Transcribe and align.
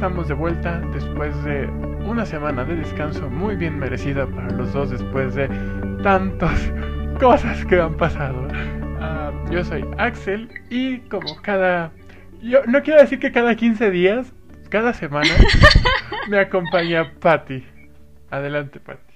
estamos 0.00 0.28
de 0.28 0.34
vuelta 0.34 0.80
después 0.94 1.44
de 1.44 1.66
una 2.06 2.24
semana 2.24 2.64
de 2.64 2.74
descanso 2.74 3.28
muy 3.28 3.54
bien 3.54 3.78
merecida 3.78 4.26
para 4.26 4.48
los 4.52 4.72
dos 4.72 4.88
después 4.88 5.34
de 5.34 5.46
tantas 6.02 6.72
cosas 7.20 7.66
que 7.66 7.78
han 7.78 7.98
pasado. 7.98 8.48
Ah, 8.98 9.30
yo 9.50 9.62
soy 9.62 9.84
Axel 9.98 10.48
y 10.70 11.00
como 11.00 11.36
cada... 11.42 11.92
Yo 12.40 12.64
no 12.64 12.82
quiero 12.82 13.02
decir 13.02 13.18
que 13.18 13.30
cada 13.30 13.54
15 13.54 13.90
días, 13.90 14.32
cada 14.70 14.94
semana 14.94 15.28
me 16.30 16.38
acompaña 16.38 17.12
Patty. 17.20 17.62
Adelante, 18.30 18.80
Patty. 18.80 19.12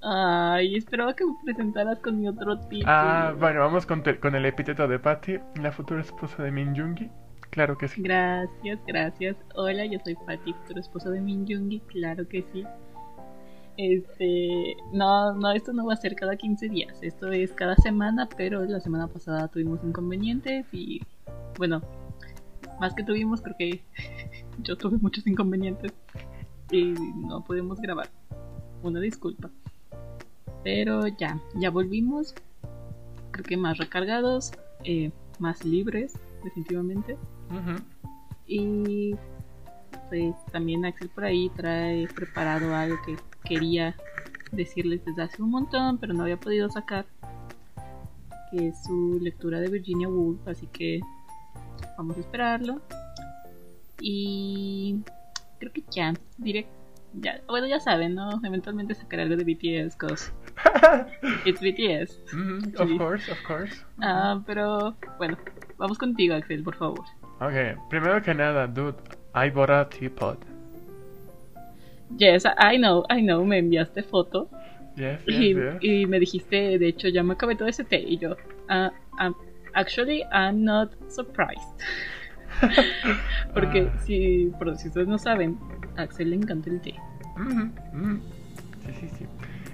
Ay, 0.00 0.74
esperaba 0.76 1.14
que 1.14 1.26
me 1.26 1.34
presentaras 1.44 1.98
con 1.98 2.18
mi 2.18 2.28
otro 2.28 2.58
título. 2.60 2.86
Ah, 2.86 3.34
bueno, 3.38 3.60
vamos 3.60 3.84
con, 3.84 4.02
con 4.22 4.34
el 4.34 4.46
epíteto 4.46 4.88
de 4.88 4.98
Patty, 4.98 5.38
la 5.60 5.70
futura 5.70 6.00
esposa 6.00 6.42
de 6.42 6.50
Min 6.50 6.74
Jungi. 6.74 7.10
Claro 7.52 7.76
que 7.76 7.86
sí. 7.86 8.00
Gracias, 8.00 8.80
gracias. 8.86 9.36
Hola, 9.54 9.84
yo 9.84 9.98
soy 10.02 10.14
Patty, 10.14 10.54
futuro 10.54 10.80
esposo 10.80 11.10
de 11.10 11.20
Min 11.20 11.46
Jungi, 11.46 11.80
claro 11.80 12.26
que 12.26 12.42
sí. 12.50 12.64
Este, 13.76 14.74
no, 14.90 15.34
no, 15.34 15.52
esto 15.52 15.74
no 15.74 15.84
va 15.84 15.92
a 15.92 15.96
ser 15.96 16.14
cada 16.14 16.34
15 16.34 16.70
días, 16.70 16.98
esto 17.02 17.30
es 17.30 17.52
cada 17.52 17.76
semana, 17.76 18.26
pero 18.38 18.64
la 18.64 18.80
semana 18.80 19.06
pasada 19.06 19.48
tuvimos 19.48 19.84
inconvenientes 19.84 20.64
y, 20.72 21.02
bueno, 21.58 21.82
más 22.80 22.94
que 22.94 23.04
tuvimos, 23.04 23.42
creo 23.42 23.56
que 23.58 23.82
yo 24.62 24.76
tuve 24.76 24.96
muchos 24.96 25.26
inconvenientes 25.26 25.92
y 26.70 26.94
no 27.28 27.44
pudimos 27.44 27.82
grabar. 27.82 28.08
Una 28.82 28.98
disculpa. 28.98 29.50
Pero 30.64 31.06
ya, 31.06 31.38
ya 31.56 31.68
volvimos, 31.68 32.34
creo 33.30 33.44
que 33.44 33.58
más 33.58 33.76
recargados, 33.76 34.52
eh, 34.84 35.12
más 35.38 35.66
libres, 35.66 36.14
definitivamente. 36.42 37.18
Y 38.46 39.14
pues 40.08 40.34
también 40.52 40.84
Axel 40.84 41.08
por 41.08 41.24
ahí 41.24 41.50
trae 41.56 42.06
preparado 42.08 42.74
algo 42.74 42.96
que 43.06 43.16
quería 43.44 43.96
decirles 44.50 45.04
desde 45.04 45.22
hace 45.22 45.42
un 45.42 45.50
montón, 45.50 45.98
pero 45.98 46.12
no 46.12 46.22
había 46.22 46.38
podido 46.38 46.68
sacar. 46.68 47.06
Que 48.50 48.68
es 48.68 48.82
su 48.84 49.18
lectura 49.22 49.60
de 49.60 49.70
Virginia 49.70 50.08
Woolf, 50.08 50.46
así 50.46 50.66
que 50.66 51.00
vamos 51.96 52.16
a 52.18 52.20
esperarlo. 52.20 52.82
Y 54.00 55.00
creo 55.58 55.72
que 55.72 55.84
ya, 55.90 56.12
diré, 56.38 56.66
ya, 57.14 57.40
bueno 57.48 57.66
ya 57.66 57.80
saben, 57.80 58.14
¿no? 58.14 58.40
Eventualmente 58.44 58.94
sacaré 58.94 59.22
algo 59.22 59.36
de 59.36 59.44
BTS, 59.44 59.96
cause 59.96 60.32
it's 61.46 61.60
BTS. 61.60 62.18
Of 62.78 62.98
course, 62.98 63.30
of 63.30 63.38
course. 63.46 63.84
Ah, 64.00 64.42
pero 64.46 64.96
bueno, 65.18 65.38
vamos 65.78 65.98
contigo 65.98 66.34
Axel, 66.34 66.62
por 66.62 66.76
favor. 66.76 67.04
Ok, 67.46 67.88
primero 67.88 68.22
que 68.22 68.34
nada, 68.34 68.66
dude, 68.66 68.96
I 69.34 69.50
bought 69.50 69.70
a 69.70 69.88
teapot. 69.88 70.38
Yes, 72.18 72.44
I 72.44 72.76
know, 72.76 73.04
I 73.10 73.20
know, 73.22 73.44
me 73.44 73.58
enviaste 73.58 74.02
foto 74.02 74.48
Yes, 74.96 75.20
yes, 75.26 75.36
y, 75.40 75.54
yes. 75.54 75.74
y 75.80 76.06
me 76.06 76.20
dijiste, 76.20 76.78
de 76.78 76.88
hecho, 76.88 77.08
ya 77.08 77.22
me 77.22 77.32
acabé 77.32 77.56
todo 77.56 77.68
ese 77.68 77.84
té 77.84 77.98
y 77.98 78.18
yo, 78.18 78.36
ah, 78.68 78.92
actually, 79.74 80.22
I'm 80.30 80.62
not 80.62 80.90
surprised. 81.08 81.80
Porque 83.54 83.88
Ah. 83.92 83.98
si, 84.04 84.52
por 84.58 84.76
si 84.76 84.88
ustedes 84.88 85.08
no 85.08 85.18
saben, 85.18 85.58
a 85.96 86.02
Axel 86.02 86.30
le 86.30 86.36
encanta 86.36 86.70
el 86.70 86.80
té. 86.80 86.94
Ujú, 87.36 87.70
ujú. 87.94 88.20
Sí, 88.84 88.92
sí, 89.00 89.08
sí. 89.18 89.26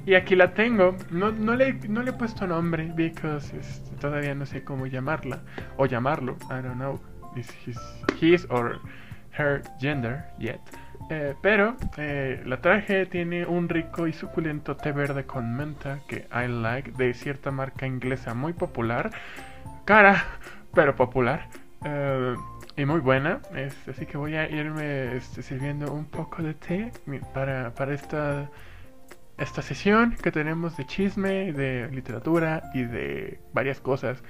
Y 0.07 0.15
aquí 0.15 0.37
la 0.37 0.55
tengo. 0.55 0.97
No, 1.11 1.33
no, 1.33 1.55
le, 1.55 1.75
no 1.89 2.03
le 2.03 2.11
he 2.11 2.13
puesto 2.13 2.47
nombre, 2.47 2.93
because 2.95 3.55
este, 3.57 3.95
todavía 3.97 4.35
no 4.35 4.47
sé 4.47 4.63
cómo 4.65 4.87
llamarla. 4.87 5.41
O 5.77 5.87
llamarlo, 5.87 6.37
I 6.51 6.63
don't 6.63 6.77
know. 6.77 7.01
Is 7.39 7.51
his, 8.21 8.47
or 8.51 8.81
her 9.37 9.63
gender 9.81 10.25
yet. 10.39 10.61
Eh, 11.11 11.35
pero 11.41 11.77
eh, 11.97 12.43
la 12.45 12.61
traje, 12.61 13.07
tiene 13.07 13.47
un 13.47 13.69
rico 13.69 14.07
y 14.07 14.13
suculento 14.13 14.77
té 14.77 14.93
verde 14.93 15.25
con 15.25 15.57
menta 15.57 16.01
que 16.07 16.27
I 16.33 16.49
like, 16.49 16.93
de 16.93 17.15
cierta 17.15 17.51
marca 17.51 17.87
inglesa 17.87 18.35
muy 18.35 18.53
popular. 18.53 19.11
Cara, 19.85 20.25
pero 20.75 20.97
popular. 20.97 21.49
Eh, 21.85 22.35
y 22.77 22.85
muy 22.85 23.01
buena. 23.01 23.41
Este, 23.55 23.91
así 23.91 24.07
que 24.07 24.17
voy 24.17 24.37
a 24.37 24.49
irme 24.51 25.17
este, 25.17 25.43
sirviendo 25.43 25.93
un 25.93 26.05
poco 26.05 26.43
de 26.43 26.55
té 26.55 26.93
para, 27.35 27.75
para 27.75 27.95
esta, 27.95 28.51
esta 29.39 29.63
sesión 29.63 30.17
que 30.23 30.31
tenemos 30.31 30.77
de 30.77 30.87
chisme, 30.87 31.53
de 31.53 31.89
literatura 31.91 32.63
y 32.75 32.83
de 32.83 33.41
varias 33.53 33.81
cosas. 33.81 34.23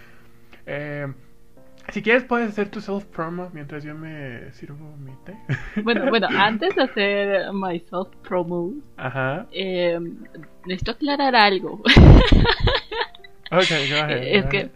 Eh, 0.66 1.12
si 1.92 2.02
quieres 2.02 2.24
puedes 2.24 2.48
hacer 2.50 2.70
tu 2.70 2.80
self 2.80 3.04
promo 3.06 3.48
mientras 3.52 3.82
yo 3.84 3.94
me 3.94 4.52
sirvo 4.52 4.94
mi 4.98 5.12
té. 5.24 5.36
Bueno, 5.82 6.08
bueno, 6.10 6.28
antes 6.36 6.74
de 6.76 6.82
hacer 6.82 7.52
my 7.52 7.80
self 7.80 8.08
promo, 8.28 8.72
Ajá. 8.96 9.46
eh, 9.52 9.98
necesito 10.66 10.92
aclarar 10.92 11.34
algo. 11.34 11.80
Ok, 13.50 13.68
go 13.90 13.96
ahead. 14.04 14.22
es 14.24 14.44
go 14.44 14.50
que, 14.50 14.58
ahead. 14.58 14.70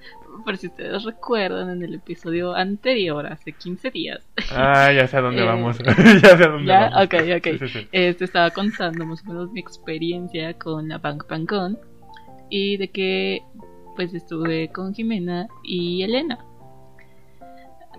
por 0.47 0.57
si 0.57 0.69
ustedes 0.69 1.05
recuerdan, 1.05 1.69
en 1.71 1.83
el 1.83 1.95
episodio 1.95 2.55
anterior, 2.55 3.27
hace 3.27 3.53
15 3.53 3.91
días, 3.91 4.27
Ah, 4.51 4.91
ya 4.93 5.07
sé 5.07 5.19
a 5.19 5.21
dónde 5.21 5.43
Eh, 5.43 5.47
vamos. 5.47 5.79
ya 6.23 6.37
sé 6.37 6.45
a 6.45 6.49
dónde 6.49 6.69
¿Ya? 6.69 6.89
vamos. 6.91 7.05
Ok, 7.05 7.15
ok. 7.37 7.45
Sí, 7.45 7.59
sí, 7.59 7.69
sí. 7.69 7.89
Este, 7.93 8.25
estaba 8.25 8.51
contando 8.51 9.05
más 9.05 9.23
o 9.25 9.29
menos 9.29 9.53
mi 9.53 9.61
experiencia 9.61 10.55
con 10.55 10.89
la 10.89 10.97
Bank 10.99 11.25
Pancón 11.29 11.79
y 12.49 12.79
de 12.79 12.89
que 12.89 13.43
pues 13.97 14.15
estuve 14.15 14.69
con 14.73 14.95
Jimena 14.95 15.49
y 15.65 16.03
Elena. 16.03 16.39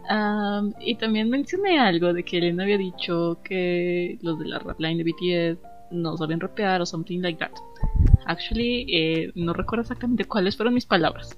Am, 0.10 0.74
y 0.80 0.96
también 0.96 1.30
mencioné 1.30 1.80
algo 1.80 2.14
de 2.14 2.24
que 2.24 2.38
Elena 2.38 2.64
había 2.64 2.78
dicho 2.78 3.40
que 3.44 4.18
los 4.22 4.38
de 4.40 4.46
la 4.46 4.60
rap 4.60 4.80
line 4.80 5.04
de 5.04 5.12
BTS 5.12 5.74
no 5.92 6.18
saben 6.18 6.40
rapear 6.40 6.82
o 6.82 6.86
something 6.86 7.20
like 7.20 7.40
that. 7.40 7.52
Actually, 8.26 8.86
eh, 8.90 9.32
no 9.36 9.54
recuerdo 9.54 9.82
exactamente 9.82 10.26
cuáles 10.26 10.58
fueron 10.58 10.74
mis 10.74 10.86
palabras, 10.86 11.38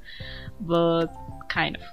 but 0.60 1.10
kind 1.54 1.78
of. 1.78 1.84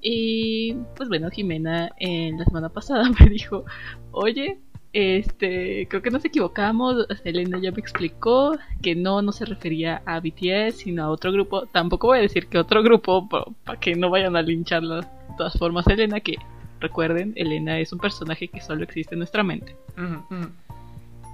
Y 0.00 0.74
pues 0.94 1.08
bueno, 1.08 1.30
Jimena 1.30 1.90
en 1.98 2.38
la 2.38 2.44
semana 2.44 2.68
pasada 2.72 3.10
me 3.18 3.26
dijo, 3.28 3.64
oye, 4.12 4.58
este, 4.98 5.86
creo 5.88 6.00
que 6.00 6.10
nos 6.10 6.24
equivocamos, 6.24 7.06
Elena 7.22 7.58
ya 7.60 7.70
me 7.70 7.80
explicó 7.80 8.56
que 8.80 8.94
no, 8.94 9.20
no 9.20 9.30
se 9.30 9.44
refería 9.44 10.00
a 10.06 10.20
BTS, 10.20 10.76
sino 10.78 11.04
a 11.04 11.10
otro 11.10 11.32
grupo. 11.32 11.66
Tampoco 11.66 12.06
voy 12.06 12.20
a 12.20 12.22
decir 12.22 12.46
que 12.46 12.56
otro 12.56 12.82
grupo, 12.82 13.28
para 13.28 13.78
que 13.78 13.94
no 13.94 14.08
vayan 14.08 14.36
a 14.36 14.42
lincharla. 14.42 15.02
De 15.02 15.36
todas 15.36 15.58
formas, 15.58 15.86
Elena, 15.86 16.20
que 16.20 16.36
recuerden, 16.80 17.34
Elena 17.36 17.78
es 17.78 17.92
un 17.92 17.98
personaje 17.98 18.48
que 18.48 18.62
solo 18.62 18.84
existe 18.84 19.14
en 19.14 19.18
nuestra 19.18 19.42
mente. 19.42 19.76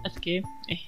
Así 0.04 0.18
que, 0.20 0.38
eh, 0.66 0.80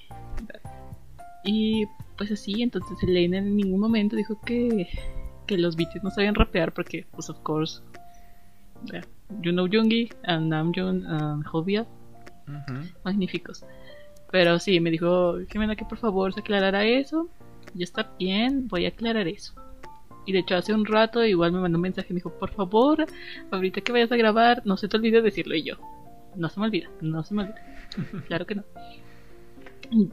y 1.45 1.85
pues 2.17 2.29
así, 2.33 2.61
entonces 2.61 3.01
Elena 3.03 3.37
en 3.37 3.55
ningún 3.55 3.79
momento 3.79 4.17
dijo 4.17 4.37
que, 4.45 4.89
que 5.47 5.57
los 5.57 5.77
BTS 5.77 6.03
no 6.03 6.11
sabían 6.11 6.35
rapear 6.35 6.73
porque, 6.73 7.05
pues 7.11 7.29
of 7.29 7.39
course, 7.39 7.81
yeah, 8.91 9.05
you 9.41 9.53
know 9.53 9.65
Jungi, 9.65 10.11
and 10.25 10.51
Namjoon, 10.51 11.05
and 11.05 11.45
Magníficos. 13.03 13.65
Pero 14.31 14.59
sí, 14.59 14.79
me 14.79 14.91
dijo 14.91 15.37
Jimena 15.51 15.75
que 15.75 15.85
por 15.85 15.97
favor 15.97 16.33
se 16.33 16.41
aclarara 16.41 16.85
eso. 16.85 17.29
Ya 17.73 17.83
está 17.83 18.11
bien, 18.19 18.67
voy 18.67 18.85
a 18.85 18.89
aclarar 18.89 19.27
eso. 19.27 19.53
Y 20.25 20.33
de 20.33 20.39
hecho 20.39 20.55
hace 20.55 20.73
un 20.73 20.85
rato 20.85 21.23
igual 21.23 21.51
me 21.51 21.59
mandó 21.59 21.77
un 21.77 21.83
mensaje, 21.83 22.09
me 22.09 22.15
dijo, 22.15 22.31
por 22.31 22.51
favor, 22.51 23.05
ahorita 23.51 23.81
que 23.81 23.91
vayas 23.91 24.11
a 24.11 24.17
grabar, 24.17 24.61
no 24.65 24.75
se 24.77 24.87
te 24.87 24.97
olvide 24.97 25.21
decirlo 25.21 25.55
y 25.55 25.63
yo. 25.63 25.75
No 26.35 26.49
se 26.49 26.59
me 26.59 26.65
olvida, 26.65 26.89
no 27.01 27.23
se 27.23 27.33
me 27.33 27.43
olvida. 27.43 27.61
claro 28.27 28.45
que 28.45 28.55
no. 28.55 28.63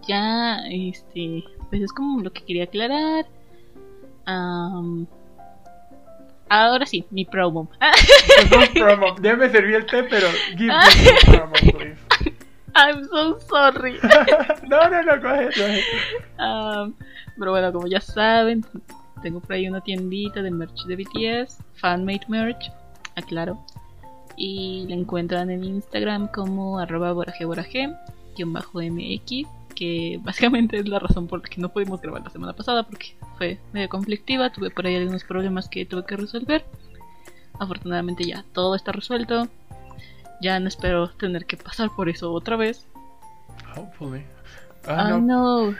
Ya, 0.07 0.67
este, 0.71 1.45
pues 1.71 1.83
es 1.83 1.93
como 1.93 2.21
lo 2.21 2.33
que 2.33 2.45
quería 2.45 2.65
aclarar. 2.65 3.27
Am, 4.27 5.07
ahora 6.53 6.87
sí, 6.87 7.05
mi 7.11 7.25
promo. 7.25 7.71
Pues 8.51 8.69
promo. 8.71 9.17
Ya 9.23 9.37
me 9.37 9.49
serví 9.51 9.75
el 9.75 9.87
té, 9.87 10.05
pero 10.05 10.29
give 10.57 10.73
me 10.73 11.15
promo, 11.37 11.53
please. 11.53 11.99
I'm 12.75 13.05
so 13.05 13.39
sorry. 13.41 13.99
no, 14.69 14.89
no, 14.89 15.03
no, 15.03 15.21
go 15.21 15.29
ahead. 15.29 15.53
Um, 16.39 16.95
pero 17.39 17.51
bueno, 17.51 17.73
como 17.73 17.87
ya 17.87 18.01
saben, 18.01 18.65
tengo 19.23 19.41
por 19.41 19.53
ahí 19.53 19.69
una 19.69 19.81
tiendita 19.81 20.43
de 20.43 20.51
merch 20.51 20.85
de 20.85 20.97
BTS, 20.97 21.59
fanmade 21.75 22.27
merch, 22.29 22.71
aclaro. 23.17 23.59
Y 24.37 24.87
la 24.89 24.95
encuentran 24.95 25.51
en 25.51 25.65
Instagram 25.65 26.29
como 26.29 26.79
arroba 26.79 27.13
boraje 27.13 27.45
boraje, 27.45 27.91
guion 28.37 28.53
bajo 28.53 28.81
MX, 28.81 29.47
que 29.73 30.19
básicamente 30.23 30.79
es 30.79 30.89
la 30.89 30.99
razón 30.99 31.27
por 31.27 31.43
la 31.43 31.49
que 31.49 31.61
no 31.61 31.69
pudimos 31.71 32.01
grabar 32.01 32.23
la 32.23 32.31
semana 32.31 32.53
pasada, 32.53 32.83
porque 32.85 33.17
fue 33.39 33.59
medio 33.73 33.89
conflictiva, 33.89 34.51
tuve 34.53 34.71
por 34.71 34.87
ahí 34.87 34.97
algunos 34.97 35.25
problemas 35.25 35.69
que 35.69 35.85
tuve 35.87 36.05
que 36.07 36.17
resolver. 36.17 36.65
Afortunadamente 37.59 38.25
ya 38.25 38.45
todo 38.53 38.75
está 38.75 38.93
resuelto. 38.93 39.49
Ya 40.41 40.59
no 40.59 40.69
espero 40.69 41.09
tener 41.11 41.47
que 41.47 41.57
pasar 41.57 41.91
por 41.95 42.09
eso 42.09 42.33
otra 42.33 42.57
vez. 42.57 42.89
Hopefully. 43.77 44.25
Ah, 44.87 45.07
Ah, 45.07 45.09
no. 45.11 45.21
no. 45.21 45.77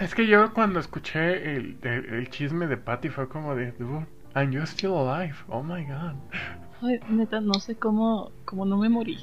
Es 0.00 0.14
que 0.14 0.26
yo 0.26 0.54
cuando 0.54 0.80
escuché 0.80 1.54
el, 1.56 1.76
el, 1.82 2.04
el 2.14 2.30
chisme 2.30 2.66
de 2.66 2.78
Patty 2.78 3.10
fue 3.10 3.28
como 3.28 3.54
de, 3.54 3.72
dude, 3.72 4.06
and 4.34 4.52
you're 4.52 4.66
still 4.66 4.94
alive. 4.96 5.34
Oh 5.48 5.62
my 5.62 5.84
god. 5.84 6.14
Ay, 6.82 7.00
neta, 7.10 7.40
no 7.40 7.54
sé 7.54 7.74
cómo, 7.76 8.32
cómo 8.46 8.64
no 8.64 8.78
me 8.78 8.88
morí. 8.88 9.18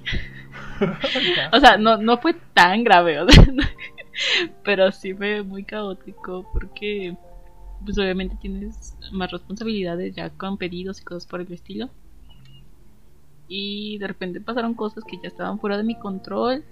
o 1.51 1.59
sea, 1.59 1.77
no, 1.77 1.97
no 1.97 2.17
fue 2.17 2.33
tan 2.53 2.83
grave, 2.83 3.19
o 3.21 3.29
sea, 3.29 3.43
pero 4.63 4.91
sí 4.91 5.13
fue 5.13 5.43
muy 5.43 5.63
caótico 5.63 6.49
porque 6.53 7.15
pues 7.83 7.97
obviamente 7.97 8.37
tienes 8.39 8.97
más 9.11 9.31
responsabilidades 9.31 10.15
ya 10.15 10.29
con 10.29 10.57
pedidos 10.57 11.01
y 11.01 11.03
cosas 11.03 11.25
por 11.25 11.41
el 11.41 11.51
estilo. 11.51 11.89
Y 13.47 13.97
de 13.97 14.07
repente 14.07 14.41
pasaron 14.41 14.73
cosas 14.73 15.03
que 15.03 15.17
ya 15.21 15.27
estaban 15.27 15.59
fuera 15.59 15.77
de 15.77 15.83
mi 15.83 15.95
control, 15.95 16.63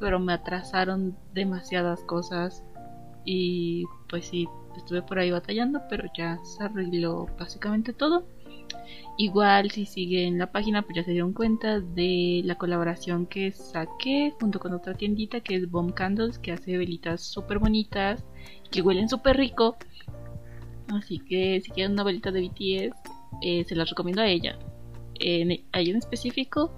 pero 0.00 0.18
me 0.18 0.32
atrasaron 0.32 1.16
demasiadas 1.32 2.00
cosas. 2.02 2.64
Y 3.24 3.84
pues 4.08 4.26
sí, 4.26 4.48
estuve 4.76 5.02
por 5.02 5.18
ahí 5.18 5.30
batallando, 5.30 5.80
pero 5.88 6.04
ya 6.16 6.38
se 6.44 6.64
arregló 6.64 7.28
básicamente 7.38 7.92
todo. 7.92 8.24
Igual 9.18 9.70
si 9.70 9.84
siguen 9.84 10.38
la 10.38 10.50
página 10.50 10.82
pues 10.82 10.96
ya 10.96 11.04
se 11.04 11.12
dieron 11.12 11.32
cuenta 11.32 11.80
de 11.80 12.42
la 12.44 12.56
colaboración 12.56 13.26
que 13.26 13.52
saqué 13.52 14.32
junto 14.40 14.58
con 14.58 14.72
otra 14.72 14.94
tiendita 14.94 15.40
que 15.40 15.56
es 15.56 15.70
Bomb 15.70 15.92
Candles 15.92 16.38
que 16.38 16.52
hace 16.52 16.78
velitas 16.78 17.20
súper 17.20 17.58
bonitas 17.58 18.24
que 18.70 18.82
huelen 18.82 19.08
súper 19.08 19.36
rico. 19.36 19.76
Así 20.88 21.18
que 21.18 21.60
si 21.60 21.70
quieren 21.70 21.92
una 21.92 22.04
velita 22.04 22.30
de 22.30 22.40
BTS 22.40 22.96
eh, 23.42 23.64
se 23.64 23.74
las 23.74 23.90
recomiendo 23.90 24.22
a 24.22 24.28
ella. 24.28 24.58
A 25.20 25.80
ella 25.80 25.90
en 25.90 25.96
específico 25.96 26.72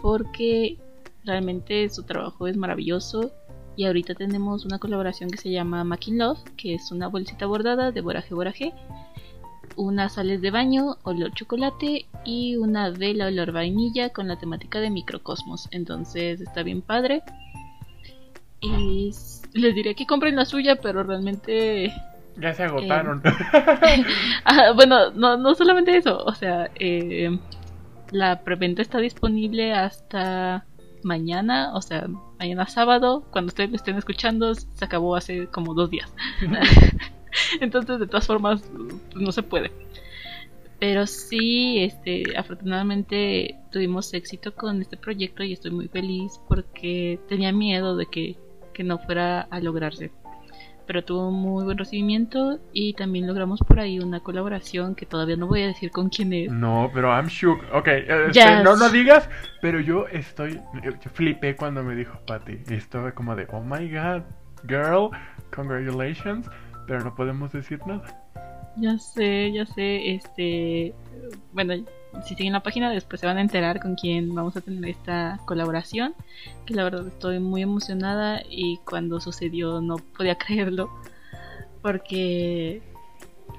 porque 0.00 0.78
realmente 1.24 1.88
su 1.88 2.04
trabajo 2.04 2.46
es 2.46 2.56
maravilloso 2.56 3.32
y 3.76 3.86
ahorita 3.86 4.14
tenemos 4.14 4.64
una 4.64 4.78
colaboración 4.78 5.30
que 5.30 5.38
se 5.38 5.50
llama 5.50 5.84
Making 5.84 6.18
Love 6.18 6.42
que 6.56 6.74
es 6.74 6.92
una 6.92 7.08
bolsita 7.08 7.46
bordada 7.46 7.90
de 7.90 8.00
Boraje 8.00 8.34
Boraje 8.34 8.72
unas 9.76 10.14
sales 10.14 10.40
de 10.40 10.50
baño, 10.50 10.96
olor 11.02 11.32
chocolate 11.32 12.06
y 12.24 12.56
una 12.56 12.90
vela 12.90 13.26
olor 13.26 13.52
vainilla 13.52 14.10
con 14.10 14.28
la 14.28 14.36
temática 14.36 14.80
de 14.80 14.90
microcosmos. 14.90 15.68
Entonces 15.70 16.40
está 16.40 16.62
bien 16.62 16.82
padre. 16.82 17.22
Y 18.60 19.12
les 19.54 19.74
diré 19.74 19.94
que 19.94 20.06
compren 20.06 20.36
la 20.36 20.44
suya, 20.44 20.76
pero 20.76 21.02
realmente... 21.02 21.92
Ya 22.36 22.54
se 22.54 22.62
agotaron. 22.62 23.20
Eh, 23.24 24.04
ah, 24.44 24.72
bueno, 24.74 25.10
no, 25.10 25.36
no 25.36 25.54
solamente 25.54 25.96
eso, 25.96 26.22
o 26.24 26.34
sea, 26.34 26.70
eh, 26.76 27.38
la 28.10 28.42
preventa 28.42 28.82
está 28.82 28.98
disponible 28.98 29.72
hasta 29.72 30.64
mañana, 31.02 31.74
o 31.74 31.82
sea, 31.82 32.06
mañana 32.38 32.66
sábado, 32.66 33.24
cuando 33.30 33.48
ustedes 33.48 33.70
lo 33.70 33.76
estén 33.76 33.96
escuchando, 33.96 34.54
se 34.54 34.84
acabó 34.84 35.16
hace 35.16 35.46
como 35.48 35.74
dos 35.74 35.90
días. 35.90 36.14
Entonces, 37.60 37.98
de 37.98 38.06
todas 38.06 38.26
formas, 38.26 38.62
no 39.14 39.32
se 39.32 39.42
puede. 39.42 39.70
Pero 40.82 41.06
sí, 41.06 41.78
este, 41.84 42.24
afortunadamente 42.36 43.54
tuvimos 43.70 44.12
éxito 44.14 44.52
con 44.52 44.80
este 44.80 44.96
proyecto 44.96 45.44
y 45.44 45.52
estoy 45.52 45.70
muy 45.70 45.86
feliz 45.86 46.40
porque 46.48 47.20
tenía 47.28 47.52
miedo 47.52 47.96
de 47.96 48.06
que, 48.06 48.36
que 48.74 48.82
no 48.82 48.98
fuera 48.98 49.42
a 49.42 49.60
lograrse. 49.60 50.10
Pero 50.84 51.04
tuvo 51.04 51.30
muy 51.30 51.62
buen 51.62 51.78
recibimiento 51.78 52.58
y 52.72 52.94
también 52.94 53.28
logramos 53.28 53.60
por 53.60 53.78
ahí 53.78 54.00
una 54.00 54.18
colaboración 54.18 54.96
que 54.96 55.06
todavía 55.06 55.36
no 55.36 55.46
voy 55.46 55.62
a 55.62 55.68
decir 55.68 55.92
con 55.92 56.08
quién 56.08 56.32
es. 56.32 56.50
No, 56.50 56.90
pero 56.92 57.10
I'm 57.10 57.28
shook. 57.28 57.60
Ok, 57.72 57.86
este, 57.86 58.64
no 58.64 58.74
lo 58.74 58.88
digas, 58.88 59.30
pero 59.60 59.78
yo 59.78 60.08
estoy. 60.08 60.60
Yo 60.82 61.10
flipé 61.12 61.54
cuando 61.54 61.84
me 61.84 61.94
dijo 61.94 62.18
Patty. 62.26 62.58
Estaba 62.74 63.12
como 63.12 63.36
de, 63.36 63.46
oh 63.52 63.60
my 63.60 63.88
god, 63.88 64.22
girl, 64.66 65.10
congratulations 65.54 66.50
pero 66.86 67.02
no 67.02 67.14
podemos 67.14 67.52
decir 67.52 67.80
nada. 67.86 68.22
Ya 68.76 68.98
sé, 68.98 69.52
ya 69.52 69.66
sé, 69.66 70.14
este, 70.14 70.94
bueno, 71.52 71.74
si 72.24 72.34
siguen 72.34 72.52
la 72.52 72.62
página 72.62 72.90
después 72.90 73.20
se 73.20 73.26
van 73.26 73.36
a 73.36 73.42
enterar 73.42 73.80
con 73.80 73.94
quién 73.96 74.34
vamos 74.34 74.56
a 74.56 74.60
tener 74.60 74.88
esta 74.88 75.40
colaboración, 75.44 76.14
que 76.66 76.74
la 76.74 76.84
verdad 76.84 77.06
estoy 77.06 77.38
muy 77.38 77.62
emocionada 77.62 78.42
y 78.48 78.78
cuando 78.78 79.20
sucedió 79.20 79.80
no 79.80 79.96
podía 79.96 80.34
creerlo, 80.38 80.90
porque, 81.82 82.82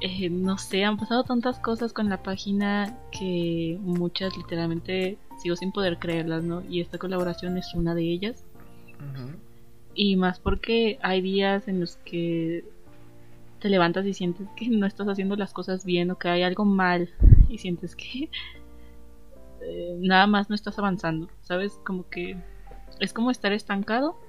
eh, 0.01 0.29
no 0.29 0.57
sé, 0.57 0.83
han 0.83 0.97
pasado 0.97 1.23
tantas 1.23 1.59
cosas 1.59 1.93
con 1.93 2.09
la 2.09 2.23
página 2.23 2.97
que 3.11 3.77
muchas 3.81 4.35
literalmente 4.37 5.17
sigo 5.41 5.55
sin 5.55 5.71
poder 5.71 5.99
creerlas, 5.99 6.43
¿no? 6.43 6.63
Y 6.69 6.81
esta 6.81 6.97
colaboración 6.97 7.57
es 7.57 7.73
una 7.73 7.93
de 7.93 8.03
ellas. 8.03 8.45
Y 9.93 10.15
más 10.15 10.39
porque 10.39 10.97
hay 11.01 11.21
días 11.21 11.67
en 11.67 11.81
los 11.81 11.97
que 11.97 12.63
te 13.63 13.69
levantas 13.69 14.05
y 14.05 14.13
sientes 14.13 14.45
que 14.57 14.67
no 14.67 14.85
estás 14.85 15.07
haciendo 15.07 15.37
las 15.37 15.53
cosas 15.53 15.85
bien 15.85 16.11
o 16.11 16.19
que 16.19 16.27
hay 16.27 16.43
algo 16.43 16.65
mal 16.65 17.09
y 17.47 17.59
sientes 17.59 17.95
que 17.95 18.29
eh, 19.61 19.95
nada 19.99 20.27
más 20.27 20.49
no 20.49 20.55
estás 20.55 20.77
avanzando, 20.77 21.29
¿sabes? 21.43 21.79
Como 21.85 22.09
que 22.09 22.35
es 22.99 23.13
como 23.13 23.31
estar 23.31 23.53
estancado. 23.53 24.19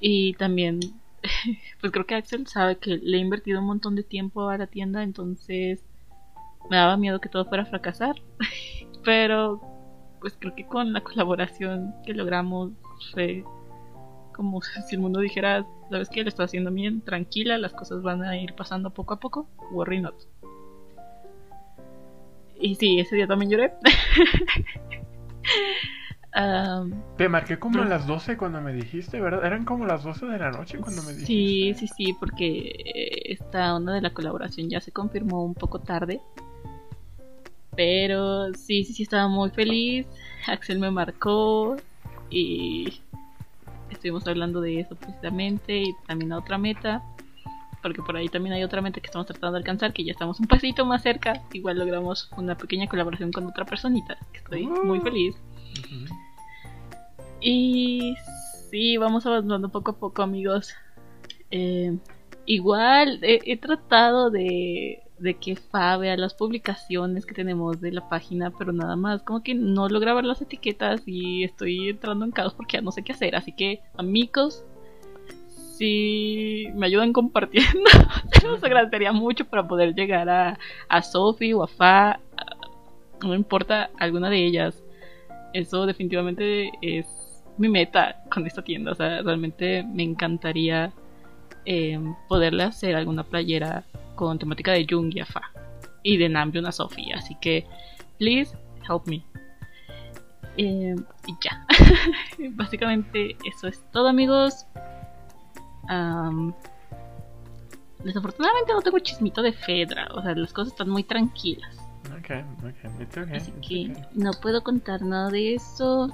Y 0.00 0.34
también, 0.34 0.80
pues 1.80 1.92
creo 1.92 2.06
que 2.06 2.16
Axel 2.16 2.48
sabe 2.48 2.76
que 2.78 2.96
le 2.96 3.18
he 3.18 3.20
invertido 3.20 3.60
un 3.60 3.66
montón 3.66 3.94
de 3.94 4.02
tiempo 4.02 4.48
a 4.48 4.58
la 4.58 4.66
tienda, 4.66 5.04
entonces 5.04 5.84
me 6.68 6.76
daba 6.76 6.96
miedo 6.96 7.20
que 7.20 7.28
todo 7.28 7.44
fuera 7.44 7.62
a 7.62 7.66
fracasar. 7.66 8.16
Pero, 9.04 9.60
pues 10.20 10.36
creo 10.36 10.56
que 10.56 10.66
con 10.66 10.92
la 10.92 11.02
colaboración 11.02 11.94
que 12.04 12.14
logramos 12.14 12.72
fue 13.12 13.44
como 14.34 14.60
si 14.60 14.94
el 14.94 15.00
mundo 15.00 15.20
dijera, 15.20 15.64
¿sabes 15.90 16.08
qué? 16.10 16.22
Lo 16.22 16.28
está 16.28 16.44
haciendo 16.44 16.70
bien, 16.70 17.00
tranquila, 17.00 17.56
las 17.56 17.72
cosas 17.72 18.02
van 18.02 18.22
a 18.22 18.36
ir 18.36 18.54
pasando 18.54 18.90
poco 18.90 19.14
a 19.14 19.20
poco, 19.20 19.48
worry 19.72 20.00
not. 20.00 20.14
Y 22.60 22.74
sí, 22.76 23.00
ese 23.00 23.16
día 23.16 23.26
también 23.26 23.50
lloré. 23.50 23.72
Te 27.16 27.28
marqué 27.28 27.58
como 27.58 27.82
a 27.82 27.84
las 27.84 28.08
12 28.08 28.36
cuando 28.36 28.60
me 28.60 28.72
dijiste, 28.72 29.20
¿verdad? 29.20 29.44
Eran 29.44 29.64
como 29.64 29.86
las 29.86 30.02
12 30.02 30.26
de 30.26 30.38
la 30.38 30.50
noche 30.50 30.78
cuando 30.78 31.02
me 31.02 31.12
dijiste. 31.12 31.26
Sí, 31.26 31.74
sí, 31.74 31.86
sí, 31.96 32.12
porque 32.18 32.74
esta 33.26 33.74
onda 33.74 33.92
de 33.92 34.00
la 34.00 34.10
colaboración 34.10 34.68
ya 34.68 34.80
se 34.80 34.90
confirmó 34.90 35.44
un 35.44 35.54
poco 35.54 35.78
tarde. 35.78 36.20
Pero 37.76 38.52
sí, 38.54 38.82
sí, 38.84 38.92
sí, 38.94 39.04
estaba 39.04 39.28
muy 39.28 39.50
feliz. 39.50 40.08
Axel 40.48 40.80
me 40.80 40.90
marcó 40.90 41.76
y 42.30 43.00
estuvimos 44.04 44.26
hablando 44.26 44.60
de 44.60 44.80
eso 44.80 44.94
precisamente 44.96 45.78
y 45.78 45.94
también 46.06 46.32
a 46.32 46.38
otra 46.38 46.58
meta 46.58 47.02
porque 47.82 48.02
por 48.02 48.16
ahí 48.16 48.28
también 48.28 48.54
hay 48.54 48.62
otra 48.62 48.82
meta 48.82 49.00
que 49.00 49.06
estamos 49.06 49.26
tratando 49.26 49.52
de 49.52 49.58
alcanzar 49.58 49.92
que 49.92 50.04
ya 50.04 50.12
estamos 50.12 50.40
un 50.40 50.46
pasito 50.46 50.84
más 50.84 51.02
cerca 51.02 51.42
igual 51.52 51.78
logramos 51.78 52.30
una 52.36 52.54
pequeña 52.56 52.86
colaboración 52.86 53.32
con 53.32 53.46
otra 53.46 53.64
personita 53.64 54.18
que 54.32 54.38
estoy 54.38 54.66
muy 54.66 54.98
uh. 54.98 55.02
feliz 55.02 55.36
y 57.40 58.16
sí 58.70 58.96
vamos 58.96 59.26
avanzando 59.26 59.68
poco 59.68 59.92
a 59.92 59.98
poco 59.98 60.22
amigos. 60.22 60.74
Eh, 61.50 61.96
igual 62.46 63.18
he 63.22 63.56
tratado 63.58 64.30
de 64.30 65.03
de 65.18 65.34
que 65.34 65.56
Fa 65.56 65.96
vea 65.96 66.16
las 66.16 66.34
publicaciones 66.34 67.26
que 67.26 67.34
tenemos 67.34 67.80
de 67.80 67.92
la 67.92 68.08
página, 68.08 68.50
pero 68.50 68.72
nada 68.72 68.96
más, 68.96 69.22
como 69.22 69.42
que 69.42 69.54
no 69.54 69.88
logra 69.88 70.14
ver 70.14 70.24
las 70.24 70.42
etiquetas 70.42 71.02
y 71.06 71.44
estoy 71.44 71.90
entrando 71.90 72.24
en 72.24 72.32
caos 72.32 72.54
porque 72.54 72.78
ya 72.78 72.82
no 72.82 72.92
sé 72.92 73.02
qué 73.02 73.12
hacer. 73.12 73.36
Así 73.36 73.52
que, 73.52 73.80
amigos, 73.96 74.64
si 75.76 76.66
me 76.74 76.86
ayudan 76.86 77.12
compartiendo, 77.12 77.90
se 78.32 78.46
los 78.46 78.62
agradecería 78.62 79.12
mucho 79.12 79.44
para 79.44 79.66
poder 79.66 79.94
llegar 79.94 80.28
a, 80.28 80.58
a 80.88 81.02
Sophie 81.02 81.54
o 81.54 81.62
a 81.62 81.68
Fa, 81.68 82.20
no 83.22 83.34
importa 83.34 83.90
alguna 83.98 84.30
de 84.30 84.44
ellas. 84.44 84.82
Eso 85.52 85.86
definitivamente 85.86 86.72
es 86.82 87.06
mi 87.58 87.68
meta 87.68 88.22
con 88.32 88.46
esta 88.46 88.62
tienda. 88.62 88.92
O 88.92 88.94
sea, 88.94 89.22
realmente 89.22 89.84
me 89.84 90.02
encantaría 90.02 90.92
eh, 91.64 91.98
poderle 92.28 92.64
hacer 92.64 92.96
alguna 92.96 93.22
playera 93.22 93.84
con 94.14 94.38
temática 94.38 94.72
de 94.72 94.86
Jung 94.88 95.14
y 95.14 95.20
Afa 95.20 95.42
y 96.02 96.16
de 96.16 96.28
Namjoon 96.28 96.66
a 96.66 96.72
Sofía. 96.72 97.16
Así 97.18 97.34
que, 97.36 97.66
please 98.18 98.56
help 98.88 99.06
me. 99.06 99.24
Eh, 100.56 100.94
y 101.26 101.34
ya. 101.40 101.66
Básicamente 102.52 103.36
eso 103.44 103.66
es 103.66 103.82
todo, 103.90 104.08
amigos. 104.08 104.66
desafortunadamente 108.04 108.72
no 108.72 108.82
tengo 108.82 108.98
chismito 109.00 109.42
de 109.42 109.52
Fedra. 109.52 110.08
O 110.14 110.22
sea, 110.22 110.34
las 110.34 110.52
cosas 110.52 110.72
están 110.72 110.88
muy 110.90 111.02
tranquilas. 111.04 111.76
Okay, 112.20 112.44
okay, 112.60 113.36
Así 113.36 113.52
que 113.66 113.92
no 114.14 114.32
puedo 114.32 114.62
contar 114.62 115.02
nada 115.02 115.30
de 115.30 115.54
eso. 115.54 116.08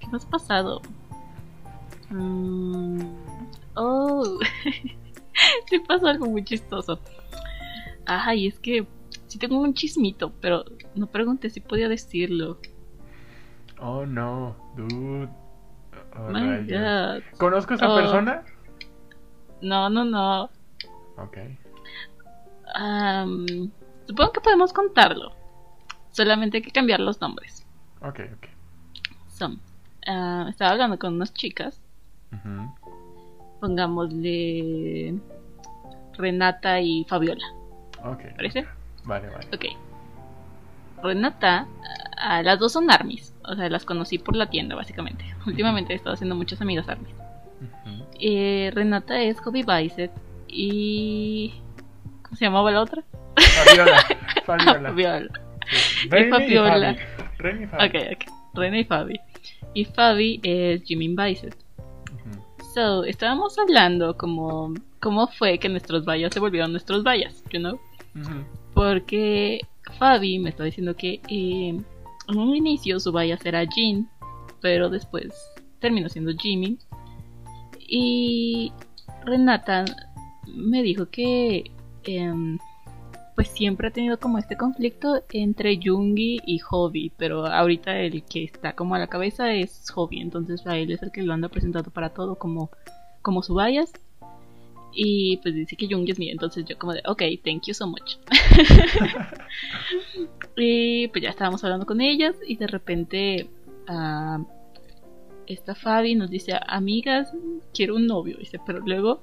¿Qué 0.00 0.06
más 0.10 0.24
ha 0.24 0.30
pasado? 0.30 0.82
Mm, 2.10 3.00
Oh, 3.80 4.40
te 5.70 5.80
pasó 5.80 6.08
algo 6.08 6.26
muy 6.26 6.44
chistoso. 6.44 6.98
Ay, 8.06 8.48
es 8.48 8.58
que 8.58 8.84
sí 9.28 9.38
tengo 9.38 9.60
un 9.60 9.72
chismito, 9.72 10.32
pero 10.40 10.64
no 10.96 11.06
pregunté 11.06 11.48
si 11.48 11.60
podía 11.60 11.88
decirlo. 11.88 12.58
Oh 13.80 14.04
no, 14.04 14.56
dude. 14.76 15.28
Oh, 16.16 16.28
My 16.30 16.66
God. 16.66 17.22
¿Conozco 17.38 17.74
a 17.74 17.76
esa 17.76 17.88
oh. 17.88 17.96
persona? 17.96 18.42
No, 19.62 19.88
no, 19.88 20.04
no. 20.04 20.50
Ok. 21.16 21.38
Am, 22.74 23.46
supongo 24.08 24.32
que 24.32 24.40
podemos 24.40 24.72
contarlo. 24.72 25.32
Solamente 26.10 26.56
hay 26.56 26.62
que 26.64 26.72
cambiar 26.72 26.98
los 26.98 27.20
nombres. 27.20 27.64
Ok, 28.00 28.20
ok. 28.34 28.46
Ah, 30.08 30.46
estaba 30.48 30.72
hablando 30.72 30.98
con 30.98 31.14
unas 31.14 31.32
chicas. 31.32 31.80
Ujú. 32.32 32.74
Pongámosle 33.60 35.14
Renata 36.16 36.80
y 36.80 37.04
Fabiola. 37.08 37.44
¿Parece? 38.36 38.66
Vale, 39.04 39.28
vale. 39.28 39.46
Ok. 39.52 39.64
Renata, 41.02 41.66
ah, 42.16 42.42
las 42.42 42.58
dos 42.58 42.72
son 42.72 42.90
armies. 42.90 43.34
O 43.44 43.54
sea, 43.54 43.68
las 43.68 43.84
conocí 43.84 44.18
por 44.18 44.36
la 44.36 44.50
tienda, 44.50 44.74
básicamente. 44.74 45.24
Últimamente 45.46 45.92
he 45.92 45.96
estado 45.96 46.14
haciendo 46.14 46.34
muchas 46.34 46.60
amigas 46.60 46.88
armies. 46.88 47.14
Eh, 48.20 48.70
Renata 48.74 49.20
es 49.20 49.40
Hobby 49.40 49.62
Bicep 49.62 50.10
y. 50.48 51.54
¿Cómo 52.22 52.36
se 52.36 52.44
llamaba 52.44 52.70
la 52.70 52.82
otra? 52.82 53.02
Fabiola. 53.36 54.04
Fabiola. 54.46 54.88
Fabiola. 54.90 55.28
Sí. 55.70 56.08
Y 56.08 56.30
Fabiola. 56.30 56.96
Fabi. 57.38 57.62
Y 57.62 57.66
Fabi. 57.66 57.86
Ok, 57.86 57.94
ok. 58.12 58.54
Rena 58.54 58.78
y 58.78 58.84
Fabi. 58.84 59.20
Y 59.74 59.84
Fabi 59.84 60.40
es 60.42 60.82
Jimin 60.82 61.14
Bicep. 61.14 61.54
So, 62.78 63.02
estábamos 63.02 63.58
hablando 63.58 64.16
como 64.16 64.72
cómo 65.00 65.26
fue 65.26 65.58
que 65.58 65.68
nuestros 65.68 66.04
vallas 66.04 66.32
se 66.32 66.38
volvieron 66.38 66.70
nuestros 66.70 67.02
vallas, 67.02 67.42
you 67.52 67.58
know? 67.58 67.76
Porque 68.72 69.66
Fabi 69.98 70.38
me 70.38 70.50
está 70.50 70.62
diciendo 70.62 70.94
que 70.94 71.20
eh, 71.28 71.70
en 71.70 72.38
un 72.38 72.54
inicio 72.54 73.00
su 73.00 73.10
vallas 73.10 73.44
era 73.44 73.66
Jin, 73.66 74.08
pero 74.60 74.88
después 74.88 75.34
terminó 75.80 76.08
siendo 76.08 76.30
Jimin. 76.38 76.78
Y 77.80 78.72
Renata 79.24 79.84
me 80.46 80.80
dijo 80.84 81.10
que 81.10 81.72
em, 82.04 82.58
pues 83.38 83.50
siempre 83.50 83.86
ha 83.86 83.92
tenido 83.92 84.18
como 84.18 84.38
este 84.38 84.56
conflicto 84.56 85.22
entre 85.30 85.78
Jungi 85.80 86.40
y 86.44 86.58
Hobby, 86.58 87.12
pero 87.16 87.46
ahorita 87.46 87.96
el 88.00 88.24
que 88.24 88.42
está 88.42 88.72
como 88.72 88.96
a 88.96 88.98
la 88.98 89.06
cabeza 89.06 89.52
es 89.52 89.88
Hobby, 89.92 90.20
entonces 90.20 90.66
a 90.66 90.76
él 90.76 90.90
es 90.90 91.04
el 91.04 91.12
que 91.12 91.22
lo 91.22 91.32
anda 91.32 91.48
presentando 91.48 91.92
para 91.92 92.08
todo 92.08 92.34
como, 92.34 92.72
como 93.22 93.44
su 93.44 93.54
bias. 93.54 93.92
Y 94.92 95.36
pues 95.36 95.54
dice 95.54 95.76
que 95.76 95.86
Jungi 95.88 96.10
es 96.10 96.18
mío, 96.18 96.32
entonces 96.32 96.64
yo 96.64 96.76
como 96.78 96.94
de, 96.94 97.02
ok, 97.06 97.22
thank 97.44 97.62
you 97.68 97.74
so 97.74 97.86
much. 97.86 98.16
y 100.56 101.06
pues 101.06 101.22
ya 101.22 101.30
estábamos 101.30 101.62
hablando 101.62 101.86
con 101.86 102.00
ellas 102.00 102.34
y 102.44 102.56
de 102.56 102.66
repente 102.66 103.48
ah, 103.86 104.42
esta 105.46 105.76
Fabi 105.76 106.16
nos 106.16 106.28
dice, 106.28 106.58
amigas, 106.66 107.32
quiero 107.72 107.94
un 107.94 108.08
novio. 108.08 108.36
Dice, 108.36 108.58
pero 108.66 108.80
luego 108.80 109.22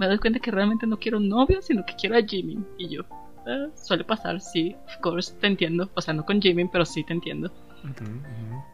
me 0.00 0.08
doy 0.08 0.18
cuenta 0.18 0.40
que 0.40 0.50
realmente 0.50 0.88
no 0.88 0.98
quiero 0.98 1.18
un 1.18 1.28
novio, 1.28 1.62
sino 1.62 1.86
que 1.86 1.94
quiero 1.94 2.16
a 2.16 2.22
Jimmy. 2.22 2.58
Y 2.76 2.88
yo, 2.88 3.04
"Ah, 3.46 3.68
suele 3.74 4.04
pasar, 4.04 4.40
sí, 4.40 4.76
of 4.86 4.96
course, 5.00 5.34
te 5.40 5.46
entiendo. 5.46 5.90
O 5.94 6.00
sea, 6.00 6.14
no 6.14 6.24
con 6.24 6.40
Jimmy, 6.40 6.68
pero 6.68 6.84
sí 6.84 7.04
te 7.04 7.12
entiendo. 7.12 7.50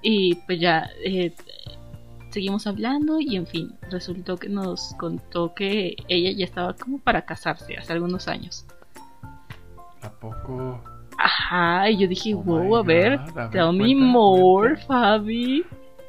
Y 0.02 0.34
pues 0.34 0.60
ya 0.60 0.88
eh, 1.04 1.34
seguimos 2.30 2.66
hablando 2.66 3.20
y 3.20 3.37
en 3.37 3.46
fin, 3.46 3.75
resultó 3.90 4.37
que 4.37 4.48
nos 4.48 4.94
contó 4.98 5.54
que 5.54 5.96
ella 6.08 6.30
ya 6.37 6.44
estaba 6.44 6.75
como 6.75 6.98
para 6.98 7.22
casarse 7.22 7.76
hace 7.76 7.92
algunos 7.92 8.28
años. 8.28 8.66
¿A 10.02 10.10
poco? 10.10 10.80
Ajá, 11.18 11.90
y 11.90 11.98
yo 11.98 12.06
dije, 12.08 12.34
Oh 12.34 12.42
wow, 12.42 12.76
a 12.76 12.82
ver, 12.82 13.18
God, 13.18 13.38
a 13.38 13.48
ver, 13.48 13.50
tell 13.50 13.72
me 13.72 13.94
more. 13.94 14.76
Fabi. 14.76 15.64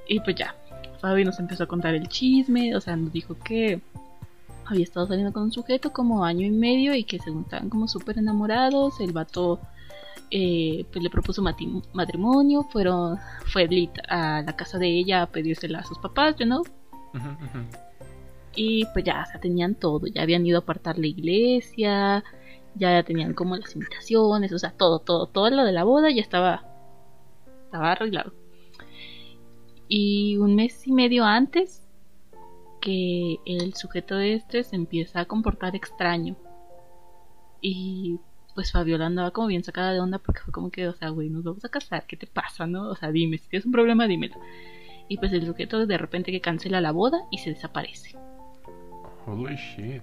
Y 0.07 0.19
pues 0.19 0.35
ya, 0.35 0.55
Fabi 0.99 1.23
nos 1.23 1.39
empezó 1.39 1.63
a 1.63 1.67
contar 1.67 1.95
el 1.95 2.07
chisme, 2.07 2.75
o 2.75 2.81
sea, 2.81 2.95
nos 2.95 3.11
dijo 3.11 3.35
que 3.35 3.81
había 4.69 4.83
estado 4.83 5.07
saliendo 5.07 5.33
con 5.33 5.43
un 5.43 5.51
sujeto 5.51 5.91
como 5.91 6.23
año 6.23 6.45
y 6.45 6.51
medio 6.51 6.93
y 6.93 7.03
que 7.03 7.19
según 7.19 7.43
estaban 7.43 7.69
como 7.69 7.87
súper 7.87 8.17
enamorados, 8.19 8.99
el 8.99 9.11
vato 9.11 9.59
eh, 10.31 10.85
pues 10.91 11.03
le 11.03 11.09
propuso 11.09 11.41
matrimonio, 11.41 12.63
fueron, 12.71 13.17
fue 13.47 13.67
a 14.07 14.41
la 14.41 14.55
casa 14.55 14.77
de 14.77 14.87
ella 14.87 15.23
a 15.23 15.27
pedírsela 15.27 15.79
a 15.79 15.83
sus 15.83 15.97
papás, 15.97 16.35
you 16.37 16.45
know, 16.45 16.63
y 18.55 18.85
pues 18.93 19.05
ya, 19.05 19.23
o 19.27 19.31
sea, 19.31 19.39
tenían 19.39 19.75
todo, 19.75 20.05
ya 20.07 20.21
habían 20.21 20.45
ido 20.45 20.59
a 20.59 20.61
apartar 20.61 20.99
la 20.99 21.07
iglesia, 21.07 22.23
ya 22.75 23.03
tenían 23.03 23.33
como 23.33 23.55
las 23.57 23.73
invitaciones, 23.73 24.51
o 24.53 24.59
sea, 24.59 24.71
todo, 24.71 24.99
todo, 24.99 25.27
todo 25.27 25.49
lo 25.49 25.63
de 25.63 25.71
la 25.71 25.83
boda 25.83 26.11
ya 26.11 26.21
estaba, 26.21 26.63
estaba 27.65 27.93
arreglado. 27.93 28.33
Y 29.87 30.37
un 30.37 30.55
mes 30.55 30.85
y 30.87 30.91
medio 30.91 31.25
antes 31.25 31.88
que 32.79 33.37
el 33.45 33.73
sujeto 33.73 34.19
este 34.19 34.63
se 34.63 34.75
empieza 34.75 35.21
a 35.21 35.25
comportar 35.25 35.75
extraño. 35.75 36.35
Y 37.61 38.19
pues 38.55 38.71
Fabiola 38.71 39.05
andaba 39.05 39.31
como 39.31 39.47
bien 39.47 39.63
sacada 39.63 39.93
de 39.93 39.99
onda 39.99 40.19
porque 40.19 40.41
fue 40.41 40.53
como 40.53 40.71
que, 40.71 40.87
o 40.87 40.93
sea, 40.93 41.09
güey, 41.09 41.29
nos 41.29 41.43
vamos 41.43 41.63
a 41.65 41.69
casar, 41.69 42.05
¿qué 42.07 42.17
te 42.17 42.27
pasa, 42.27 42.67
no? 42.67 42.89
O 42.89 42.95
sea, 42.95 43.11
dime, 43.11 43.37
si 43.37 43.49
tienes 43.49 43.65
un 43.65 43.71
problema, 43.71 44.07
dímelo. 44.07 44.35
Y 45.07 45.17
pues 45.17 45.33
el 45.33 45.45
sujeto 45.45 45.85
de 45.85 45.97
repente 45.97 46.31
que 46.31 46.41
cancela 46.41 46.81
la 46.81 46.91
boda 46.91 47.19
y 47.31 47.39
se 47.39 47.51
desaparece. 47.51 48.17
Holy 49.25 49.55
shit. 49.55 50.01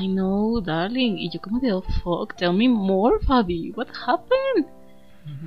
I 0.00 0.06
know, 0.08 0.60
darling. 0.60 1.16
Y 1.18 1.30
yo 1.30 1.40
como 1.40 1.60
de, 1.60 1.72
oh, 1.72 1.82
fuck, 1.82 2.36
tell 2.36 2.52
me 2.52 2.68
more, 2.68 3.18
Fabi. 3.20 3.72
What 3.72 3.88
happened? 4.06 4.66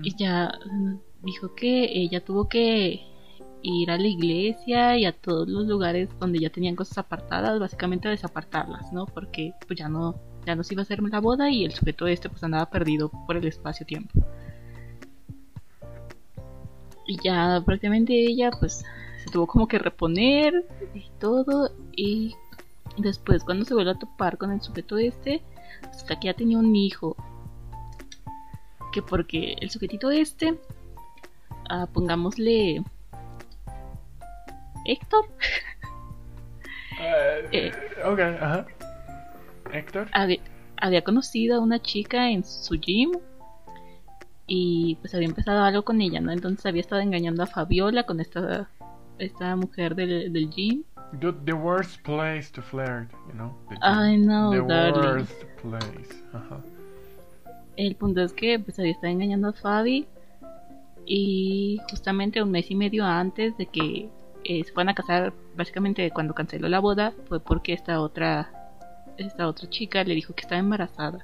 Y 0.03 0.15
ya 0.15 0.51
mm, 0.65 0.95
dijo 1.23 1.55
que 1.55 1.85
ella 1.85 2.23
tuvo 2.23 2.49
que 2.49 3.01
ir 3.61 3.91
a 3.91 3.97
la 3.97 4.07
iglesia 4.07 4.97
y 4.97 5.05
a 5.05 5.11
todos 5.11 5.47
los 5.47 5.65
lugares 5.67 6.09
donde 6.19 6.39
ya 6.39 6.49
tenían 6.49 6.75
cosas 6.75 6.97
apartadas, 6.99 7.59
básicamente 7.59 8.07
a 8.07 8.11
desapartarlas, 8.11 8.91
¿no? 8.93 9.05
Porque 9.05 9.53
pues 9.67 9.79
ya 9.79 9.89
no, 9.89 10.15
ya 10.45 10.55
no 10.55 10.63
se 10.63 10.73
iba 10.73 10.81
a 10.81 10.83
hacer 10.83 11.01
la 11.01 11.19
boda 11.19 11.49
y 11.49 11.65
el 11.65 11.73
sujeto 11.73 12.07
este 12.07 12.29
pues 12.29 12.43
andaba 12.43 12.69
perdido 12.69 13.11
por 13.27 13.37
el 13.37 13.45
espacio-tiempo. 13.47 14.19
Y 17.07 17.17
ya 17.23 17.61
prácticamente 17.65 18.13
ella 18.13 18.51
pues 18.51 18.85
se 19.23 19.31
tuvo 19.31 19.47
como 19.47 19.67
que 19.67 19.79
reponer 19.79 20.65
y 20.93 21.09
todo 21.19 21.71
y 21.95 22.35
después 22.97 23.43
cuando 23.43 23.65
se 23.65 23.73
vuelve 23.73 23.91
a 23.91 23.99
topar 23.99 24.37
con 24.37 24.51
el 24.51 24.61
sujeto 24.61 24.97
este, 24.97 25.41
hasta 25.83 26.19
que 26.19 26.27
ya 26.27 26.33
tenía 26.33 26.57
un 26.57 26.75
hijo 26.75 27.15
que 28.91 29.01
porque 29.01 29.55
el 29.59 29.69
sujetito 29.69 30.11
este, 30.11 30.59
ah, 31.69 31.87
pongámosle 31.91 32.83
Héctor, 34.91 35.25
Eh, 37.51 37.71
ok, 38.05 38.19
ajá. 38.41 38.65
Héctor. 39.71 40.07
había, 40.11 40.39
había 40.77 41.03
conocido 41.03 41.57
a 41.57 41.59
una 41.59 41.79
chica 41.79 42.29
en 42.29 42.43
su 42.43 42.75
gym 42.79 43.11
y 44.47 44.95
pues 45.01 45.13
había 45.13 45.27
empezado 45.27 45.63
algo 45.63 45.83
con 45.83 46.01
ella, 46.01 46.19
¿no? 46.21 46.31
Entonces 46.31 46.65
había 46.65 46.81
estado 46.81 47.01
engañando 47.01 47.43
a 47.43 47.45
Fabiola 47.47 48.03
con 48.03 48.19
esta, 48.19 48.67
esta 49.19 49.55
mujer 49.55 49.93
del, 49.95 50.33
del 50.33 50.49
gym. 50.49 50.83
The, 51.21 51.33
the 51.45 51.53
worst 51.53 52.01
place 52.03 52.51
to 52.53 52.61
flirt, 52.61 53.09
you 53.27 53.33
know? 53.33 53.53
I 53.81 54.17
know, 54.17 54.51
The 54.51 54.61
darling. 54.67 55.01
worst 55.19 55.43
place. 55.61 56.23
Ajá. 56.33 56.59
El 57.77 57.95
punto 57.95 58.21
es 58.21 58.33
que 58.33 58.59
pues 58.59 58.77
había 58.79 58.91
estado 58.91 59.13
engañando 59.13 59.49
a 59.49 59.53
Fabi 59.53 60.05
y 61.05 61.79
justamente 61.89 62.41
un 62.43 62.51
mes 62.51 62.69
y 62.71 62.75
medio 62.75 63.05
antes 63.05 63.55
de 63.57 63.65
que 63.67 64.09
eh, 64.49 64.63
se 64.63 64.73
fueran 64.73 64.89
a 64.89 64.95
casar, 64.95 65.31
básicamente 65.55 66.09
cuando 66.09 66.33
canceló 66.33 66.67
la 66.69 66.79
boda, 66.79 67.13
fue 67.27 67.39
porque 67.39 67.71
esta 67.71 68.01
otra 68.01 68.51
esta 69.15 69.47
otra 69.47 69.69
chica 69.69 70.03
le 70.03 70.15
dijo 70.15 70.33
que 70.33 70.41
estaba 70.41 70.57
embarazada. 70.57 71.19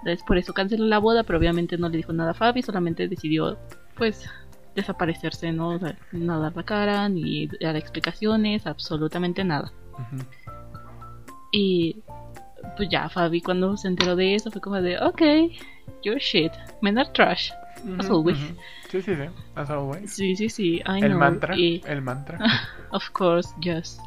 Entonces 0.00 0.22
por 0.26 0.36
eso 0.36 0.52
canceló 0.52 0.84
la 0.84 0.98
boda, 0.98 1.22
pero 1.22 1.38
obviamente 1.38 1.78
no 1.78 1.88
le 1.88 1.96
dijo 1.96 2.12
nada 2.12 2.32
a 2.32 2.34
Fabi, 2.34 2.60
solamente 2.60 3.08
decidió 3.08 3.56
pues 3.96 4.28
desaparecerse, 4.74 5.50
no, 5.50 5.70
O 5.70 5.78
sea, 5.78 5.96
no 6.12 6.40
dar 6.40 6.54
la 6.54 6.62
cara 6.62 7.08
ni 7.08 7.46
dar 7.46 7.74
explicaciones, 7.74 8.66
absolutamente 8.66 9.42
nada. 9.42 9.72
Y 11.52 12.02
pues 12.76 12.90
ya, 12.90 13.08
Fabi 13.08 13.40
cuando 13.40 13.78
se 13.78 13.88
enteró 13.88 14.14
de 14.14 14.34
eso 14.34 14.50
fue 14.50 14.60
como 14.60 14.82
de, 14.82 14.98
ok, 14.98 15.22
you're 16.02 16.20
shit, 16.20 16.52
men 16.82 16.98
are 16.98 17.08
trash. 17.12 17.50
As 17.98 18.10
always. 18.10 18.38
Sí, 18.90 19.02
sí, 19.02 19.14
sí. 19.14 19.22
As 19.54 19.70
always. 19.70 20.12
Sí, 20.12 20.36
sí, 20.36 20.48
sí, 20.48 20.74
I 20.86 21.00
el 21.02 21.08
know. 21.08 21.18
mantra. 21.18 21.56
Y, 21.56 21.82
El 21.86 22.02
mantra. 22.02 22.38
of 22.90 23.08
course, 23.10 23.48
yes. 23.60 23.98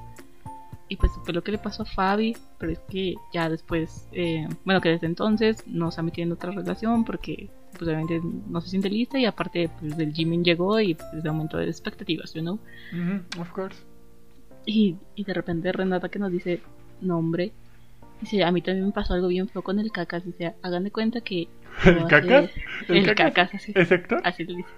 Y 0.87 0.95
pues 0.95 1.11
fue 1.23 1.33
lo 1.33 1.43
que 1.43 1.51
le 1.51 1.59
pasó 1.59 1.83
a 1.83 1.85
Fabi, 1.85 2.35
pero 2.57 2.71
es 2.71 2.79
que 2.89 3.13
ya 3.31 3.47
después, 3.47 4.07
eh, 4.11 4.47
bueno, 4.65 4.81
que 4.81 4.89
desde 4.89 5.05
entonces 5.05 5.63
no 5.67 5.91
se 5.91 6.01
ha 6.01 6.03
metido 6.03 6.25
en 6.25 6.31
otra 6.31 6.51
relación 6.51 7.05
porque 7.05 7.49
pues 7.77 7.83
obviamente 7.83 8.19
no 8.49 8.59
se 8.59 8.69
siente 8.69 8.89
lista 8.89 9.19
y 9.19 9.25
aparte 9.25 9.69
pues 9.79 9.97
el 9.99 10.11
Jimin 10.13 10.43
llegó 10.43 10.79
y 10.79 10.95
pues 10.95 11.21
de 11.21 11.29
aumento 11.29 11.57
de 11.57 11.65
expectativas, 11.65 12.33
you 12.33 12.41
know. 12.41 12.59
Of 13.39 13.51
course. 13.51 13.77
Y, 14.65 14.95
y 15.15 15.23
de 15.23 15.33
repente 15.33 15.71
Renata 15.71 16.09
que 16.09 16.17
nos 16.17 16.31
dice 16.31 16.61
nombre. 17.01 17.51
Dice, 18.21 18.43
a 18.43 18.51
mí 18.51 18.61
también 18.61 18.85
me 18.87 18.91
pasó 18.91 19.13
algo 19.13 19.27
bien 19.29 19.47
feo 19.47 19.61
con 19.61 19.79
el 19.79 19.91
cacas. 19.91 20.25
Dice, 20.25 20.53
hagan 20.61 20.83
de 20.83 20.91
cuenta 20.91 21.21
que... 21.21 21.47
¿El 21.85 22.07
cacas? 22.07 22.49
hace- 22.83 22.97
El, 22.99 23.15
cacas, 23.15 23.53
así, 23.55 23.71
¿Es 23.75 23.91
Héctor? 23.91 24.21
así 24.25 24.43
le 24.45 24.57
dice. 24.57 24.69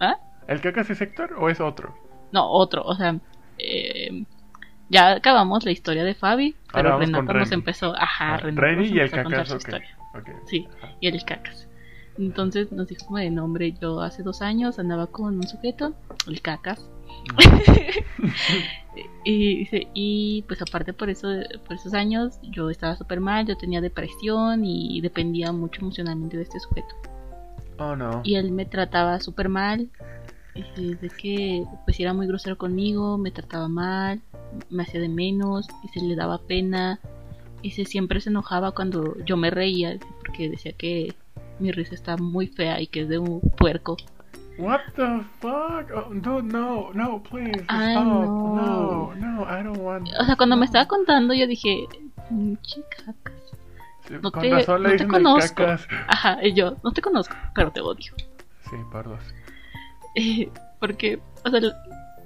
¿Ah? 0.00 0.16
¿El 0.48 0.60
cacas 0.60 0.90
es 0.90 1.00
Héctor 1.00 1.34
o 1.38 1.48
es 1.48 1.60
otro? 1.60 1.94
No, 2.32 2.50
otro, 2.50 2.82
o 2.82 2.94
sea... 2.96 3.16
eh, 3.58 4.24
Ya 4.88 5.12
acabamos 5.12 5.64
la 5.64 5.70
historia 5.70 6.04
de 6.04 6.14
Fabi, 6.14 6.56
pero 6.72 6.98
Renata 6.98 7.32
nos 7.32 7.52
empezó. 7.52 7.94
Ajá, 7.96 8.34
Ah, 8.34 8.36
Renata 8.38 8.60
Reni 8.62 8.88
y 8.88 8.98
el 8.98 9.10
cacas, 9.10 9.50
ok. 9.52 10.28
Sí, 10.46 10.66
Ajá. 10.82 10.92
y 11.00 11.08
el 11.08 11.24
cacas. 11.24 11.68
Entonces 12.18 12.70
nos 12.72 12.88
dijo 12.88 13.06
como 13.06 13.18
de 13.18 13.30
nombre, 13.30 13.72
yo 13.80 14.00
hace 14.00 14.22
dos 14.22 14.42
años 14.42 14.78
andaba 14.78 15.06
con 15.06 15.36
un 15.36 15.46
sujeto, 15.48 15.94
el 16.28 16.40
cacas. 16.42 16.88
y 19.24 19.58
dice, 19.58 19.88
y 19.94 20.44
pues 20.46 20.62
aparte 20.62 20.92
por 20.92 21.10
eso, 21.10 21.28
por 21.66 21.76
esos 21.76 21.94
años, 21.94 22.38
yo 22.42 22.70
estaba 22.70 22.96
súper 22.96 23.20
mal, 23.20 23.46
yo 23.46 23.56
tenía 23.56 23.80
depresión 23.80 24.64
y 24.64 25.00
dependía 25.00 25.52
mucho 25.52 25.80
emocionalmente 25.80 26.36
de 26.36 26.44
este 26.44 26.60
sujeto. 26.60 26.94
Oh 27.78 27.96
no. 27.96 28.20
Y 28.24 28.36
él 28.36 28.52
me 28.52 28.66
trataba 28.66 29.20
súper 29.20 29.48
mal. 29.48 29.88
Y 30.54 30.94
de 30.94 31.08
que 31.08 31.64
pues 31.84 31.98
era 31.98 32.12
muy 32.12 32.28
grosero 32.28 32.56
conmigo, 32.56 33.18
me 33.18 33.32
trataba 33.32 33.66
mal, 33.66 34.22
me 34.70 34.84
hacía 34.84 35.00
de 35.00 35.08
menos, 35.08 35.66
y 35.82 35.88
se 35.88 36.00
le 36.00 36.14
daba 36.14 36.38
pena. 36.38 37.00
Y 37.62 37.72
se 37.72 37.84
siempre 37.84 38.20
se 38.20 38.30
enojaba 38.30 38.72
cuando 38.72 39.16
yo 39.24 39.36
me 39.36 39.50
reía, 39.50 39.98
porque 40.20 40.50
decía 40.50 40.72
que 40.72 41.14
mi 41.58 41.72
risa 41.72 41.94
está 41.94 42.16
muy 42.16 42.46
fea 42.46 42.80
y 42.80 42.86
que 42.86 43.02
es 43.02 43.08
de 43.08 43.18
un 43.18 43.40
puerco. 43.40 43.96
What 44.56 44.80
the 44.94 45.24
fuck? 45.40 45.90
Oh, 45.94 46.12
dude, 46.12 46.44
no, 46.44 46.92
no, 46.92 47.22
please. 47.22 47.64
Ay, 47.68 47.92
stop. 47.92 48.04
no. 48.04 48.54
No, 48.54 49.14
no, 49.14 49.42
I 49.42 49.62
don't 49.64 49.78
want. 49.78 50.08
O 50.20 50.24
sea, 50.24 50.36
cuando 50.36 50.56
me 50.56 50.60
no. 50.60 50.64
estaba 50.64 50.86
contando, 50.86 51.34
yo 51.34 51.46
dije, 51.46 51.86
pinche 52.28 52.82
cacas. 53.04 53.34
No 54.22 54.30
Con 54.30 54.42
te- 54.42 54.50
razón 54.50 54.82
le 54.82 54.90
no 54.90 54.96
te 54.96 55.06
conozco. 55.08 55.54
cacas. 55.54 55.88
Ajá, 56.08 56.38
y 56.46 56.52
yo, 56.54 56.76
no 56.84 56.92
te 56.92 57.00
conozco, 57.00 57.34
pero 57.54 57.72
te 57.72 57.80
odio. 57.80 58.12
Sí, 58.70 58.76
por 58.92 59.08
dos. 59.08 59.22
Eh, 60.14 60.48
porque, 60.78 61.18
o 61.44 61.50
sea, 61.50 61.60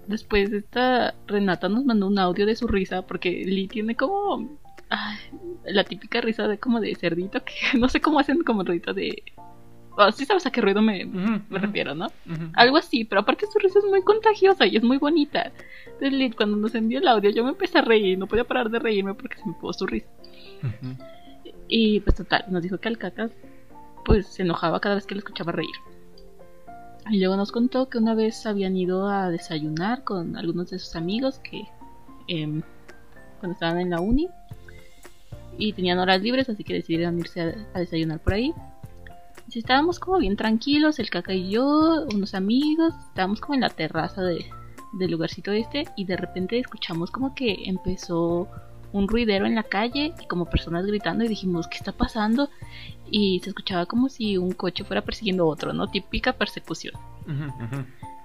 después 0.07 0.53
esta 0.53 1.15
Renata 1.27 1.69
nos 1.69 1.85
mandó 1.85 2.07
un 2.09 2.19
audio 2.19 2.45
de 2.45 2.57
su 2.57 2.67
risa, 2.67 3.03
porque 3.03 3.31
Lee 3.47 3.69
tiene 3.69 3.95
como 3.95 4.59
ay, 4.91 5.17
la 5.65 5.85
típica 5.85 6.21
risa 6.21 6.49
de 6.49 6.59
como 6.59 6.81
de 6.81 6.95
cerdito, 6.95 7.43
que 7.45 7.55
no 7.79 7.89
sé 7.89 8.01
cómo 8.01 8.19
hacen 8.19 8.43
como 8.43 8.65
ruido 8.65 8.93
de... 8.93 9.23
Oh, 10.01 10.13
sí 10.13 10.25
sabes 10.25 10.47
a 10.47 10.53
qué 10.53 10.61
ruido 10.61 10.81
me, 10.81 11.05
me 11.05 11.59
refiero, 11.59 11.93
¿no? 11.93 12.07
Algo 12.55 12.77
así, 12.77 13.05
pero 13.05 13.23
aparte 13.23 13.47
su 13.53 13.59
risa 13.59 13.81
es 13.81 13.85
muy 13.85 14.03
contagiosa 14.03 14.65
y 14.65 14.77
es 14.77 14.85
muy 14.85 14.97
bonita. 14.97 15.51
Entonces, 16.01 16.37
cuando 16.37 16.57
nos 16.57 16.73
envió 16.77 17.01
el 17.01 17.09
audio, 17.09 17.31
yo 17.31 17.43
me 17.43 17.51
empecé 17.51 17.79
a 17.79 17.83
reír, 17.83 18.17
no 18.17 18.29
podía 18.29 18.45
parar 18.45 18.71
de 18.71 18.79
reírme 18.79 19.15
porque 19.15 19.39
se 19.39 19.45
me 19.45 19.55
puso 19.55 19.81
su 19.81 19.87
risa. 19.87 20.07
Y 21.67 21.99
pues 22.01 22.15
total, 22.15 22.45
nos 22.49 22.63
dijo 22.63 22.79
que 22.79 22.87
al 22.87 22.97
cacas 22.97 23.33
pues 24.05 24.29
se 24.29 24.43
enojaba 24.43 24.79
cada 24.79 24.95
vez 24.95 25.05
que 25.05 25.17
le 25.17 25.19
escuchaba 25.19 25.51
reír. 25.51 25.75
Y 27.11 27.19
luego 27.19 27.37
nos 27.37 27.51
contó 27.51 27.89
que 27.89 27.99
una 27.99 28.15
vez 28.15 28.47
habían 28.47 28.77
ido 28.77 29.09
a 29.09 29.31
desayunar 29.31 30.05
con 30.05 30.37
algunos 30.37 30.71
de 30.71 30.79
sus 30.79 30.95
amigos 30.95 31.41
que 31.41 31.65
em, 32.29 32.63
cuando 33.41 33.55
estaban 33.55 33.81
en 33.81 33.91
la 33.91 34.01
uni 34.01 34.29
y 35.59 35.73
tenían 35.73 35.99
horas 35.99 36.23
libres, 36.23 36.49
así 36.49 36.63
que 36.63 36.75
decidieron 36.75 37.19
irse 37.19 37.41
a, 37.41 37.55
a 37.75 37.81
desayunar 37.81 38.21
por 38.21 38.35
ahí. 38.35 38.55
Estábamos 39.55 39.99
como 39.99 40.19
bien 40.19 40.37
tranquilos, 40.37 40.99
el 40.99 41.11
caca 41.11 41.33
y 41.33 41.51
yo, 41.51 42.07
unos 42.15 42.35
amigos, 42.35 42.95
estábamos 43.09 43.41
como 43.41 43.55
en 43.55 43.63
la 43.63 43.71
terraza 43.71 44.23
de, 44.23 44.45
del 44.93 45.11
lugarcito 45.11 45.53
este 45.53 45.87
y 45.97 46.05
de 46.05 46.17
repente 46.17 46.59
escuchamos 46.59 47.11
como 47.11 47.35
que 47.35 47.57
empezó 47.65 48.47
un 48.93 49.07
ruidero 49.09 49.47
en 49.47 49.55
la 49.55 49.63
calle 49.65 50.15
y 50.23 50.27
como 50.27 50.47
personas 50.47 50.87
gritando 50.87 51.25
y 51.25 51.29
dijimos, 51.29 51.67
¿qué 51.69 51.77
está 51.79 51.93
pasando? 51.93 52.49
Y 53.11 53.41
se 53.43 53.51
escuchaba 53.51 53.87
como 53.87 54.09
si 54.09 54.37
un 54.39 54.53
coche 54.53 54.85
fuera 54.85 55.03
persiguiendo 55.03 55.45
a 55.45 55.47
otro, 55.47 55.73
¿no? 55.73 55.89
Típica 55.89 56.33
persecución. 56.35 56.95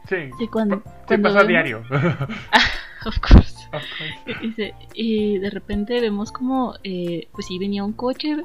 Sí. 0.08 0.30
Sí, 0.38 0.48
cuando, 0.48 0.77
sí, 0.77 0.82
cuando 1.08 1.30
pasa 1.30 1.39
vemos- 1.39 1.48
diario. 1.48 1.84
Of 3.06 3.20
course. 3.20 3.56
Of 3.74 3.84
course. 3.98 4.74
Y, 4.96 5.34
y 5.36 5.38
de 5.39 5.50
repente 5.50 6.00
vemos 6.00 6.31
como, 6.31 6.75
eh, 6.86 7.27
pues 7.33 7.48
sí, 7.48 7.59
venía 7.59 7.83
un 7.83 7.92
coche, 7.92 8.38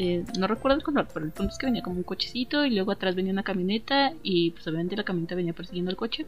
eh, 0.00 0.24
no 0.38 0.46
recuerdo 0.46 0.78
el 0.78 0.84
color, 0.84 1.08
pero 1.12 1.26
el 1.26 1.32
punto 1.32 1.50
es 1.52 1.58
que 1.58 1.66
venía 1.66 1.82
como 1.82 1.96
un 1.96 2.04
cochecito 2.04 2.64
y 2.64 2.70
luego 2.70 2.92
atrás 2.92 3.16
venía 3.16 3.32
una 3.32 3.42
camioneta 3.42 4.12
y 4.22 4.52
pues 4.52 4.64
obviamente 4.68 4.94
la 4.94 5.02
camioneta 5.02 5.34
venía 5.34 5.52
persiguiendo 5.52 5.90
al 5.90 5.96
coche. 5.96 6.24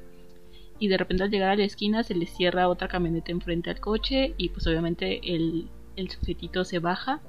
Y 0.81 0.89
de 0.89 0.97
repente 0.97 1.23
al 1.23 1.31
llegar 1.31 1.51
a 1.51 1.57
la 1.57 1.63
esquina 1.63 2.03
se 2.03 2.17
le 2.17 2.27
cierra 2.27 2.69
otra 2.69 2.89
camioneta 2.89 3.31
enfrente 3.31 3.71
al 3.71 3.79
coche 3.79 4.35
y 4.37 4.49
pues 4.49 4.67
obviamente 4.67 5.21
el, 5.37 5.69
el 5.95 6.11
sujetito 6.11 6.65
se 6.65 6.81
baja. 6.81 7.21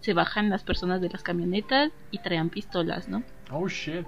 Se 0.00 0.14
bajan 0.14 0.48
las 0.48 0.62
personas 0.62 1.02
de 1.02 1.10
las 1.10 1.22
camionetas 1.22 1.92
y 2.10 2.18
traían 2.18 2.48
pistolas, 2.48 3.06
¿no? 3.08 3.22
Oh 3.50 3.68
shit. 3.68 4.06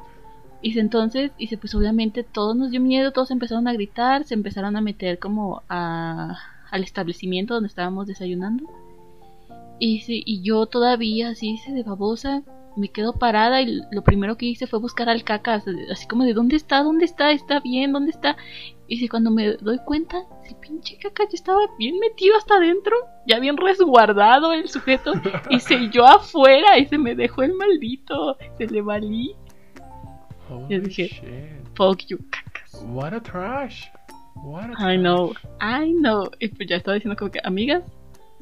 Y 0.63 0.69
dice, 0.69 0.81
entonces, 0.81 1.31
dice, 1.39 1.59
pues 1.59 1.75
obviamente 1.75 2.23
todos 2.23 2.57
nos 2.57 2.71
dio 2.71 2.81
miedo, 2.81 3.13
todos 3.13 3.31
empezaron 3.31 3.69
a 3.69 3.75
gritar, 3.75 4.25
se 4.25 4.33
empezaron 4.33 4.77
a 4.77 4.81
meter 4.81 5.19
como 5.19 5.63
a, 5.69 6.39
al 6.71 6.83
establecimiento 6.83 7.53
donde 7.53 7.69
estábamos 7.69 8.07
desayunando. 8.07 8.65
Y, 9.79 10.03
y 10.09 10.43
yo 10.43 10.67
todavía, 10.67 11.31
así 11.31 11.53
dice, 11.53 11.73
de 11.73 11.83
babosa, 11.83 12.43
me 12.77 12.89
quedo 12.89 13.15
parada 13.15 13.63
y 13.63 13.81
lo 13.91 14.03
primero 14.03 14.37
que 14.37 14.47
hice 14.47 14.67
fue 14.67 14.79
buscar 14.79 15.09
al 15.09 15.25
cacas, 15.25 15.65
así 15.91 16.07
como 16.07 16.25
de, 16.25 16.35
¿dónde 16.35 16.57
está? 16.57 16.83
¿Dónde 16.83 17.07
está? 17.07 17.33
¿Está 17.33 17.61
bien? 17.61 17.93
¿Dónde 17.93 18.11
está? 18.11 18.37
Y 18.87 19.09
cuando 19.09 19.31
me 19.31 19.55
doy 19.55 19.79
cuenta, 19.79 20.25
el 20.49 20.57
pinche 20.57 20.99
caca 20.99 21.25
ya 21.25 21.35
estaba 21.35 21.61
bien 21.79 21.99
metido 21.99 22.37
hasta 22.37 22.57
adentro, 22.57 22.95
ya 23.27 23.41
bien 23.41 23.57
resguardado 23.57 24.53
el 24.53 24.69
sujeto, 24.69 25.13
y 25.51 25.59
se 25.59 25.89
yo 25.91 26.07
afuera 26.07 26.79
y 26.79 26.87
se 26.87 26.99
me 26.99 27.15
dejó 27.15 27.43
el 27.43 27.55
maldito, 27.55 28.37
se 28.59 28.67
le 28.67 28.83
valí. 28.83 29.35
Holy 30.49 30.81
dije, 30.81 31.09
shit. 31.09 31.23
Fuck 31.75 32.07
you, 32.07 32.19
cacas. 32.31 32.85
What 32.87 33.15
a 33.15 33.21
trash. 33.21 33.87
What 34.37 34.71
a 34.77 34.93
I 34.95 34.97
know, 34.97 35.33
trash. 35.33 35.89
I 35.89 35.93
know. 35.93 36.31
Y 36.39 36.49
pues 36.49 36.69
ya 36.69 36.77
estaba 36.77 36.95
diciendo 36.95 37.17
como 37.19 37.31
que, 37.31 37.41
amigas, 37.43 37.83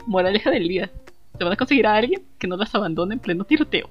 moraleja 0.06 0.50
del 0.50 0.68
día. 0.68 0.90
Te 1.38 1.44
van 1.44 1.52
a 1.52 1.56
conseguir 1.56 1.86
a 1.86 1.94
alguien 1.96 2.22
que 2.38 2.46
no 2.46 2.56
las 2.56 2.74
abandone 2.74 3.14
en 3.14 3.20
pleno 3.20 3.44
tiroteo. 3.44 3.88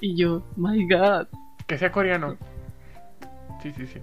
Y 0.00 0.16
yo, 0.16 0.42
my 0.56 0.86
god, 0.88 1.26
Que 1.66 1.78
sea 1.78 1.92
coreano. 1.92 2.36
Sí, 3.62 3.72
sí, 3.72 3.86
sí. 3.86 4.00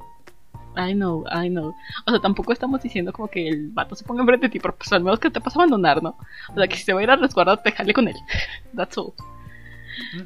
I 0.77 0.93
know, 0.93 1.25
I 1.31 1.49
know. 1.49 1.75
O 2.05 2.11
sea, 2.11 2.19
tampoco 2.19 2.53
estamos 2.53 2.81
diciendo 2.81 3.11
como 3.11 3.27
que 3.27 3.49
el 3.49 3.69
vato 3.69 3.95
se 3.95 4.05
ponga 4.05 4.21
enfrente 4.21 4.47
de 4.47 4.51
ti, 4.51 4.59
pero 4.59 4.75
pues 4.75 4.91
al 4.93 5.03
menos 5.03 5.19
que 5.19 5.29
te 5.29 5.41
pasa 5.41 5.59
a 5.59 5.63
abandonar, 5.63 6.01
¿no? 6.01 6.17
O 6.49 6.55
sea, 6.55 6.67
que 6.67 6.77
si 6.77 6.83
se 6.83 6.93
va 6.93 7.01
a 7.01 7.03
ir 7.03 7.11
a 7.11 7.15
resguardar, 7.15 7.61
te 7.61 7.71
jale 7.71 7.93
con 7.93 8.07
él. 8.07 8.15
That's 8.75 8.97
all. 8.97 9.13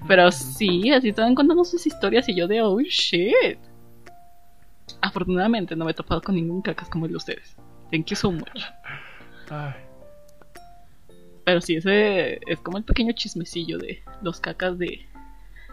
Pero 0.07 0.31
sí, 0.31 0.91
así 0.91 1.09
estaban 1.09 1.33
contando 1.33 1.63
sus 1.63 1.85
historias 1.87 2.29
y 2.29 2.35
yo 2.35 2.47
de, 2.47 2.61
oh 2.61 2.79
shit. 2.81 3.57
Afortunadamente 5.01 5.75
no 5.75 5.85
me 5.85 5.91
he 5.91 5.95
topado 5.95 6.21
con 6.21 6.35
ningún 6.35 6.61
cacas 6.61 6.89
como 6.89 7.05
el 7.05 7.11
de 7.11 7.17
ustedes. 7.17 7.55
Thank 7.89 8.07
you 8.07 8.15
so 8.15 8.31
much. 8.31 8.63
Ay. 9.49 9.82
Pero 11.45 11.59
sí, 11.61 11.75
ese 11.75 12.39
es 12.47 12.59
como 12.61 12.77
el 12.77 12.83
pequeño 12.83 13.11
chismecillo 13.13 13.77
de 13.77 14.01
los 14.21 14.39
cacas 14.39 14.77
de, 14.77 15.05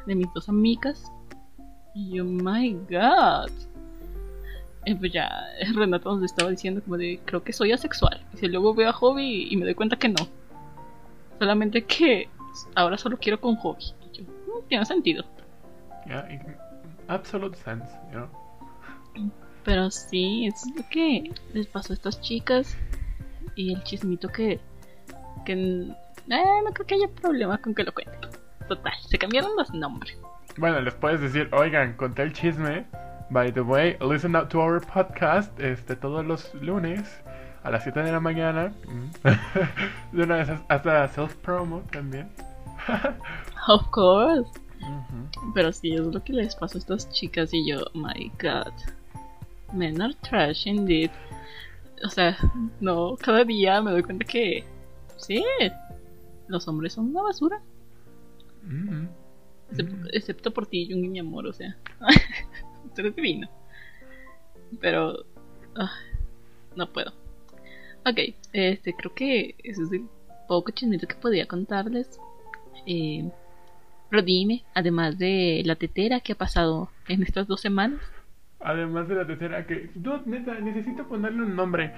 de 0.07 0.15
mis 0.15 0.27
dos 0.35 0.49
amigas. 0.49 1.11
Y 1.95 2.17
yo, 2.17 2.25
my 2.25 2.73
god. 2.91 3.51
Y 4.87 4.95
pues 4.95 5.13
ya, 5.13 5.31
Renata 5.75 6.11
nos 6.11 6.23
estaba 6.25 6.51
diciendo 6.51 6.83
como 6.83 6.97
de, 6.97 7.21
creo 7.25 7.43
que 7.45 7.53
soy 7.53 7.73
asexual. 7.73 8.21
Y 8.35 8.39
si 8.39 8.49
luego 8.49 8.75
veo 8.75 8.89
a 8.89 8.93
Hobby 8.93 9.49
y 9.51 9.57
me 9.57 9.65
doy 9.65 9.75
cuenta 9.75 9.97
que 9.97 10.09
no. 10.09 10.27
Solamente 11.39 11.85
que 11.85 12.29
ahora 12.75 12.99
solo 12.99 13.17
quiero 13.19 13.41
con 13.41 13.57
Hobby. 13.57 13.85
Y 14.13 14.19
yo, 14.19 14.25
"Mm, 14.25 14.69
tiene 14.69 14.85
sentido. 14.85 15.25
Yeah, 16.07 16.27
absolute 17.09 17.57
sense, 17.57 17.87
you 18.13 18.19
know. 18.19 18.29
Pero 19.65 19.91
sí, 19.91 20.47
eso 20.47 20.67
es 20.71 20.77
lo 20.77 20.89
que 20.89 21.31
les 21.53 21.67
pasó 21.67 21.93
a 21.93 21.95
estas 21.95 22.21
chicas. 22.21 22.77
Y 23.55 23.75
el 23.75 23.83
chismito 23.85 24.29
que. 24.29 24.59
Que 25.45 25.53
eh, 25.53 25.95
no 26.29 26.73
creo 26.73 26.87
que 26.87 26.95
haya 26.95 27.09
problema 27.09 27.59
con 27.59 27.75
que 27.75 27.85
lo 27.85 27.93
cuente. 27.93 28.29
Total, 28.69 28.93
se 29.09 29.19
cambiaron 29.19 29.57
los 29.57 29.73
nombres. 29.73 30.17
Bueno, 30.57 30.81
les 30.81 30.95
puedes 30.95 31.21
decir, 31.21 31.49
oigan, 31.53 31.95
conté 31.95 32.23
el 32.23 32.33
chisme. 32.33 32.87
By 33.31 33.53
the 33.53 33.61
way, 33.61 33.97
listen 34.01 34.35
out 34.35 34.49
to 34.51 34.61
our 34.61 34.81
podcast 34.81 35.59
este, 35.61 35.95
todos 35.95 36.25
los 36.25 36.53
lunes 36.55 37.21
a 37.63 37.71
las 37.71 37.83
7 37.85 38.03
de 38.03 38.13
la 38.13 38.21
mañana. 38.21 38.73
Mm. 38.87 40.13
de 40.17 40.23
una 40.23 40.37
vez 40.37 40.51
hasta 40.69 41.09
self-promo 41.09 41.83
también. 41.93 42.29
Of 43.69 43.89
course. 43.91 44.51
Pero 45.55 45.73
sí, 45.73 45.95
es 45.95 46.01
lo 46.01 46.23
que 46.23 46.33
les 46.33 46.57
pasó 46.57 46.79
a 46.79 46.81
estas 46.81 47.11
chicas. 47.11 47.53
Y 47.53 47.69
yo, 47.69 47.81
my 47.95 48.31
god. 48.41 48.73
Men 49.73 50.01
are 50.01 50.15
trash 50.23 50.67
indeed. 50.67 51.11
O 52.05 52.09
sea, 52.09 52.37
no, 52.81 53.17
cada 53.17 53.45
día 53.45 53.81
me 53.83 53.91
doy 53.91 54.03
cuenta 54.03 54.25
que. 54.25 54.65
Sí, 55.21 55.45
los 56.49 56.67
hombres 56.69 56.93
son 56.95 57.07
una 57.11 57.23
basura. 57.23 57.61
Mm. 58.65 59.07
Excep- 59.73 59.89
Mm. 59.93 60.07
excepto 60.13 60.51
por 60.53 60.67
ti, 60.67 60.89
Jungi, 60.91 61.09
mi 61.09 61.19
amor, 61.19 61.47
o 61.47 61.53
sea. 61.53 61.77
Tú 62.95 63.01
eres 63.03 63.15
divino. 63.15 63.49
Pero. 64.81 65.25
ah, 65.77 65.93
no 66.77 66.93
puedo. 66.93 67.13
Ok, 68.07 68.19
este, 68.53 68.95
creo 68.95 69.15
que 69.15 69.55
eso 69.63 69.83
es 69.85 69.93
el 69.93 70.07
poco 70.49 70.71
chismito 70.73 71.07
que 71.07 71.15
podía 71.17 71.47
contarles. 71.47 72.19
Eh, 72.87 73.31
pero 74.09 74.23
dime, 74.23 74.65
además 74.75 75.19
de 75.19 75.63
la 75.65 75.77
tetera 75.77 76.21
que 76.21 76.33
ha 76.33 76.37
pasado 76.37 76.91
en 77.09 77.23
estas 77.23 77.47
dos 77.47 77.61
semanas. 77.61 78.01
Además 78.59 79.07
de 79.09 79.15
la 79.15 79.27
tercera 79.27 79.67
que... 79.67 79.91
Neta, 80.27 80.59
necesito 80.61 81.07
ponerle 81.07 81.43
un 81.43 81.55
nombre. 81.57 81.93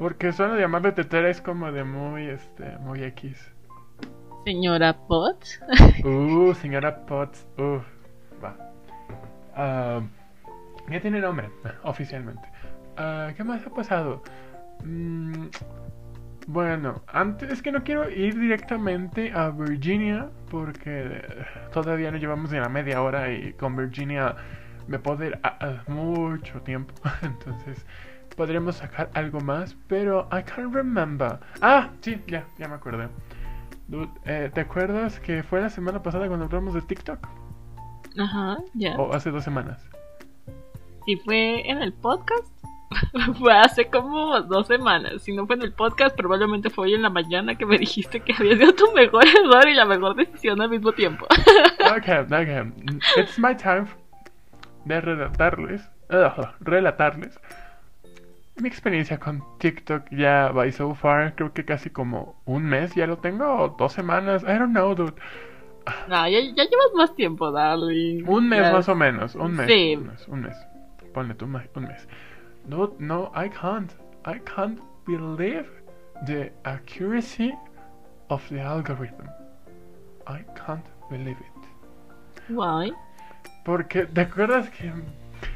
Porque 0.00 0.32
solo 0.32 0.58
llamarle 0.58 0.90
tetera 0.92 1.28
es 1.28 1.40
como 1.40 1.70
de 1.70 1.84
muy, 1.84 2.26
este, 2.26 2.76
muy 2.78 3.04
X. 3.04 3.52
Señora 4.44 4.96
Potts. 5.06 5.60
Uh, 6.02 6.52
señora 6.60 7.04
Potts. 7.06 7.46
Uh, 7.58 7.78
va. 8.42 8.56
Ah, 9.54 10.00
ya 10.90 11.00
tiene 11.00 11.20
nombre, 11.20 11.50
oficialmente. 11.84 12.48
Ah, 12.96 13.32
¿Qué 13.36 13.44
más 13.44 13.64
ha 13.66 13.70
pasado? 13.70 14.22
Mm, 14.84 15.48
bueno, 16.46 17.02
antes 17.06 17.52
es 17.52 17.60
que 17.62 17.70
no 17.70 17.84
quiero 17.84 18.08
ir 18.08 18.38
directamente 18.40 19.30
a 19.34 19.50
Virginia 19.50 20.30
porque 20.50 21.22
todavía 21.74 22.10
no 22.10 22.16
llevamos 22.16 22.50
ni 22.50 22.58
la 22.58 22.70
media 22.70 23.02
hora 23.02 23.30
y 23.30 23.52
con 23.52 23.76
Virginia 23.76 24.34
me 24.88 24.98
puedo 24.98 25.22
ir 25.26 25.38
a- 25.42 25.82
a 25.84 25.90
mucho 25.90 26.62
tiempo. 26.62 26.94
Entonces 27.22 27.84
podremos 28.40 28.76
sacar 28.76 29.10
algo 29.12 29.38
más, 29.40 29.76
pero 29.86 30.26
I 30.32 30.42
can't 30.42 30.74
remember. 30.74 31.38
Ah, 31.60 31.90
sí, 32.00 32.18
ya, 32.26 32.46
ya 32.58 32.68
me 32.68 32.76
acordé. 32.76 33.06
Dude, 33.86 34.08
eh, 34.24 34.50
¿te 34.54 34.62
acuerdas 34.62 35.20
que 35.20 35.42
fue 35.42 35.60
la 35.60 35.68
semana 35.68 36.02
pasada 36.02 36.26
cuando 36.26 36.46
hablamos 36.46 36.72
de 36.72 36.80
TikTok? 36.80 37.18
Ajá, 38.18 38.56
ya. 38.72 38.96
¿O 38.96 39.12
hace 39.12 39.30
dos 39.30 39.44
semanas? 39.44 39.86
Si 41.04 41.16
fue 41.16 41.68
en 41.68 41.82
el 41.82 41.92
podcast, 41.92 42.50
fue 43.38 43.52
hace 43.52 43.90
como 43.90 44.40
dos 44.40 44.68
semanas. 44.68 45.20
Si 45.20 45.34
no 45.34 45.46
fue 45.46 45.56
en 45.56 45.62
el 45.62 45.74
podcast, 45.74 46.16
probablemente 46.16 46.70
fue 46.70 46.86
hoy 46.86 46.94
en 46.94 47.02
la 47.02 47.10
mañana 47.10 47.56
que 47.56 47.66
me 47.66 47.76
dijiste 47.76 48.20
que 48.20 48.32
había 48.32 48.56
sido 48.56 48.72
tu 48.74 48.90
mejor 48.92 49.26
error 49.44 49.68
y 49.68 49.74
la 49.74 49.84
mejor 49.84 50.16
decisión 50.16 50.62
al 50.62 50.70
mismo 50.70 50.92
tiempo. 50.92 51.26
Okay, 51.94 52.20
okay. 52.20 52.72
It's 53.16 53.38
my 53.38 53.54
time 53.54 53.86
de 54.84 55.00
relatarles, 55.00 55.90
ugh, 56.08 56.48
relatarles 56.60 57.38
mi 58.62 58.68
experiencia 58.68 59.18
con 59.18 59.42
TikTok 59.58 60.10
ya 60.10 60.50
by 60.52 60.70
so 60.72 60.94
far. 60.94 61.34
Creo 61.34 61.52
que 61.52 61.64
casi 61.64 61.90
como 61.90 62.40
un 62.44 62.64
mes 62.64 62.94
ya 62.94 63.06
lo 63.06 63.18
tengo, 63.18 63.74
dos 63.78 63.92
semanas. 63.92 64.42
I 64.42 64.58
don't 64.58 64.72
know, 64.72 64.94
dude. 64.94 65.14
No, 66.08 66.28
ya, 66.28 66.40
ya 66.40 66.64
llevas 66.64 66.92
más 66.94 67.14
tiempo, 67.14 67.50
darling. 67.50 68.24
Un 68.28 68.48
mes 68.48 68.60
Ya- 68.60 68.72
más 68.72 68.88
o 68.88 68.94
menos, 68.94 69.34
un 69.34 69.56
mes. 69.56 69.66
Sí. 69.66 69.96
Un 69.96 70.06
mes, 70.06 70.28
un 70.28 70.40
mes. 70.42 70.56
Ponle 71.12 71.34
tú 71.34 71.46
un 71.46 71.52
mes. 71.52 72.08
No, 72.66 72.94
no, 72.98 73.32
I 73.34 73.48
can't. 73.48 73.92
I 74.26 74.38
can't 74.40 74.78
believe 75.06 75.66
the 76.26 76.52
accuracy 76.64 77.52
of 78.28 78.46
the 78.50 78.60
algorithm. 78.60 79.26
I 80.26 80.44
can't 80.54 80.84
believe 81.10 81.38
it. 81.40 82.50
Why? 82.50 82.92
Porque, 83.64 84.06
¿te 84.06 84.20
acuerdas 84.20 84.68
que, 84.70 84.92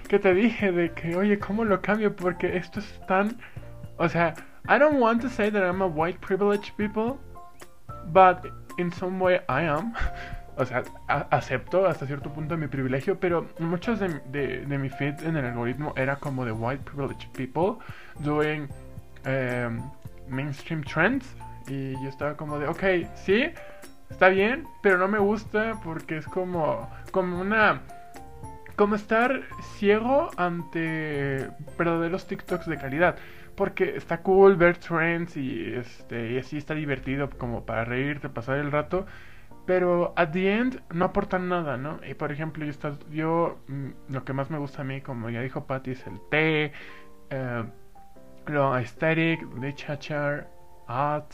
que 0.08 0.18
te 0.18 0.34
dije 0.34 0.72
de 0.72 0.92
que, 0.92 1.16
oye, 1.16 1.38
¿cómo 1.38 1.64
lo 1.64 1.80
cambio? 1.80 2.14
Porque 2.14 2.56
esto 2.56 2.80
es 2.80 3.00
tan... 3.06 3.36
O 3.96 4.08
sea, 4.08 4.34
I 4.68 4.78
don't 4.78 4.98
want 4.98 5.20
to 5.22 5.28
say 5.28 5.50
that 5.50 5.62
I'm 5.62 5.82
a 5.82 5.86
white 5.86 6.18
privileged 6.20 6.76
people, 6.76 7.18
but 8.12 8.46
in 8.78 8.92
some 8.92 9.18
way 9.22 9.40
I 9.48 9.62
am. 9.62 9.94
O 10.56 10.64
sea, 10.64 10.84
acepto 11.08 11.84
hasta 11.84 12.06
cierto 12.06 12.32
punto 12.32 12.56
mi 12.56 12.68
privilegio, 12.68 13.18
pero 13.18 13.48
muchos 13.58 13.98
de, 13.98 14.20
de, 14.30 14.64
de 14.64 14.78
mi 14.78 14.88
feed 14.88 15.20
en 15.24 15.36
el 15.36 15.46
algoritmo 15.46 15.92
era 15.96 16.14
como 16.14 16.44
de 16.44 16.52
white 16.52 16.84
privileged 16.84 17.28
people 17.32 17.84
doing 18.20 18.68
em, 19.24 19.82
mainstream 20.28 20.84
trends. 20.84 21.26
Y 21.66 21.94
yo 21.94 22.08
estaba 22.08 22.36
como 22.36 22.60
de, 22.60 22.68
ok, 22.68 22.84
sí, 23.16 23.50
está 24.10 24.28
bien, 24.28 24.64
pero 24.80 24.96
no 24.96 25.08
me 25.08 25.18
gusta 25.18 25.80
porque 25.82 26.18
es 26.18 26.26
como, 26.26 26.88
como 27.10 27.40
una 27.40 27.82
como 28.76 28.94
estar 28.96 29.42
ciego 29.78 30.30
ante 30.36 31.48
verdaderos 31.78 32.26
TikToks 32.26 32.66
de 32.66 32.78
calidad. 32.78 33.16
Porque 33.56 33.96
está 33.96 34.20
cool 34.22 34.56
ver 34.56 34.78
trends 34.78 35.36
y, 35.36 35.74
este, 35.74 36.32
y 36.32 36.38
así 36.38 36.58
está 36.58 36.74
divertido 36.74 37.30
como 37.30 37.64
para 37.64 37.84
reírte, 37.84 38.28
pasar 38.28 38.58
el 38.58 38.72
rato. 38.72 39.06
Pero 39.66 40.12
at 40.16 40.30
the 40.32 40.52
end 40.58 40.82
no 40.92 41.06
aportan 41.06 41.48
nada, 41.48 41.76
¿no? 41.78 42.00
Y 42.08 42.14
por 42.14 42.32
ejemplo, 42.32 42.64
yo, 42.64 42.70
está- 42.70 42.98
yo 43.10 43.58
mm, 43.68 43.90
lo 44.10 44.24
que 44.24 44.32
más 44.34 44.50
me 44.50 44.58
gusta 44.58 44.82
a 44.82 44.84
mí, 44.84 45.00
como 45.00 45.30
ya 45.30 45.40
dijo 45.42 45.66
Patty, 45.66 45.92
es 45.92 46.06
el 46.06 46.20
té, 46.30 46.72
eh, 47.30 47.64
lo 48.46 48.74
aesthetic, 48.74 49.40
literature, 49.60 50.46
art 50.86 51.32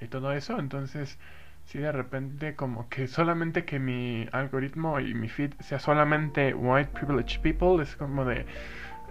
y 0.00 0.06
todo 0.08 0.32
eso. 0.32 0.58
Entonces, 0.58 1.18
si 1.64 1.78
de 1.78 1.92
repente 1.92 2.54
como 2.54 2.88
que 2.88 3.06
solamente 3.06 3.64
que 3.64 3.78
mi 3.78 4.28
algoritmo 4.32 5.00
y 5.00 5.14
mi 5.14 5.28
feed 5.28 5.54
sea 5.60 5.78
solamente 5.78 6.54
white 6.54 6.90
privileged 6.92 7.40
people, 7.40 7.82
es 7.82 7.96
como 7.96 8.24
de 8.24 8.46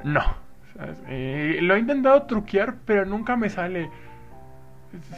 no. 0.04 0.22
Y 1.10 1.62
lo 1.62 1.76
he 1.76 1.80
intentado 1.80 2.24
truquear, 2.24 2.76
pero 2.86 3.06
nunca 3.06 3.36
me 3.36 3.50
sale. 3.50 3.90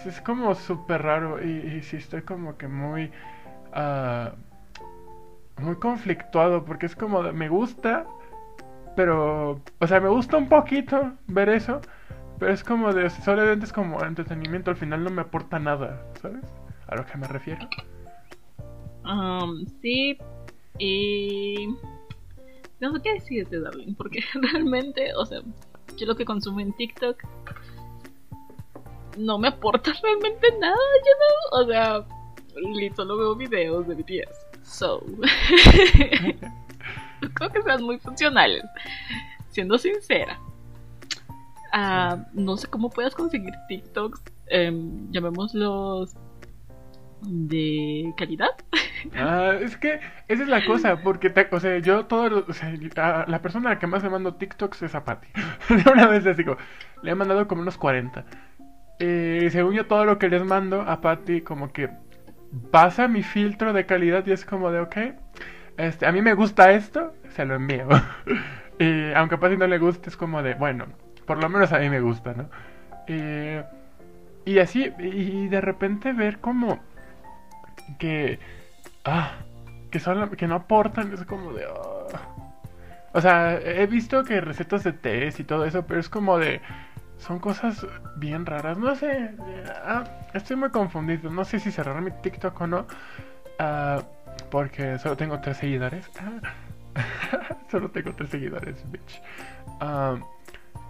Es, 0.05 0.21
como 0.21 0.55
súper 0.55 1.01
raro 1.01 1.43
y, 1.43 1.49
y 1.49 1.81
sí 1.81 1.97
estoy 1.97 2.21
como 2.21 2.57
que 2.57 2.67
muy 2.67 3.11
ah, 3.73 4.31
muy 5.59 5.75
conflictuado 5.75 6.63
porque 6.63 6.85
es 6.85 6.95
como 6.95 7.23
de, 7.23 7.31
me 7.33 7.49
gusta, 7.49 8.05
pero 8.95 9.61
o 9.79 9.87
sea, 9.87 9.99
me 9.99 10.09
gusta 10.09 10.37
un 10.37 10.47
poquito 10.47 11.13
ver 11.27 11.49
eso, 11.49 11.81
pero 12.39 12.53
es 12.53 12.63
como 12.63 12.93
de 12.93 13.09
solamente 13.09 13.65
es 13.65 13.73
como 13.73 14.01
entretenimiento, 14.03 14.71
al 14.71 14.77
final 14.77 15.03
no 15.03 15.09
me 15.09 15.21
aporta 15.21 15.59
nada, 15.59 16.01
¿sabes? 16.21 16.45
A 16.87 16.95
lo 16.95 17.05
que 17.05 17.17
me 17.17 17.27
refiero. 17.27 17.67
Um, 19.03 19.65
sí, 19.81 20.17
y... 20.77 21.67
No 22.79 22.93
sé 22.93 23.01
qué 23.01 23.13
decirte, 23.13 23.59
darling, 23.59 23.95
porque 23.95 24.19
realmente, 24.33 25.13
o 25.15 25.25
sea, 25.25 25.41
yo 25.97 26.05
lo 26.05 26.15
que 26.15 26.25
consumo 26.25 26.59
en 26.59 26.73
TikTok 26.73 27.23
no 29.17 29.37
me 29.37 29.47
aporta 29.47 29.93
realmente 30.03 30.47
nada, 30.59 30.75
yo 30.75 31.11
no, 31.21 31.61
o 31.61 31.67
sea, 31.67 32.05
solo 32.95 33.17
veo 33.17 33.35
videos 33.35 33.87
de 33.87 33.95
BTS. 33.95 34.47
So, 34.63 34.99
creo 37.33 37.51
que 37.51 37.61
sean 37.61 37.83
muy 37.83 37.99
funcionales, 37.99 38.63
siendo 39.49 39.77
sincera. 39.77 40.39
Ah, 41.71 42.25
no 42.33 42.57
sé 42.57 42.67
cómo 42.67 42.89
puedas 42.89 43.13
conseguir 43.13 43.53
TikToks, 43.67 44.21
em, 44.47 45.11
llamémoslos 45.11 46.15
de 47.27 48.13
calidad. 48.17 48.49
Ah, 49.15 49.53
es 49.61 49.77
que 49.77 49.99
esa 50.27 50.43
es 50.43 50.49
la 50.49 50.65
cosa, 50.65 51.01
porque 51.01 51.33
o 51.51 51.59
sea, 51.59 51.77
yo 51.79 52.05
todo, 52.05 52.45
o 52.47 52.53
sea, 52.53 52.73
la 53.27 53.41
persona 53.41 53.77
que 53.79 53.87
más 53.87 54.03
le 54.03 54.09
mando 54.09 54.35
TikToks 54.35 54.83
es 54.83 54.95
a 54.95 55.03
Patty. 55.03 55.27
Una 55.91 56.07
vez 56.07 56.23
les 56.23 56.37
digo, 56.37 56.57
le 57.01 57.11
he 57.11 57.15
mandado 57.15 57.47
como 57.47 57.61
unos 57.61 57.77
40. 57.77 58.25
Eh, 58.99 59.49
según 59.51 59.73
yo 59.73 59.85
todo 59.85 60.05
lo 60.05 60.17
que 60.17 60.29
les 60.29 60.43
mando 60.43 60.81
a 60.81 61.01
Patty 61.01 61.41
como 61.41 61.71
que 61.73 61.89
pasa 62.71 63.07
mi 63.07 63.23
filtro 63.23 63.73
de 63.73 63.85
calidad 63.85 64.25
y 64.25 64.31
es 64.31 64.45
como 64.45 64.71
de, 64.71 64.79
ok, 64.79 64.97
este, 65.77 66.05
a 66.05 66.11
mí 66.11 66.21
me 66.21 66.33
gusta 66.33 66.71
esto, 66.71 67.13
se 67.29 67.45
lo 67.45 67.55
envío. 67.55 67.87
y 68.79 69.13
aunque 69.13 69.35
a 69.35 69.39
Patty 69.39 69.57
no 69.57 69.67
le 69.67 69.77
guste, 69.77 70.09
es 70.09 70.17
como 70.17 70.41
de, 70.41 70.53
bueno, 70.55 70.85
por 71.25 71.41
lo 71.41 71.49
menos 71.49 71.71
a 71.73 71.79
mí 71.79 71.89
me 71.89 71.99
gusta, 71.99 72.33
¿no? 72.33 72.49
Eh, 73.07 73.63
y 74.45 74.59
así, 74.59 74.93
y 74.99 75.47
de 75.47 75.61
repente 75.61 76.13
ver 76.13 76.39
como 76.39 76.79
que 77.99 78.39
ah, 79.05 79.33
que, 79.91 79.99
solo, 79.99 80.29
que 80.31 80.47
no 80.47 80.55
aportan, 80.55 81.13
es 81.13 81.23
como 81.25 81.53
de... 81.53 81.65
ah. 81.65 82.19
O 83.13 83.21
sea, 83.21 83.57
he 83.61 83.87
visto 83.87 84.23
que 84.25 84.41
recetas 84.41 84.83
de 84.83 84.91
tés 84.91 85.39
y 85.39 85.45
todo 85.45 85.65
eso, 85.65 85.85
pero 85.85 85.99
es 85.99 86.09
como 86.09 86.37
de... 86.37 86.61
Son 87.17 87.39
cosas 87.39 87.87
bien 88.17 88.45
raras, 88.45 88.77
no 88.77 88.93
sé. 88.95 89.31
ah, 89.85 90.03
estoy 90.33 90.57
muy 90.57 90.69
confundido, 90.69 91.29
no 91.31 91.45
sé 91.45 91.59
si 91.61 91.71
cerrar 91.71 92.01
mi 92.01 92.11
TikTok 92.11 92.59
o 92.59 92.67
no. 92.67 92.87
ah, 93.59 94.01
porque 94.51 94.99
solo 94.99 95.15
tengo 95.15 95.39
tres 95.39 95.57
seguidores. 95.57 96.09
Ah, 96.19 96.41
solo 97.71 97.89
tengo 97.89 98.13
tres 98.13 98.29
seguidores, 98.29 98.83
bitch. 98.91 99.21
Ah, 99.79 100.15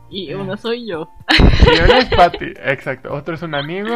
Y 0.09 0.31
Eh. 0.31 0.35
uno 0.35 0.57
soy 0.57 0.87
yo. 0.87 1.09
y 1.29 1.79
uno 1.79 1.93
es 1.93 2.09
Patty, 2.09 2.53
exacto. 2.63 3.13
Otro 3.13 3.35
es 3.35 3.41
un 3.43 3.53
amigo 3.53 3.93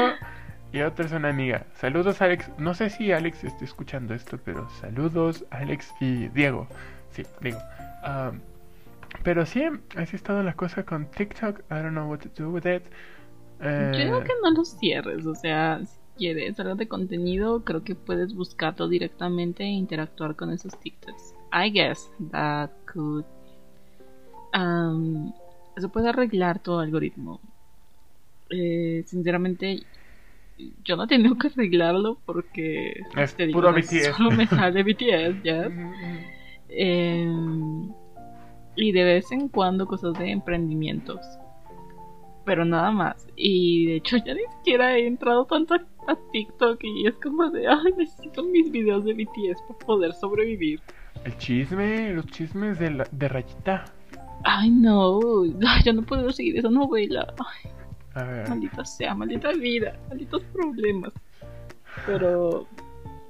y 0.71 0.81
otro 0.81 1.05
es 1.05 1.11
una 1.11 1.29
amiga. 1.29 1.65
Saludos, 1.73 2.21
Alex. 2.21 2.49
No 2.57 2.73
sé 2.73 2.89
si 2.89 3.11
Alex 3.11 3.43
esté 3.43 3.65
escuchando 3.65 4.13
esto, 4.13 4.39
pero 4.43 4.69
saludos, 4.81 5.45
Alex 5.49 5.93
y 5.99 6.27
Diego. 6.29 6.67
Sí, 7.11 7.23
Diego. 7.41 7.59
Ah, 8.03 8.31
pero 9.23 9.45
sí, 9.45 9.63
así 9.95 10.15
ha 10.15 10.17
estado 10.17 10.43
la 10.43 10.53
cosa 10.53 10.83
con 10.83 11.09
TikTok. 11.09 11.59
I 11.71 11.75
don't 11.75 11.91
know 11.91 12.09
what 12.09 12.19
to 12.19 12.29
do 12.35 12.51
with 12.51 12.65
it. 12.65 12.83
Eh, 13.61 13.91
Yo 13.93 14.23
que 14.23 14.33
no 14.41 14.51
lo 14.51 14.63
cierres, 14.63 15.25
o 15.25 15.35
sea, 15.35 15.81
si 15.85 15.99
quieres 16.17 16.59
algo 16.59 16.75
de 16.75 16.87
contenido, 16.87 17.63
creo 17.63 17.83
que 17.83 17.95
puedes 17.95 18.33
buscarlo 18.33 18.87
directamente 18.87 19.63
e 19.63 19.67
interactuar 19.67 20.35
con 20.35 20.51
esos 20.51 20.79
TikToks. 20.79 21.35
I 21.51 21.71
guess 21.71 22.11
that 22.31 22.69
could. 22.93 23.25
Um, 24.53 25.33
eso 25.75 25.89
puede 25.89 26.09
arreglar 26.09 26.59
tu 26.59 26.77
algoritmo. 26.79 27.41
Eh, 28.49 29.03
sinceramente, 29.05 29.83
yo 30.83 30.95
no 30.95 31.03
he 31.03 31.07
tenido 31.07 31.37
que 31.37 31.47
arreglarlo 31.47 32.19
porque. 32.25 32.93
Es 33.15 33.35
te 33.35 33.47
digo, 33.47 33.59
puro 33.61 33.73
BTS. 33.73 34.15
Solo 34.17 34.31
me 34.31 34.45
sale 34.47 34.83
BTS, 34.83 35.37
ujú. 35.67 35.91
Em, 36.69 37.89
y 38.75 38.91
de 38.91 39.03
vez 39.03 39.31
en 39.31 39.49
cuando 39.49 39.85
cosas 39.87 40.13
de 40.19 40.31
emprendimientos. 40.31 41.19
pero 42.45 42.65
nada 42.65 42.91
más. 42.91 43.27
Y 43.35 43.85
de 43.87 43.95
hecho 43.97 44.17
ya 44.17 44.33
ni 44.33 44.41
siquiera 44.57 44.97
he 44.97 45.05
entrado 45.07 45.45
tanto 45.45 45.75
a, 45.75 45.85
a 46.07 46.15
TikTok 46.31 46.79
y 46.83 47.07
es 47.07 47.15
como 47.15 47.49
de, 47.49 47.67
ay, 47.67 47.93
necesito 47.97 48.43
mis 48.43 48.71
videos 48.71 49.03
de 49.05 49.13
BTS 49.13 49.61
para 49.67 49.79
poder 49.85 50.13
sobrevivir. 50.13 50.81
El 51.25 51.37
chisme, 51.37 52.13
los 52.13 52.25
chismes 52.27 52.79
de, 52.79 52.91
la, 52.91 53.07
de 53.11 53.27
Rayita. 53.27 53.85
Ay, 54.43 54.69
no, 54.69 55.19
ay, 55.43 55.81
yo 55.85 55.93
no 55.93 56.01
puedo 56.03 56.31
seguir 56.31 56.57
esa 56.57 56.69
novela. 56.69 57.33
Ay, 57.39 57.71
A 58.13 58.23
ver. 58.23 58.49
maldita 58.49 58.85
sea, 58.85 59.13
maldita 59.13 59.51
vida, 59.53 59.97
malditos 60.09 60.43
problemas. 60.53 61.13
Pero 62.05 62.67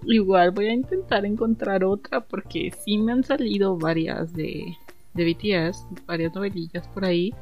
igual 0.06 0.52
voy 0.52 0.68
a 0.68 0.74
intentar 0.74 1.26
encontrar 1.26 1.84
otra 1.84 2.22
porque 2.22 2.72
sí 2.72 2.98
me 2.98 3.12
han 3.12 3.24
salido 3.24 3.78
varias 3.78 4.34
de, 4.34 4.76
de 5.14 5.26
BTS, 5.26 6.06
varias 6.06 6.34
novelillas 6.34 6.88
por 6.88 7.06
ahí. 7.06 7.34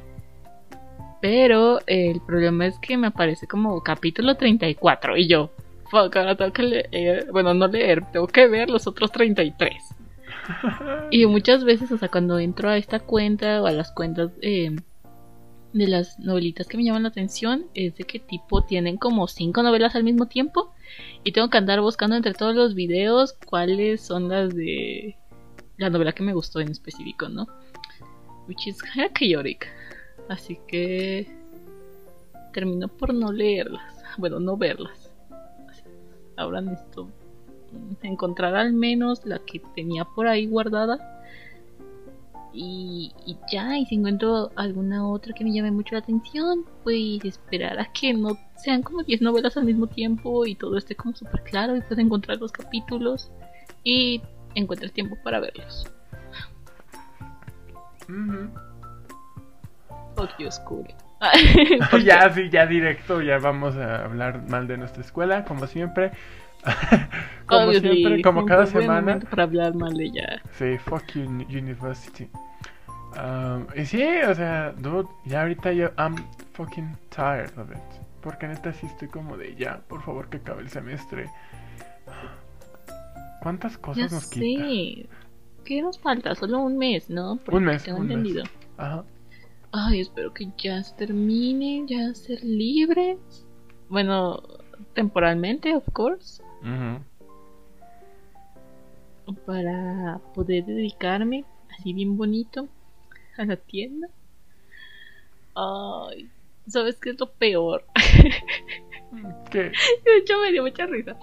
Pero 1.20 1.80
eh, 1.80 2.10
el 2.10 2.20
problema 2.20 2.66
es 2.66 2.78
que 2.78 2.96
me 2.96 3.08
aparece 3.08 3.46
como 3.46 3.82
capítulo 3.82 4.36
34 4.36 5.16
y 5.16 5.26
yo, 5.26 5.50
fuck, 5.90 6.14
ahora 6.16 6.36
tengo 6.36 6.52
que 6.52 6.62
leer, 6.62 7.28
bueno, 7.32 7.54
no 7.54 7.66
leer, 7.66 8.04
tengo 8.12 8.26
que 8.28 8.46
ver 8.46 8.70
los 8.70 8.86
otros 8.86 9.12
33. 9.12 9.74
Y 11.10 11.26
muchas 11.26 11.64
veces, 11.64 11.92
o 11.92 11.98
sea, 11.98 12.08
cuando 12.08 12.38
entro 12.38 12.70
a 12.70 12.78
esta 12.78 13.00
cuenta 13.00 13.62
o 13.62 13.66
a 13.66 13.72
las 13.72 13.92
cuentas 13.92 14.30
eh, 14.40 14.74
de 15.78 15.88
las 15.88 16.18
novelitas 16.18 16.66
que 16.66 16.76
me 16.76 16.84
llaman 16.84 17.04
la 17.04 17.08
atención, 17.08 17.66
es 17.74 17.96
de 17.96 18.04
que 18.04 18.18
tipo 18.18 18.62
tienen 18.62 18.96
como 18.96 19.28
cinco 19.28 19.62
novelas 19.62 19.94
al 19.94 20.04
mismo 20.04 20.26
tiempo 20.26 20.72
y 21.24 21.32
tengo 21.32 21.50
que 21.50 21.58
andar 21.58 21.80
buscando 21.80 22.16
entre 22.16 22.34
todos 22.34 22.54
los 22.54 22.74
videos 22.74 23.34
cuáles 23.46 24.00
son 24.00 24.28
las 24.28 24.54
de 24.54 25.16
la 25.76 25.90
novela 25.90 26.12
que 26.12 26.22
me 26.22 26.34
gustó 26.34 26.60
en 26.60 26.70
específico, 26.70 27.28
¿no? 27.28 27.46
Which 28.48 28.66
is 28.66 28.82
kinda 28.82 29.10
chaotic. 29.12 29.68
Así 30.28 30.58
que 30.66 31.26
termino 32.52 32.88
por 32.88 33.14
no 33.14 33.32
leerlas. 33.32 34.02
Bueno, 34.18 34.40
no 34.40 34.56
verlas. 34.56 35.14
Ahora 36.36 36.60
necesito 36.60 37.08
encontrar 38.02 38.54
al 38.56 38.72
menos 38.72 39.24
la 39.24 39.38
que 39.38 39.60
tenía 39.74 40.04
por 40.04 40.26
ahí 40.26 40.46
guardada. 40.46 41.17
Y, 42.52 43.12
y 43.26 43.36
ya, 43.52 43.76
y 43.76 43.84
si 43.86 43.96
encuentro 43.96 44.50
alguna 44.56 45.06
otra 45.06 45.34
que 45.34 45.44
me 45.44 45.52
llame 45.52 45.70
mucho 45.70 45.94
la 45.94 46.00
atención, 46.00 46.64
pues 46.82 47.24
esperar 47.24 47.78
a 47.78 47.92
que 47.92 48.14
no 48.14 48.38
sean 48.56 48.82
como 48.82 49.02
10 49.02 49.22
novelas 49.22 49.56
al 49.56 49.64
mismo 49.64 49.86
tiempo 49.86 50.46
y 50.46 50.54
todo 50.54 50.76
esté 50.76 50.94
como 50.94 51.14
súper 51.14 51.42
claro 51.42 51.76
y 51.76 51.80
pueda 51.82 52.02
encontrar 52.02 52.38
los 52.38 52.50
capítulos 52.52 53.30
y 53.84 54.22
encuentre 54.54 54.88
tiempo 54.88 55.16
para 55.22 55.40
verlos. 55.40 55.86
Fuck 60.16 60.30
you, 60.38 60.50
school. 60.50 60.86
ya, 62.04 62.32
sí, 62.32 62.48
ya 62.50 62.66
directo, 62.66 63.20
ya 63.20 63.38
vamos 63.38 63.76
a 63.76 64.04
hablar 64.04 64.48
mal 64.48 64.66
de 64.66 64.78
nuestra 64.78 65.02
escuela, 65.02 65.44
como 65.44 65.66
siempre. 65.66 66.12
como 67.46 67.62
Obviously, 67.62 67.96
siempre, 68.02 68.22
como 68.22 68.44
cada 68.46 68.66
semana. 68.66 69.20
Para 69.20 69.44
hablar 69.44 69.74
mal 69.74 69.94
de 69.94 70.04
ella. 70.04 70.42
Sí, 70.52 70.76
fuck 70.78 71.04
you, 71.14 71.22
university. 71.48 72.28
Um, 73.16 73.66
y 73.74 73.84
sí, 73.86 74.02
o 74.28 74.34
sea, 74.34 74.72
dude, 74.72 75.08
ya 75.24 75.42
ahorita 75.42 75.72
yo, 75.72 75.90
I'm 75.98 76.16
fucking 76.52 76.96
tired 77.10 77.56
of 77.58 77.70
it. 77.70 77.78
Porque 78.20 78.46
neta 78.48 78.72
sí 78.72 78.86
estoy 78.86 79.08
como 79.08 79.36
de 79.36 79.54
ya, 79.56 79.80
por 79.88 80.02
favor 80.02 80.28
que 80.28 80.38
acabe 80.38 80.62
el 80.62 80.68
semestre. 80.68 81.30
¿Cuántas 83.42 83.74
Ya 83.74 83.80
cosas 83.80 84.12
nos 84.12 84.26
quita? 84.30 84.64
sé. 84.66 85.08
¿Qué 85.64 85.82
nos 85.82 85.98
falta? 85.98 86.34
Solo 86.34 86.60
un 86.60 86.76
mes, 86.78 87.08
¿no? 87.10 87.36
Porque 87.44 87.56
Un 87.56 87.64
mes, 87.64 87.84
Tengo 87.84 87.98
un 87.98 88.06
mes. 88.08 88.16
entendido. 88.16 88.44
Ajá. 88.76 89.04
Ay, 89.72 90.00
espero 90.00 90.32
que 90.32 90.48
ya 90.58 90.82
se 90.82 90.94
termine, 90.94 91.84
ya 91.86 92.12
ser 92.14 92.42
libre. 92.42 93.18
Bueno, 93.88 94.42
temporalmente, 94.94 95.74
of 95.74 95.84
course. 95.92 96.42
Para 99.44 100.18
poder 100.34 100.64
dedicarme 100.64 101.44
así 101.70 101.92
bien 101.92 102.16
bonito 102.16 102.68
a 103.36 103.44
la 103.44 103.56
tienda. 103.56 104.08
Ay, 105.54 106.28
¿sabes 106.66 106.98
qué 107.00 107.10
es 107.10 107.20
lo 107.20 107.30
peor? 107.30 107.84
¿Qué? 109.50 109.58
De 110.04 110.16
hecho, 110.18 110.38
me 110.40 110.52
dio 110.52 110.62
mucha 110.62 110.86
risa. 110.86 111.16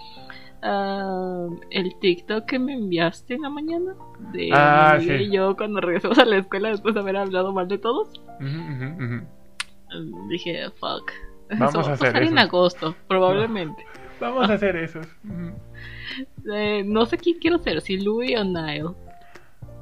Ah, 0.62 1.48
el 1.70 1.98
TikTok 2.00 2.46
que 2.46 2.60
me 2.60 2.74
enviaste 2.74 3.36
en 3.36 3.42
la 3.44 3.50
mañana 3.50 3.94
de 4.34 4.50
Ah, 4.52 4.98
sí. 5.00 5.12
y 5.12 5.32
yo 5.32 5.56
cuando 5.56 5.80
regresamos 5.82 6.18
a 6.18 6.26
la 6.26 6.38
escuela 6.38 6.70
después 6.70 6.96
de 6.96 7.02
haber 7.02 7.18
hablado 7.18 7.54
mal 7.54 7.68
de 7.68 7.78
todos. 7.78 8.10
Dije, 10.30 10.70
fuck. 10.72 11.12
Vamos 11.50 11.70
Eso 11.70 11.82
va 11.84 11.90
a 11.90 11.94
hacer 11.94 12.08
pasar 12.08 12.24
en 12.24 12.40
agosto, 12.40 12.96
probablemente. 13.08 13.86
Vamos 14.20 14.50
a 14.50 14.54
hacer 14.54 14.76
esos. 14.78 15.08
Eh, 16.52 16.84
no 16.86 17.06
sé 17.06 17.18
quién 17.18 17.40
quiero 17.40 17.58
ser, 17.60 17.82
si 17.82 17.98
Louis 18.00 18.38
o 18.38 18.44
Nile. 18.44 18.90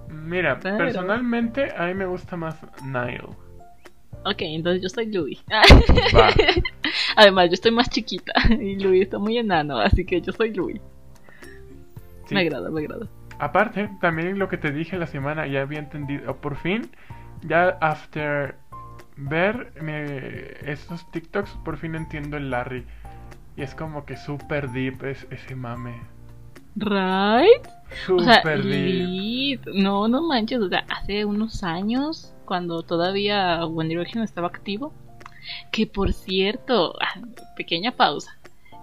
Mira, 0.10 0.60
Pero- 0.60 0.78
personalmente 0.78 1.74
a 1.76 1.88
mí 1.88 1.94
me 1.94 2.06
gusta 2.06 2.36
más 2.38 2.58
Nile. 2.84 3.24
Ok, 4.26 4.38
entonces 4.42 4.82
yo 4.82 4.90
soy 4.90 5.12
Louis. 5.12 5.44
Va. 5.52 5.62
Además, 7.18 7.48
yo 7.50 7.54
estoy 7.56 7.72
más 7.72 7.90
chiquita 7.90 8.32
y 8.60 8.80
Louis 8.80 9.02
está 9.04 9.20
muy 9.20 9.38
enano, 9.38 9.78
así 9.80 10.06
que 10.06 10.22
yo 10.22 10.32
soy 10.32 10.54
Louis. 10.54 10.80
Sí. 12.28 12.36
Me 12.36 12.42
agrada, 12.42 12.70
me 12.70 12.82
agrada. 12.82 13.08
Aparte, 13.40 13.90
también 14.00 14.40
lo 14.40 14.48
que 14.48 14.58
te 14.58 14.72
dije 14.72 14.98
la 14.98 15.08
semana, 15.08 15.46
ya 15.48 15.62
había 15.62 15.80
entendido, 15.80 16.38
por 16.38 16.56
fin, 16.56 16.90
ya 17.42 17.70
after 17.82 18.56
ver 19.18 19.74
mi- 19.82 20.70
esos 20.72 21.10
TikToks, 21.12 21.52
por 21.66 21.78
fin 21.78 21.96
entiendo 21.96 22.38
el 22.38 22.50
Larry. 22.50 22.86
Y 23.56 23.62
es 23.62 23.76
como 23.76 24.06
que 24.06 24.18
super 24.18 24.72
deep 24.72 25.04
es 25.04 25.28
ese 25.30 25.56
mame. 25.56 26.02
Right? 26.76 27.68
O 28.10 28.20
sea, 28.24 28.38
Super 28.38 28.64
deep. 28.64 29.62
No, 29.74 30.08
no 30.08 30.24
manches. 30.24 30.60
O 30.60 30.70
sea, 30.70 30.86
hace 30.90 31.26
unos 31.26 31.64
años, 31.64 32.34
cuando 32.46 32.82
todavía 32.82 33.64
One 33.66 33.90
Direction 33.90 34.24
estaba 34.24 34.48
activo. 34.48 34.94
Que 35.72 35.86
por 35.86 36.14
cierto, 36.14 36.96
ah, 37.02 37.20
pequeña 37.56 37.92
pausa. 37.92 38.38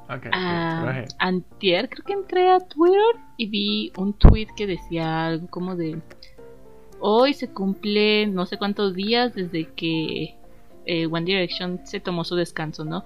Ok, 0.09 0.25
sí, 0.25 0.31
Ah, 0.33 1.05
antier 1.19 1.89
creo 1.89 2.05
que 2.05 2.13
entré 2.13 2.49
a 2.51 2.61
Twitter 2.61 3.01
y 3.37 3.47
vi 3.49 3.93
un 3.97 4.13
tweet 4.13 4.49
que 4.57 4.67
decía 4.67 5.27
algo 5.27 5.47
como 5.47 5.77
de 5.77 6.01
hoy 6.99 7.33
se 7.33 7.49
cumple 7.49 8.27
no 8.27 8.45
sé 8.45 8.59
cuántos 8.59 8.95
días 8.95 9.35
desde 9.35 9.69
que 9.69 10.35
eh, 10.85 11.07
One 11.07 11.25
Direction 11.25 11.81
se 11.85 12.01
tomó 12.01 12.25
su 12.25 12.35
descanso, 12.35 12.85
¿no? 12.85 13.05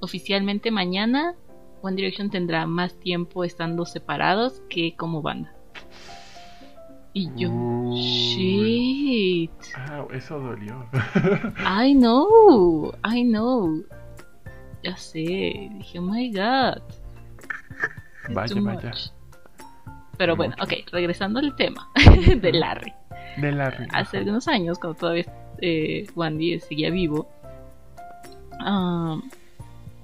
Oficialmente 0.00 0.70
mañana 0.70 1.34
One 1.82 1.96
Direction 1.96 2.30
tendrá 2.30 2.66
más 2.66 2.98
tiempo 2.98 3.44
estando 3.44 3.86
separados 3.86 4.62
que 4.68 4.96
como 4.96 5.22
banda. 5.22 5.52
Y 7.12 7.30
yo, 7.34 7.50
Uy. 7.50 8.00
shit. 8.00 9.50
Ah, 9.74 10.04
eso 10.12 10.38
dolió. 10.38 10.86
I 11.82 11.94
know, 11.94 12.92
I 13.04 13.22
know. 13.24 13.84
Ya 14.82 14.96
sé, 14.96 15.70
dije, 15.78 15.98
oh 15.98 16.02
my 16.02 16.30
god. 16.30 16.82
It's 18.28 18.34
Vaya, 18.34 18.60
vaya. 18.60 18.92
Pero 20.18 20.36
bueno, 20.36 20.54
ok, 20.60 20.72
regresando 20.92 21.38
al 21.38 21.54
tema 21.56 21.88
de 22.40 22.52
Larry. 22.52 22.92
De 23.38 23.52
Larry. 23.52 23.86
Hace 23.92 24.18
algunos 24.18 24.48
años, 24.48 24.78
cuando 24.78 24.98
todavía 24.98 25.24
eh, 25.60 26.06
Wandy 26.14 26.60
seguía 26.60 26.90
vivo, 26.90 27.28
ah, 28.60 29.18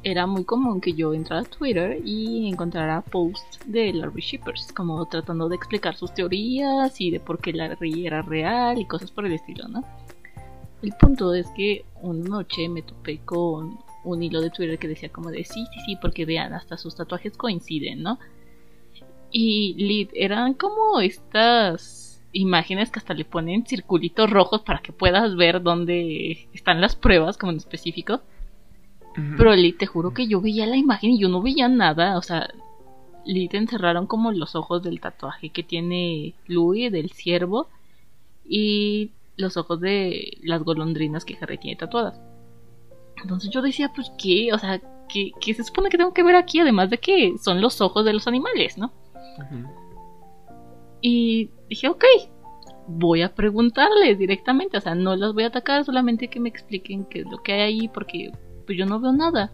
era 0.04 0.26
muy 0.26 0.44
común 0.44 0.80
que 0.80 0.92
yo 0.94 1.14
entrara 1.14 1.42
a 1.42 1.44
Twitter 1.44 2.00
y 2.04 2.48
encontrara 2.48 3.02
posts 3.02 3.60
de 3.66 3.92
Larry 3.92 4.20
Shippers, 4.20 4.72
como 4.72 5.04
tratando 5.06 5.48
de 5.48 5.56
explicar 5.56 5.94
sus 5.94 6.12
teorías 6.12 7.00
y 7.00 7.10
de 7.10 7.20
por 7.20 7.38
qué 7.38 7.52
Larry 7.52 8.06
era 8.06 8.22
real 8.22 8.78
y 8.80 8.86
cosas 8.86 9.10
por 9.10 9.26
el 9.26 9.32
estilo, 9.32 9.68
¿no? 9.68 9.84
El 10.82 10.92
punto 10.98 11.32
es 11.34 11.46
que 11.56 11.84
una 12.00 12.28
noche 12.28 12.68
me 12.68 12.82
topé 12.82 13.18
con 13.18 13.78
un 14.04 14.22
hilo 14.22 14.40
de 14.40 14.50
Twitter 14.50 14.78
que 14.78 14.88
decía 14.88 15.10
como 15.10 15.30
de 15.30 15.44
sí, 15.44 15.64
sí, 15.72 15.80
sí, 15.86 15.96
porque 16.00 16.24
vean, 16.24 16.52
hasta 16.52 16.76
sus 16.76 16.96
tatuajes 16.96 17.36
coinciden, 17.36 18.02
¿no? 18.02 18.18
Y 19.30 19.74
lit, 19.74 20.10
eran 20.14 20.54
como 20.54 21.00
estas 21.00 22.20
imágenes 22.32 22.90
que 22.90 22.98
hasta 22.98 23.14
le 23.14 23.24
ponen 23.24 23.64
circulitos 23.66 24.28
rojos 24.28 24.62
para 24.62 24.80
que 24.80 24.92
puedas 24.92 25.36
ver 25.36 25.62
dónde 25.62 26.48
están 26.52 26.80
las 26.80 26.96
pruebas, 26.96 27.38
como 27.38 27.52
en 27.52 27.58
específico. 27.58 28.22
Pero 29.14 29.54
lit, 29.54 29.78
te 29.78 29.86
juro 29.86 30.14
que 30.14 30.26
yo 30.26 30.40
veía 30.40 30.66
la 30.66 30.76
imagen 30.76 31.10
y 31.10 31.18
yo 31.20 31.28
no 31.28 31.42
veía 31.42 31.68
nada, 31.68 32.16
o 32.16 32.22
sea, 32.22 32.48
lit 33.24 33.54
encerraron 33.54 34.06
como 34.06 34.32
los 34.32 34.54
ojos 34.56 34.82
del 34.82 35.00
tatuaje 35.00 35.50
que 35.50 35.62
tiene 35.62 36.34
Louis, 36.46 36.90
del 36.90 37.10
ciervo, 37.10 37.68
y 38.44 39.10
los 39.36 39.56
ojos 39.56 39.80
de 39.80 40.38
las 40.42 40.62
golondrinas 40.62 41.24
que 41.24 41.36
Harry 41.40 41.58
tiene 41.58 41.76
tatuadas. 41.76 42.20
Entonces 43.20 43.50
yo 43.50 43.62
decía, 43.62 43.92
pues 43.94 44.10
qué, 44.18 44.52
o 44.52 44.58
sea, 44.58 44.80
¿qué, 45.08 45.32
qué 45.40 45.54
se 45.54 45.64
supone 45.64 45.90
que 45.90 45.98
tengo 45.98 46.14
que 46.14 46.22
ver 46.22 46.36
aquí? 46.36 46.60
Además 46.60 46.90
de 46.90 46.98
que 46.98 47.34
son 47.42 47.60
los 47.60 47.80
ojos 47.80 48.04
de 48.04 48.12
los 48.12 48.26
animales, 48.26 48.78
¿no? 48.78 48.92
Y 51.00 51.50
dije, 51.68 51.88
ok, 51.88 52.04
voy 52.86 53.22
a 53.22 53.34
preguntarles 53.34 54.18
directamente, 54.18 54.76
o 54.76 54.80
sea, 54.80 54.94
no 54.94 55.16
las 55.16 55.32
voy 55.32 55.44
a 55.44 55.48
atacar, 55.48 55.84
solamente 55.84 56.28
que 56.28 56.40
me 56.40 56.48
expliquen 56.48 57.04
qué 57.04 57.20
es 57.20 57.30
lo 57.30 57.42
que 57.42 57.52
hay 57.52 57.60
ahí, 57.60 57.88
porque 57.88 58.32
pues 58.62 58.78
yo 58.78 58.86
no 58.86 59.00
veo 59.00 59.12
nada. 59.12 59.52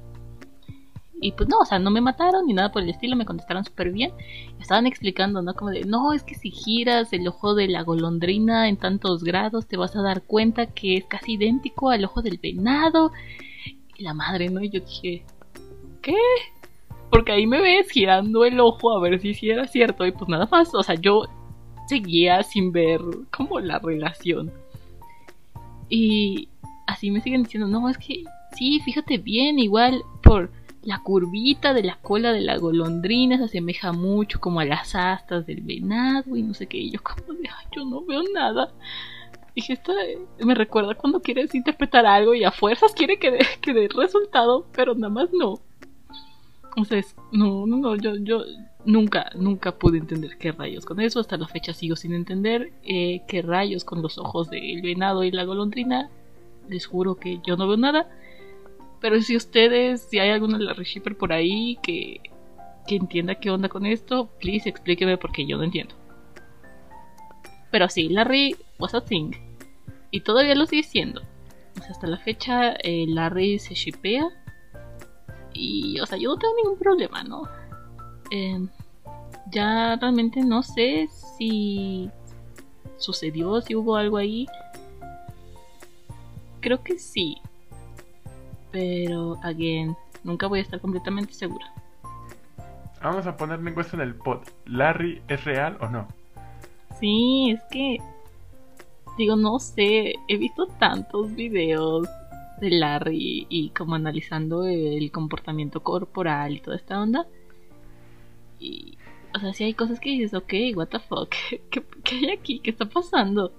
Y 1.21 1.33
pues 1.33 1.49
no, 1.49 1.59
o 1.59 1.65
sea, 1.65 1.79
no 1.81 1.91
me 1.91 2.01
mataron 2.01 2.47
ni 2.47 2.53
nada 2.53 2.71
por 2.71 2.83
el 2.83 2.91
estilo, 2.91 3.17
me 3.17 3.25
contestaron 3.25 3.65
súper 3.65 3.91
bien. 3.91 4.13
Estaban 4.61 4.87
explicando, 4.87 5.43
¿no? 5.43 5.55
Como 5.55 5.71
de, 5.71 5.85
no, 5.85 6.13
es 6.13 6.23
que 6.23 6.37
si 6.37 6.51
giras 6.51 7.13
el 7.13 7.27
ojo 7.27 7.55
de 7.55 7.67
la 7.67 7.83
golondrina 7.83 8.69
en 8.69 8.77
tantos 8.77 9.25
grados, 9.25 9.67
te 9.67 9.77
vas 9.77 9.97
a 9.97 10.03
dar 10.03 10.23
cuenta 10.23 10.67
que 10.67 10.97
es 10.97 11.05
casi 11.07 11.33
idéntico 11.33 11.91
al 11.91 12.05
ojo 12.05 12.23
del 12.23 12.39
venado. 12.39 13.11
Y 13.97 14.05
la 14.05 14.15
madre, 14.15 14.49
¿no? 14.49 14.63
Y 14.63 14.71
yo 14.71 14.81
dije, 14.81 15.25
¿qué? 16.03 16.15
Porque 17.11 17.33
ahí 17.33 17.47
me 17.49 17.61
ves 17.61 17.91
girando 17.91 18.45
el 18.45 18.61
ojo 18.61 18.97
a 18.97 19.01
ver 19.01 19.21
si 19.21 19.35
sí 19.35 19.51
era 19.51 19.67
cierto. 19.67 20.07
Y 20.07 20.13
pues 20.13 20.29
nada 20.29 20.47
más, 20.49 20.73
o 20.73 20.85
sea, 20.85 20.95
yo 20.95 21.25
seguía 21.89 22.45
sin 22.45 22.71
ver 22.71 23.01
como 23.37 23.59
la 23.59 23.81
relación. 23.81 24.53
Y 25.89 26.49
así 26.87 27.11
me 27.11 27.21
siguen 27.21 27.43
diciendo, 27.43 27.67
no, 27.67 27.89
es 27.89 27.99
que 27.99 28.23
sí, 28.59 28.81
fíjate 28.81 29.19
bien, 29.19 29.59
igual 29.59 30.03
por 30.23 30.51
la 30.83 31.03
curvita 31.03 31.75
de 31.75 31.83
la 31.83 31.97
cola 31.97 32.33
de 32.33 32.41
la 32.41 32.57
golondrina 32.59 33.37
se 33.39 33.45
asemeja 33.45 33.93
mucho 33.93 34.41
como 34.41 34.61
a 34.61 34.65
las 34.65 34.95
astas 34.95 35.47
del 35.47 35.61
venado 35.63 36.37
y 36.37 36.43
no 36.43 36.55
sé 36.55 36.67
qué. 36.67 36.79
Y 36.79 36.91
yo 36.93 37.01
como 37.03 37.35
de, 37.35 37.49
ay, 37.49 37.67
yo 37.77 37.85
no 37.85 38.05
veo 38.05 38.23
nada. 38.35 38.73
Dije, 39.55 39.73
esto 39.75 39.93
me 40.45 40.55
recuerda 40.55 40.95
cuando 40.95 41.21
quieres 41.21 41.55
interpretar 41.55 42.07
algo 42.07 42.35
y 42.35 42.45
a 42.45 42.53
fuerzas 42.53 42.93
quiere 42.95 43.19
que 43.19 43.31
dé, 43.33 43.39
que 43.61 43.75
dé 43.75 43.89
resultado, 43.89 44.67
pero 44.73 44.95
nada 44.95 45.13
más 45.13 45.31
no. 45.33 45.61
O 46.77 46.85
sea, 46.85 46.99
es- 46.99 47.17
no, 47.33 47.67
no, 47.67 47.77
no, 47.79 47.97
yo, 47.97 48.17
yo 48.17 48.45
nunca, 48.85 49.31
nunca 49.35 49.73
pude 49.79 49.99
entender 49.99 50.39
qué 50.39 50.53
rayos 50.53 50.85
con 50.87 51.01
eso. 51.01 51.19
Hasta 51.21 51.37
la 51.37 51.49
fecha 51.49 51.75
sigo 51.75 51.97
sin 51.97 52.15
entender 52.15 52.73
eh, 52.85 53.23
qué 53.27 53.43
rayos 53.43 53.85
con 53.85 54.01
los 54.03 54.17
ojos 54.19 54.49
del 54.51 54.81
venado 54.83 55.25
y 55.25 55.31
la 55.33 55.45
golondrina. 55.45 56.09
Les 56.69 56.87
juro 56.87 57.17
que 57.17 57.41
yo 57.45 57.57
no 57.57 57.67
veo 57.67 57.77
nada. 57.77 58.07
Pero 59.01 59.21
si 59.23 59.37
ustedes, 59.37 60.03
si 60.03 60.19
hay 60.19 60.31
alguno 60.31 60.59
de 60.59 60.65
la 60.65 60.75
por 61.19 61.33
ahí 61.33 61.79
que, 61.83 62.21
que 62.87 62.97
entienda 62.97 63.37
qué 63.37 63.51
onda 63.51 63.69
con 63.69 63.87
esto, 63.87 64.29
please 64.41 64.69
explíqueme 64.69 65.17
porque 65.19 65.47
yo 65.47 65.57
no 65.57 65.65
entiendo. 65.65 65.95
Pero 67.71 67.89
sí, 67.89 68.09
Larry 68.09 68.57
was 68.79 68.95
a 68.95 69.01
thing. 69.01 69.33
Y 70.11 70.21
todavía 70.21 70.55
lo 70.55 70.67
sigue 70.67 70.83
siendo. 70.83 71.21
Sea, 71.75 71.91
hasta 71.91 72.07
la 72.07 72.19
fecha 72.19 72.73
eh, 72.83 73.05
Larry 73.07 73.59
se 73.59 73.75
shipea. 73.75 74.29
Y, 75.53 76.01
o 76.01 76.07
sea, 76.07 76.19
yo 76.19 76.31
no 76.31 76.39
tengo 76.39 76.55
ningún 76.57 76.79
problema, 76.79 77.23
¿no? 77.25 77.43
Eh, 78.31 78.67
ya 79.51 79.97
realmente 79.97 80.43
no 80.43 80.63
sé 80.63 81.09
si 81.37 82.11
sucedió, 82.97 83.61
si 83.61 83.75
hubo 83.75 83.97
algo 83.97 84.17
ahí. 84.17 84.47
Creo 86.61 86.83
que 86.83 86.99
sí. 86.99 87.37
Pero, 88.71 89.39
again, 89.43 89.97
nunca 90.25 90.47
voy 90.47 90.61
a 90.61 90.63
estar 90.63 90.81
completamente 90.81 91.33
segura. 91.33 91.73
Vamos 93.03 93.27
a 93.27 93.37
poner 93.37 93.59
una 93.59 93.71
encuesta 93.71 93.97
en 93.97 94.03
el 94.03 94.15
pod. 94.15 94.41
¿Larry 94.67 95.23
es 95.29 95.45
real 95.45 95.79
o 95.81 95.89
no? 95.89 96.09
Sí, 96.99 97.51
es 97.53 97.63
que. 97.71 97.99
Digo, 99.17 99.37
no 99.37 99.59
sé. 99.59 100.15
He 100.27 100.37
visto 100.37 100.67
tantos 100.67 101.35
videos 101.35 102.09
de 102.61 102.71
Larry 102.71 103.47
y 103.49 103.71
como 103.71 103.95
analizando 103.95 104.67
el 104.67 105.11
comportamiento 105.13 105.83
corporal 105.83 106.57
y 106.57 106.61
toda 106.61 106.77
esta 106.77 107.01
onda. 107.01 107.27
Y. 108.59 108.99
O 109.35 109.39
sea, 109.39 109.53
sí 109.53 109.65
hay 109.65 109.75
cosas 109.75 110.01
que 110.01 110.11
dices, 110.11 110.35
ok, 110.35 110.53
what 110.75 110.89
the 110.89 110.99
fuck. 110.99 111.31
¿Qué, 111.71 111.85
qué 112.03 112.15
hay 112.17 112.31
aquí? 112.31 112.59
¿Qué 112.61 112.71
está 112.71 112.87
pasando? 112.87 113.53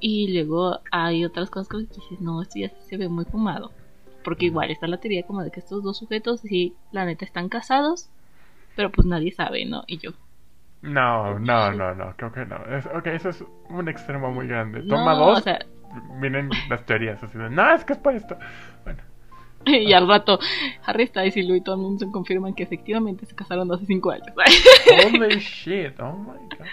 Y 0.00 0.32
luego 0.32 0.80
hay 0.90 1.24
otras 1.24 1.48
cosas 1.48 1.68
que 1.68 1.78
dices, 1.78 2.20
no, 2.20 2.42
esto 2.42 2.58
ya 2.58 2.70
se 2.80 2.96
ve 2.96 3.08
muy 3.08 3.24
fumado. 3.24 3.70
Porque 4.22 4.46
igual 4.46 4.70
está 4.70 4.86
la 4.86 4.98
teoría 4.98 5.24
como 5.24 5.42
de 5.42 5.50
que 5.50 5.60
estos 5.60 5.82
dos 5.82 5.98
sujetos, 5.98 6.40
sí, 6.40 6.74
la 6.90 7.04
neta 7.04 7.24
están 7.24 7.48
casados, 7.48 8.08
pero 8.76 8.90
pues 8.90 9.06
nadie 9.06 9.32
sabe, 9.32 9.64
¿no? 9.64 9.84
Y 9.86 9.98
yo, 9.98 10.12
No, 10.82 11.38
no, 11.38 11.72
no, 11.72 11.94
no, 11.94 12.14
creo 12.16 12.32
que 12.32 12.46
no. 12.46 12.56
Es, 12.66 12.86
ok, 12.86 13.06
eso 13.08 13.28
es 13.30 13.44
un 13.68 13.88
extremo 13.88 14.30
muy 14.30 14.46
grande. 14.46 14.82
no, 14.82 14.96
Toma 14.96 15.14
dos, 15.14 15.38
o 15.38 15.42
sea, 15.42 15.58
vienen 16.20 16.50
las 16.68 16.84
teorías 16.86 17.22
así 17.22 17.36
de, 17.38 17.50
no, 17.50 17.74
es 17.74 17.84
que 17.84 17.92
es 17.92 17.98
por 17.98 18.14
esto. 18.14 18.36
Bueno, 18.84 19.02
y 19.66 19.92
al 19.92 20.08
rato 20.08 20.38
Harry 20.84 21.06
Styles 21.06 21.36
y 21.36 21.42
Louis 21.42 21.62
Tomlinson 21.62 22.10
confirman 22.10 22.54
que 22.54 22.62
efectivamente 22.62 23.26
se 23.26 23.34
casaron 23.34 23.70
hace 23.72 23.86
5 23.86 24.10
años. 24.10 24.26
holy 25.06 25.38
shit, 25.38 25.98
oh 26.00 26.16
my 26.16 26.38
god. 26.56 26.66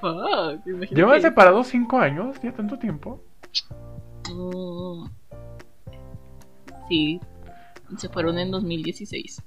Fuck. 0.00 0.90
¿Llevan 0.90 1.20
separados 1.20 1.68
cinco 1.68 1.98
años? 1.98 2.40
¿Ya 2.42 2.52
tanto 2.52 2.78
tiempo? 2.78 3.22
Mm. 4.30 5.19
Sí, 6.90 7.20
se 7.98 8.08
fueron 8.08 8.36
en 8.38 8.50
2016. 8.50 9.42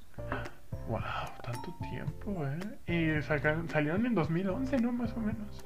Wow, 0.88 0.99
tanto 1.43 1.75
tiempo, 1.89 2.45
¿eh? 2.88 3.17
Y 3.19 3.21
sacaron, 3.21 3.67
salieron 3.69 4.06
en 4.06 4.15
2011, 4.15 4.77
¿no? 4.77 4.91
Más 4.93 5.12
o 5.13 5.19
menos. 5.19 5.63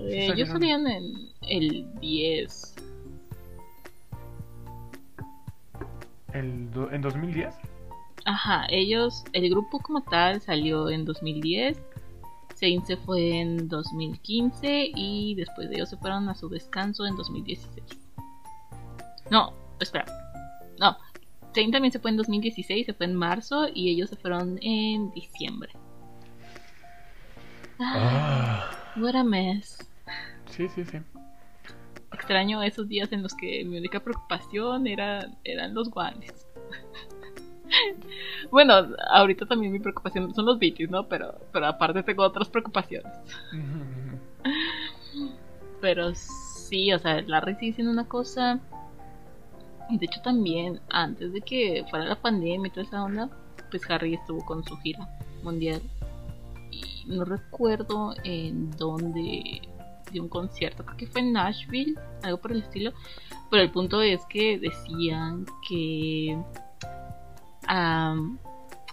Eh, 0.00 0.26
ellos 0.32 0.48
salían 0.48 0.86
en 0.88 1.04
el 1.42 1.86
10. 2.00 2.74
El 6.32 6.70
do- 6.72 6.90
¿En 6.90 7.00
2010? 7.02 7.54
Ajá, 8.24 8.66
ellos, 8.70 9.24
el 9.32 9.50
grupo 9.50 9.78
como 9.80 10.02
tal 10.02 10.40
salió 10.40 10.88
en 10.90 11.04
2010. 11.04 11.80
Zayn 12.56 12.84
se 12.86 12.96
fue 12.96 13.40
en 13.40 13.68
2015 13.68 14.90
y 14.94 15.34
después 15.36 15.68
de 15.68 15.76
ellos 15.76 15.90
se 15.90 15.96
fueron 15.96 16.28
a 16.28 16.34
su 16.34 16.48
descanso 16.48 17.04
en 17.06 17.16
2016. 17.16 17.84
No, 19.30 19.52
espera. 19.82 20.06
No, 20.78 20.96
Zayn 21.54 21.70
también 21.70 21.92
se 21.92 21.98
fue 21.98 22.10
en 22.10 22.16
2016, 22.16 22.86
se 22.86 22.94
fue 22.94 23.06
en 23.06 23.14
marzo 23.14 23.66
y 23.72 23.90
ellos 23.90 24.10
se 24.10 24.16
fueron 24.16 24.58
en 24.62 25.10
diciembre. 25.12 25.70
Ah, 27.78 28.68
Ah, 28.70 28.70
what 28.96 29.14
a 29.14 29.24
mess. 29.24 29.78
sí, 30.50 30.68
sí, 30.68 30.84
sí. 30.84 30.98
Extraño 32.12 32.62
esos 32.62 32.88
días 32.88 33.10
en 33.12 33.22
los 33.22 33.34
que 33.34 33.64
mi 33.64 33.78
única 33.78 34.00
preocupación 34.00 34.86
era, 34.86 35.28
eran 35.44 35.74
los 35.74 35.90
guanes. 35.90 36.46
bueno, 38.50 38.74
ahorita 39.10 39.46
también 39.46 39.72
mi 39.72 39.78
preocupación 39.80 40.34
son 40.34 40.44
los 40.44 40.58
BTs, 40.58 40.90
¿no? 40.90 41.08
Pero, 41.08 41.34
pero 41.52 41.66
aparte 41.66 42.02
tengo 42.02 42.22
otras 42.22 42.48
preocupaciones. 42.48 43.12
Pero 45.80 46.14
sí, 46.14 46.92
o 46.92 46.98
sea, 46.98 47.22
Larry 47.22 47.56
sigue 47.56 47.72
siendo 47.72 47.92
una 47.92 48.06
cosa. 48.06 48.60
Y 49.90 49.98
de 49.98 50.06
hecho 50.06 50.20
también, 50.22 50.80
antes 50.90 51.32
de 51.32 51.40
que 51.40 51.84
fuera 51.90 52.04
la 52.04 52.16
pandemia 52.16 52.68
y 52.68 52.70
toda 52.70 52.86
esa 52.86 53.02
onda, 53.02 53.28
pues 53.70 53.82
Harry 53.90 54.14
estuvo 54.14 54.44
con 54.44 54.64
su 54.64 54.76
gira 54.78 55.08
mundial. 55.42 55.82
Y 56.70 57.04
no 57.06 57.24
recuerdo 57.24 58.14
en 58.24 58.70
dónde 58.72 59.62
dio 60.10 60.22
un 60.22 60.28
concierto, 60.28 60.84
creo 60.84 60.96
que 60.96 61.06
fue 61.06 61.22
en 61.22 61.32
Nashville, 61.32 61.94
algo 62.22 62.38
por 62.38 62.52
el 62.52 62.62
estilo. 62.62 62.92
Pero 63.50 63.62
el 63.62 63.70
punto 63.70 64.00
es 64.02 64.24
que 64.26 64.58
decían 64.58 65.46
que 65.68 66.38
am, 67.66 68.38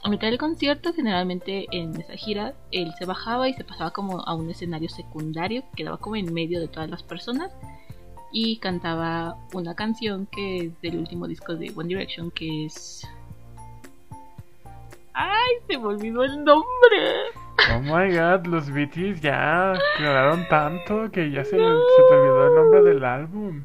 a 0.03 0.09
mitad 0.09 0.27
del 0.27 0.37
concierto, 0.37 0.93
generalmente 0.93 1.67
en 1.71 1.95
esa 1.99 2.13
gira, 2.13 2.53
él 2.71 2.93
se 2.97 3.05
bajaba 3.05 3.49
y 3.49 3.53
se 3.53 3.63
pasaba 3.63 3.91
como 3.91 4.21
a 4.21 4.33
un 4.33 4.49
escenario 4.49 4.89
secundario 4.89 5.61
que 5.61 5.83
quedaba 5.83 5.97
como 5.97 6.15
en 6.15 6.33
medio 6.33 6.59
de 6.59 6.67
todas 6.67 6.89
las 6.89 7.03
personas 7.03 7.51
y 8.31 8.57
cantaba 8.57 9.35
una 9.53 9.75
canción 9.75 10.27
que 10.27 10.57
es 10.57 10.81
del 10.81 10.97
último 10.97 11.27
disco 11.27 11.55
de 11.55 11.71
One 11.75 11.87
Direction 11.87 12.31
que 12.31 12.65
es... 12.65 13.07
¡Ay! 15.13 15.55
Se 15.67 15.77
me 15.77 15.85
olvidó 15.85 16.23
el 16.23 16.43
nombre. 16.43 16.67
Oh 17.73 17.79
my 17.81 18.15
god, 18.15 18.45
los 18.45 18.69
BTS 18.69 19.21
ya 19.21 19.73
aclararon 19.73 20.47
tanto 20.47 21.11
que 21.11 21.29
ya 21.29 21.43
se, 21.43 21.51
se 21.51 21.57
te 21.57 22.15
olvidó 22.15 22.47
el 22.47 22.55
nombre 22.55 22.83
del 22.83 23.03
álbum. 23.03 23.63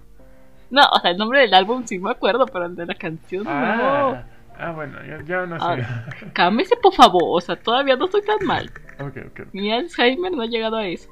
No, 0.71 0.83
o 0.93 0.99
sea, 0.99 1.13
el 1.13 1.19
nombre 1.19 1.41
del 1.41 1.55
álbum 1.55 1.85
sí 1.87 1.99
me 1.99 2.11
acuerdo, 2.11 2.47
pero 2.47 2.67
el 2.67 2.75
de 2.75 2.87
la 2.87 2.95
canción 2.95 3.45
no. 3.45 3.51
Ah, 3.51 4.25
ah 4.59 4.73
bueno, 4.73 4.99
ya, 5.07 5.23
ya 5.25 5.47
no 5.47 5.61
sé. 5.61 5.87
Cálmese, 6.33 6.77
por 6.77 6.93
favor. 6.93 7.23
O 7.27 7.41
sea, 7.41 7.55
todavía 7.55 7.95
no 7.95 8.07
estoy 8.07 8.23
tan 8.23 8.45
mal. 8.45 8.71
ok, 8.99 9.17
ok. 9.31 9.41
Mi 9.53 9.73
Alzheimer 9.73 10.33
no 10.33 10.43
ha 10.43 10.47
llegado 10.47 10.77
a 10.77 10.87
eso. 10.87 11.09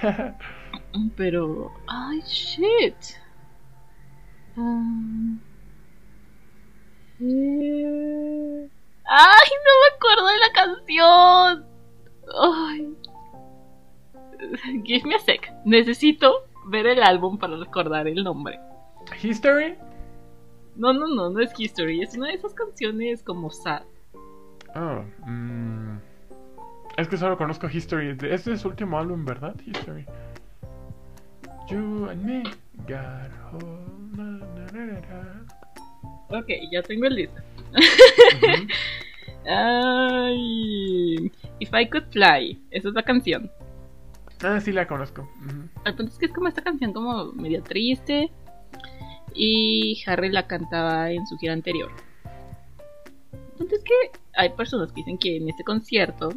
Pero. 1.16 1.72
¡Ay, 1.86 2.20
shit! 2.22 2.94
Um, 4.56 5.38
eh, 7.20 8.68
¡Ay, 9.04 9.48
no 9.64 9.72
me 9.80 9.96
acuerdo 9.96 10.26
de 10.28 10.38
la 10.38 10.52
canción! 10.52 11.66
¡Ay! 12.42 12.96
Give 14.84 15.06
me 15.08 15.14
a 15.14 15.18
sec. 15.18 15.52
Necesito 15.64 16.44
ver 16.66 16.86
el 16.86 17.02
álbum 17.02 17.38
para 17.38 17.56
recordar 17.56 18.06
el 18.06 18.22
nombre. 18.22 18.58
¿History? 19.22 19.76
No, 20.76 20.92
no, 20.92 21.06
no, 21.08 21.30
no 21.30 21.40
es 21.40 21.52
History. 21.58 22.02
Es 22.02 22.14
una 22.16 22.28
de 22.28 22.34
esas 22.34 22.54
canciones 22.54 23.22
como 23.22 23.50
sad. 23.50 23.82
Oh, 24.76 25.02
mm, 25.26 25.98
Es 26.98 27.08
que 27.08 27.16
solo 27.16 27.36
conozco 27.38 27.68
History. 27.68 28.14
de- 28.14 28.34
Este 28.34 28.52
es 28.52 28.60
su 28.60 28.68
último 28.68 28.98
álbum, 28.98 29.24
¿verdad? 29.24 29.54
History. 29.66 30.04
You 31.70 32.08
and 32.08 32.24
me 32.24 32.42
got 32.88 33.28
na, 34.16 34.40
na, 34.72 34.84
na. 34.88 35.20
Ok, 36.30 36.48
ya 36.72 36.82
tengo 36.82 37.06
el 37.06 37.14
lista. 37.14 37.44
Ujú. 37.76 38.68
Ay, 39.48 41.30
If 41.60 41.70
I 41.74 41.88
Could 41.88 42.08
Fly, 42.10 42.58
esa 42.70 42.88
es 42.88 42.94
la 42.94 43.02
canción. 43.02 43.50
Ah, 44.42 44.60
sí 44.60 44.72
la 44.72 44.86
conozco. 44.86 45.28
Ujú. 45.44 45.68
El 45.84 45.94
punto 45.94 46.12
es 46.12 46.18
que 46.18 46.26
es 46.26 46.32
como 46.32 46.48
esta 46.48 46.62
canción 46.62 46.92
como 46.92 47.32
medio 47.32 47.62
triste 47.62 48.30
y 49.34 50.02
Harry 50.06 50.30
la 50.30 50.46
cantaba 50.46 51.10
en 51.10 51.26
su 51.26 51.36
gira 51.36 51.52
anterior. 51.52 51.90
El 53.32 53.58
punto 53.58 53.74
es 53.76 53.84
que 53.84 53.94
hay 54.34 54.50
personas 54.50 54.92
que 54.92 55.02
dicen 55.02 55.18
que 55.18 55.36
en 55.36 55.48
este 55.48 55.64
concierto, 55.64 56.32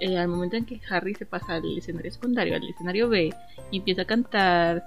eh, 0.00 0.18
al 0.18 0.28
momento 0.28 0.56
en 0.56 0.66
que 0.66 0.80
Harry 0.90 1.14
se 1.14 1.26
pasa 1.26 1.56
al 1.56 1.78
escenario 1.78 2.10
secundario, 2.10 2.56
al 2.56 2.68
escenario 2.68 3.08
B, 3.08 3.34
y 3.70 3.78
empieza 3.78 4.02
a 4.02 4.06
cantar 4.06 4.84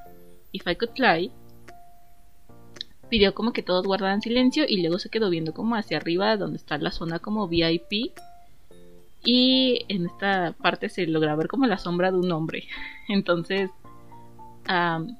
If 0.51 0.67
I 0.67 0.75
Could 0.75 0.95
Fly, 0.95 1.31
pidió 3.09 3.33
como 3.33 3.53
que 3.53 3.63
todos 3.63 3.85
guardaran 3.85 4.21
silencio 4.21 4.65
y 4.67 4.81
luego 4.81 4.99
se 4.99 5.09
quedó 5.09 5.29
viendo 5.29 5.53
como 5.53 5.75
hacia 5.75 5.97
arriba 5.97 6.37
donde 6.37 6.57
está 6.57 6.77
la 6.77 6.91
zona 6.91 7.19
como 7.19 7.47
VIP 7.47 8.13
y 9.23 9.85
en 9.89 10.05
esta 10.05 10.53
parte 10.53 10.89
se 10.89 11.05
logra 11.07 11.35
ver 11.35 11.47
como 11.47 11.65
la 11.65 11.77
sombra 11.77 12.11
de 12.11 12.17
un 12.17 12.31
hombre. 12.31 12.67
Entonces, 13.09 13.69
am, 14.67 15.17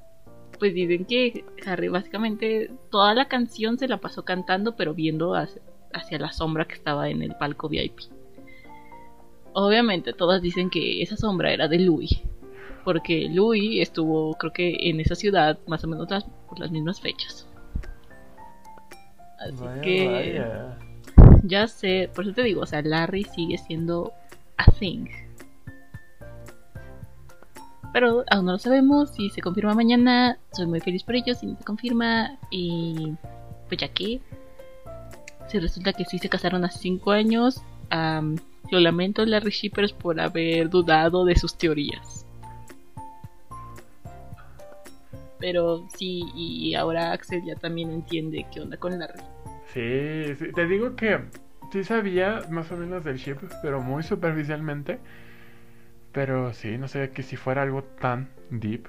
pues 0.57 0.73
dicen 0.73 1.05
que 1.05 1.43
Harry 1.65 1.87
básicamente 1.87 2.71
toda 2.91 3.13
la 3.13 3.27
canción 3.27 3.77
se 3.77 3.87
la 3.87 3.97
pasó 3.97 4.23
cantando 4.23 4.75
pero 4.75 4.93
viendo 4.93 5.33
hacia 5.33 6.19
la 6.19 6.31
sombra 6.31 6.65
que 6.65 6.75
estaba 6.75 7.09
en 7.09 7.23
el 7.23 7.35
palco 7.35 7.69
VIP. 7.69 7.99
Obviamente 9.53 10.13
todas 10.13 10.41
dicen 10.41 10.69
que 10.69 11.01
esa 11.01 11.17
sombra 11.17 11.51
era 11.51 11.67
de 11.67 11.79
Louis. 11.79 12.21
Porque 12.83 13.27
Louis 13.29 13.81
estuvo 13.81 14.33
creo 14.35 14.53
que 14.53 14.77
en 14.89 14.99
esa 14.99 15.15
ciudad 15.15 15.59
más 15.67 15.83
o 15.83 15.87
menos 15.87 16.09
las, 16.09 16.23
por 16.47 16.59
las 16.59 16.71
mismas 16.71 16.99
fechas. 17.01 17.47
Así 19.39 19.63
Vaya, 19.63 19.81
que 19.81 20.07
vaya. 20.07 20.77
ya 21.43 21.67
sé, 21.67 22.09
por 22.13 22.25
eso 22.25 22.33
te 22.33 22.43
digo, 22.43 22.61
o 22.61 22.65
sea, 22.65 22.81
Larry 22.81 23.23
sigue 23.23 23.57
siendo 23.57 24.13
a 24.57 24.65
thing. 24.71 25.07
Pero 27.91 28.23
aún 28.29 28.45
no 28.45 28.51
lo 28.53 28.57
sabemos. 28.59 29.09
Si 29.11 29.29
se 29.29 29.41
confirma 29.41 29.73
mañana, 29.73 30.37
soy 30.51 30.67
muy 30.67 30.79
feliz 30.79 31.03
por 31.03 31.15
ello. 31.15 31.33
Si 31.33 31.47
no 31.47 31.57
se 31.57 31.63
confirma, 31.63 32.37
y 32.51 33.13
pues 33.67 33.81
ya 33.81 33.87
que. 33.87 34.21
Si 35.47 35.57
resulta 35.59 35.93
que 35.93 36.05
sí 36.05 36.19
se 36.19 36.29
casaron 36.29 36.63
hace 36.63 36.77
5 36.79 37.11
años, 37.11 37.61
am, 37.89 38.35
lo 38.71 38.79
lamento, 38.79 39.25
Larry 39.25 39.51
Shippers, 39.51 39.93
por 39.93 40.19
haber 40.19 40.69
dudado 40.69 41.25
de 41.25 41.35
sus 41.35 41.57
teorías. 41.57 42.25
Pero 45.39 45.87
sí, 45.97 46.23
y 46.35 46.75
ahora 46.75 47.13
Axel 47.13 47.43
ya 47.45 47.55
también 47.55 47.91
entiende 47.91 48.45
qué 48.53 48.61
onda 48.61 48.77
con 48.77 48.99
Larry. 48.99 49.21
Sí, 49.73 50.35
sí, 50.35 50.51
te 50.53 50.67
digo 50.67 50.95
que 50.95 51.19
sí 51.71 51.83
sabía 51.83 52.41
más 52.49 52.71
o 52.71 52.77
menos 52.77 53.03
del 53.03 53.17
ship, 53.17 53.37
pero 53.61 53.81
muy 53.81 54.03
superficialmente. 54.03 54.99
Pero 56.11 56.53
sí, 56.53 56.77
no 56.77 56.87
sé 56.87 57.11
que 57.11 57.23
si 57.23 57.35
fuera 57.35 57.61
algo 57.61 57.83
tan 57.83 58.29
deep. 58.49 58.87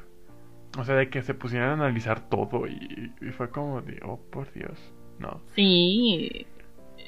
O 0.78 0.84
sea, 0.84 0.94
de 0.94 1.10
que 1.10 1.22
se 1.22 1.34
pusieran 1.34 1.70
a 1.70 1.72
analizar 1.74 2.28
todo 2.28 2.66
y, 2.66 3.12
y 3.20 3.30
fue 3.30 3.50
como 3.50 3.82
de, 3.82 4.00
oh, 4.04 4.18
por 4.30 4.52
Dios, 4.52 4.78
no. 5.18 5.40
Sí, 5.54 6.46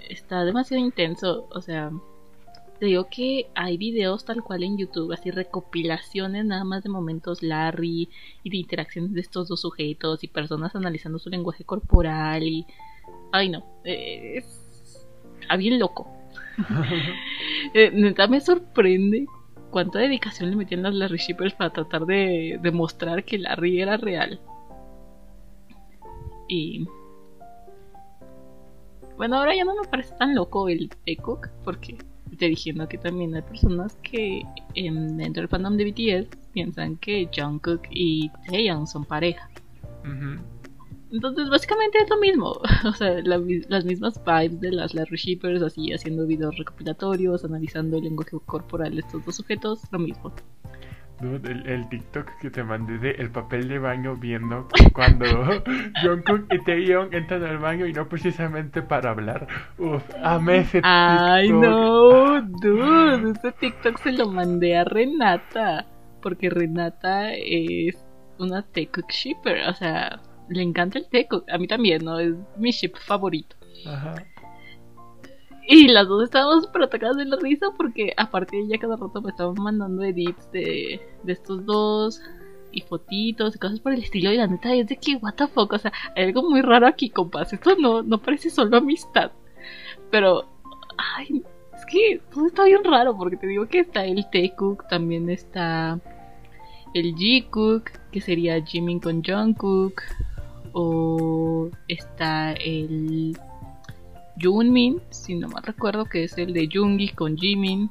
está 0.08 0.44
demasiado 0.44 0.84
intenso. 0.84 1.48
O 1.50 1.60
sea, 1.62 1.90
te 2.82 2.86
digo 2.86 3.06
que 3.08 3.46
hay 3.54 3.76
videos 3.76 4.24
tal 4.24 4.42
cual 4.42 4.64
en 4.64 4.76
YouTube, 4.76 5.12
así 5.12 5.30
recopilaciones 5.30 6.44
nada 6.44 6.64
más 6.64 6.82
de 6.82 6.88
momentos 6.88 7.40
Larry 7.40 8.08
y 8.42 8.50
de 8.50 8.56
interacciones 8.56 9.12
de 9.12 9.20
estos 9.20 9.46
dos 9.46 9.60
sujetos 9.60 10.24
y 10.24 10.26
personas 10.26 10.74
analizando 10.74 11.20
su 11.20 11.30
lenguaje 11.30 11.62
corporal 11.62 12.42
y... 12.42 12.66
Ay 13.30 13.50
no, 13.50 13.64
eh, 13.84 14.38
es... 14.38 15.06
Está 15.40 15.54
bien 15.54 15.78
loco. 15.78 16.08
Eh, 17.74 17.92
neta 17.92 18.26
me 18.26 18.40
sorprende 18.40 19.26
cuánta 19.70 20.00
dedicación 20.00 20.50
le 20.50 20.56
metían 20.56 20.82
las 20.82 20.94
Larry 20.94 21.18
Shippers 21.18 21.54
para 21.54 21.70
tratar 21.70 22.04
de 22.04 22.58
demostrar 22.60 23.24
que 23.24 23.38
Larry 23.38 23.80
era 23.80 23.96
real. 23.96 24.40
Y 26.48 26.84
bueno, 29.16 29.36
ahora 29.36 29.54
ya 29.54 29.64
no 29.64 29.76
me 29.76 29.86
parece 29.86 30.16
tan 30.16 30.34
loco 30.34 30.68
el 30.68 30.90
Peacock, 31.04 31.48
porque 31.64 31.96
te 32.36 32.48
diciendo 32.48 32.88
que 32.88 32.98
también 32.98 33.34
hay 33.34 33.42
personas 33.42 33.96
que 34.02 34.42
en, 34.74 35.16
dentro 35.16 35.42
del 35.42 35.48
fandom 35.48 35.76
de 35.76 35.84
BTS 35.84 36.36
piensan 36.52 36.96
que 36.96 37.28
Jungkook 37.34 37.82
y 37.90 38.30
Taeyong 38.48 38.86
son 38.86 39.04
pareja. 39.04 39.48
Entonces, 41.10 41.50
básicamente 41.50 41.98
es 41.98 42.08
lo 42.08 42.18
mismo. 42.18 42.58
O 42.84 42.92
sea, 42.92 43.20
la 43.22 43.40
las 43.68 43.84
mismas 43.84 44.20
vibes 44.24 44.60
de 44.60 44.72
las 44.72 44.94
Larry 44.94 45.16
Shippers, 45.16 45.62
así 45.62 45.92
haciendo 45.92 46.26
videos 46.26 46.56
recopilatorios, 46.56 47.44
analizando 47.44 47.98
el 47.98 48.04
lenguaje 48.04 48.36
corporal 48.46 48.94
de 48.94 49.00
estos 49.00 49.24
dos 49.24 49.36
sujetos, 49.36 49.80
lo 49.90 49.98
mismo. 49.98 50.32
Dude, 51.22 51.52
el, 51.52 51.66
el 51.68 51.88
TikTok 51.88 52.36
que 52.40 52.50
te 52.50 52.64
mandé 52.64 52.98
de 52.98 53.12
el 53.12 53.30
papel 53.30 53.68
de 53.68 53.78
baño 53.78 54.16
viendo 54.16 54.66
cuando 54.92 55.24
Jungkook 56.02 56.52
y 56.52 56.58
Taeyong 56.64 57.14
entran 57.14 57.44
al 57.44 57.58
baño 57.58 57.86
y 57.86 57.92
no 57.92 58.08
precisamente 58.08 58.82
para 58.82 59.10
hablar. 59.10 59.46
Uf, 59.78 60.02
amé 60.20 60.58
ese 60.58 60.80
Ay, 60.82 61.52
no, 61.52 62.42
dude. 62.42 63.30
Este 63.30 63.52
TikTok 63.52 63.98
se 63.98 64.10
lo 64.10 64.26
mandé 64.26 64.76
a 64.76 64.82
Renata. 64.82 65.86
Porque 66.20 66.50
Renata 66.50 67.32
es 67.34 68.04
una 68.40 68.62
Taekook 68.62 69.08
shipper. 69.08 69.68
O 69.68 69.74
sea, 69.74 70.20
le 70.48 70.62
encanta 70.62 70.98
el 70.98 71.08
Taekook. 71.08 71.48
A 71.48 71.56
mí 71.56 71.68
también, 71.68 72.04
¿no? 72.04 72.18
Es 72.18 72.34
mi 72.56 72.72
ship 72.72 72.96
favorito. 72.96 73.54
Ajá. 73.86 74.16
Y 75.68 75.88
las 75.88 76.08
dos 76.08 76.24
estábamos 76.24 76.64
súper 76.64 76.82
atacadas 76.82 77.16
de 77.16 77.24
la 77.24 77.36
risa 77.36 77.66
porque 77.76 78.12
aparte 78.16 78.58
ella 78.58 78.78
cada 78.78 78.96
rato 78.96 79.22
me 79.22 79.30
estaba 79.30 79.52
mandando 79.54 80.02
edits 80.02 80.50
de, 80.50 81.00
de 81.22 81.32
estos 81.32 81.64
dos 81.64 82.20
y 82.72 82.80
fotitos 82.80 83.54
y 83.54 83.58
cosas 83.58 83.80
por 83.80 83.92
el 83.92 84.02
estilo. 84.02 84.32
Y 84.32 84.36
la 84.36 84.46
neta 84.46 84.74
es 84.74 84.88
de 84.88 84.96
que 84.96 85.16
what 85.16 85.34
o 85.40 85.78
sea, 85.78 85.92
hay 86.16 86.24
algo 86.24 86.48
muy 86.48 86.62
raro 86.62 86.86
aquí, 86.86 87.10
compas, 87.10 87.52
esto 87.52 87.76
no, 87.76 88.02
no 88.02 88.18
parece 88.18 88.50
solo 88.50 88.78
amistad, 88.78 89.30
pero, 90.10 90.44
ay, 90.98 91.42
es 91.74 91.86
que 91.86 92.20
todo 92.32 92.46
está 92.46 92.64
bien 92.64 92.84
raro 92.84 93.16
porque 93.16 93.36
te 93.36 93.46
digo 93.46 93.66
que 93.66 93.80
está 93.80 94.04
el 94.04 94.28
T-Cook, 94.30 94.88
también 94.88 95.30
está 95.30 95.98
el 96.94 97.14
G-Cook, 97.14 97.90
que 98.10 98.20
sería 98.20 98.62
Jimin 98.62 99.00
con 99.00 99.22
Jungkook, 99.24 100.02
o 100.72 101.70
está 101.88 102.52
el 102.52 103.38
Junmin, 104.40 105.00
si 105.10 105.34
no 105.34 105.48
mal 105.48 105.62
recuerdo 105.62 106.04
que 106.06 106.24
es 106.24 106.36
el 106.38 106.52
de 106.52 106.68
Jungi 106.72 107.10
con 107.10 107.36
Jimin, 107.36 107.90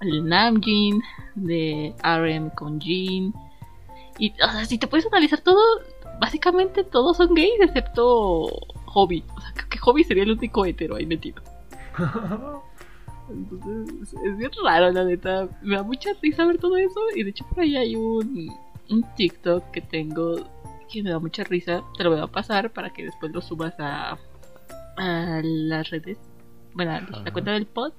el 0.00 0.24
Namjin 0.28 1.02
de 1.34 1.94
RM 2.02 2.50
con 2.50 2.80
Jin. 2.80 3.34
Y 4.18 4.32
o 4.32 4.50
sea, 4.50 4.64
si 4.64 4.78
te 4.78 4.86
puedes 4.86 5.06
analizar 5.06 5.40
todo, 5.40 5.60
básicamente 6.20 6.84
todos 6.84 7.16
son 7.16 7.34
gays 7.34 7.60
excepto 7.60 8.48
Hobby. 8.86 9.24
O 9.36 9.40
sea, 9.40 9.52
creo 9.54 9.68
que 9.68 9.78
Hobby 9.78 10.04
sería 10.04 10.24
el 10.24 10.32
único 10.32 10.64
hetero 10.64 10.96
ahí 10.96 11.06
metido. 11.06 11.42
Entonces, 13.30 14.14
es 14.24 14.36
bien 14.36 14.50
raro, 14.64 14.90
la 14.90 15.04
neta. 15.04 15.48
Me 15.62 15.76
da 15.76 15.82
mucha 15.82 16.10
risa 16.20 16.44
ver 16.44 16.58
todo 16.58 16.76
eso. 16.76 17.00
Y 17.14 17.22
de 17.22 17.30
hecho, 17.30 17.46
por 17.46 17.60
ahí 17.60 17.76
hay 17.76 17.94
un, 17.94 18.52
un 18.88 19.04
TikTok 19.16 19.70
que 19.70 19.80
tengo 19.80 20.36
que 20.90 21.02
me 21.04 21.10
da 21.10 21.20
mucha 21.20 21.44
risa. 21.44 21.82
Te 21.96 22.04
lo 22.04 22.10
voy 22.10 22.20
a 22.20 22.26
pasar 22.26 22.70
para 22.72 22.90
que 22.90 23.04
después 23.04 23.32
lo 23.32 23.40
subas 23.40 23.74
a, 23.78 24.18
a 24.96 25.40
las 25.42 25.90
redes. 25.90 26.18
Bueno, 26.74 26.92
a 26.92 27.00
la 27.24 27.32
cuenta 27.32 27.52
del 27.52 27.66
pod. 27.66 27.92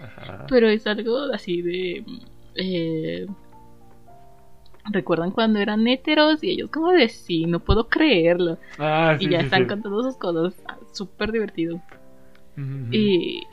Ajá. 0.00 0.46
Pero 0.48 0.68
es 0.68 0.86
algo 0.86 1.18
así 1.32 1.62
de. 1.62 2.04
eh, 2.56 3.26
¿Recuerdan 4.90 5.32
cuando 5.32 5.58
eran 5.58 5.86
héteros? 5.88 6.44
Y 6.44 6.50
ellos, 6.50 6.70
como 6.70 6.92
de 6.92 7.08
sí, 7.08 7.46
no 7.46 7.58
puedo 7.60 7.88
creerlo. 7.88 8.58
Ah, 8.78 9.16
sí, 9.18 9.26
y 9.26 9.30
ya 9.30 9.40
sí, 9.40 9.46
están 9.46 9.62
sí. 9.62 9.68
contando 9.68 10.02
sus 10.02 10.16
cosas. 10.16 10.62
Ah, 10.68 10.76
Súper 10.92 11.32
divertido. 11.32 11.80
Y. 12.92 13.42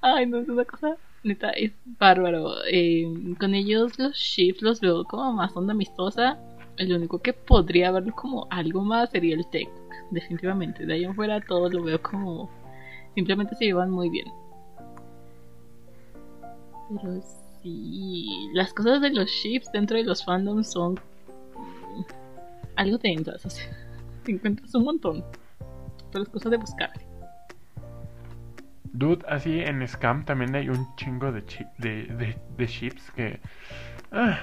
Ay, 0.00 0.26
no, 0.26 0.38
es 0.38 0.48
una 0.48 0.64
cosa. 0.64 0.96
Neta, 1.22 1.50
es 1.50 1.72
bárbaro. 1.98 2.54
Eh, 2.70 3.04
con 3.38 3.54
ellos 3.54 3.98
los 3.98 4.16
shifts 4.16 4.62
los 4.62 4.80
veo 4.80 5.04
como 5.04 5.32
más 5.34 5.54
onda 5.56 5.72
amistosa. 5.72 6.38
El 6.80 6.94
único 6.96 7.18
que 7.18 7.34
podría 7.34 7.90
verlo 7.90 8.14
como 8.14 8.46
algo 8.48 8.80
más 8.80 9.10
sería 9.10 9.34
el 9.36 9.46
tech. 9.50 9.68
Definitivamente. 10.10 10.86
De 10.86 10.94
ahí 10.94 11.04
en 11.04 11.14
fuera 11.14 11.38
todo 11.42 11.68
lo 11.68 11.82
veo 11.82 12.00
como. 12.00 12.48
Simplemente 13.14 13.54
se 13.54 13.66
llevan 13.66 13.90
muy 13.90 14.08
bien. 14.08 14.26
Pero 16.88 17.20
sí. 17.62 18.48
Las 18.54 18.72
cosas 18.72 19.02
de 19.02 19.10
los 19.10 19.28
shifts 19.28 19.70
dentro 19.72 19.98
de 19.98 20.04
los 20.04 20.24
fandoms 20.24 20.72
son. 20.72 20.98
Algo 22.76 22.98
tensas. 22.98 23.44
O 23.44 23.50
te 24.24 24.32
encuentras 24.32 24.74
un 24.74 24.84
montón. 24.84 25.24
Pero 26.12 26.24
es 26.24 26.30
cosa 26.30 26.48
de 26.48 26.56
buscarle. 26.56 27.04
Dude, 28.92 29.22
así 29.28 29.60
en 29.60 29.86
Scam 29.86 30.24
también 30.24 30.54
hay 30.56 30.70
un 30.70 30.86
chingo 30.96 31.30
de, 31.30 31.44
chi- 31.44 31.66
de 31.78 32.66
ships 32.66 33.10
que... 33.12 33.38
ah, 34.10 34.38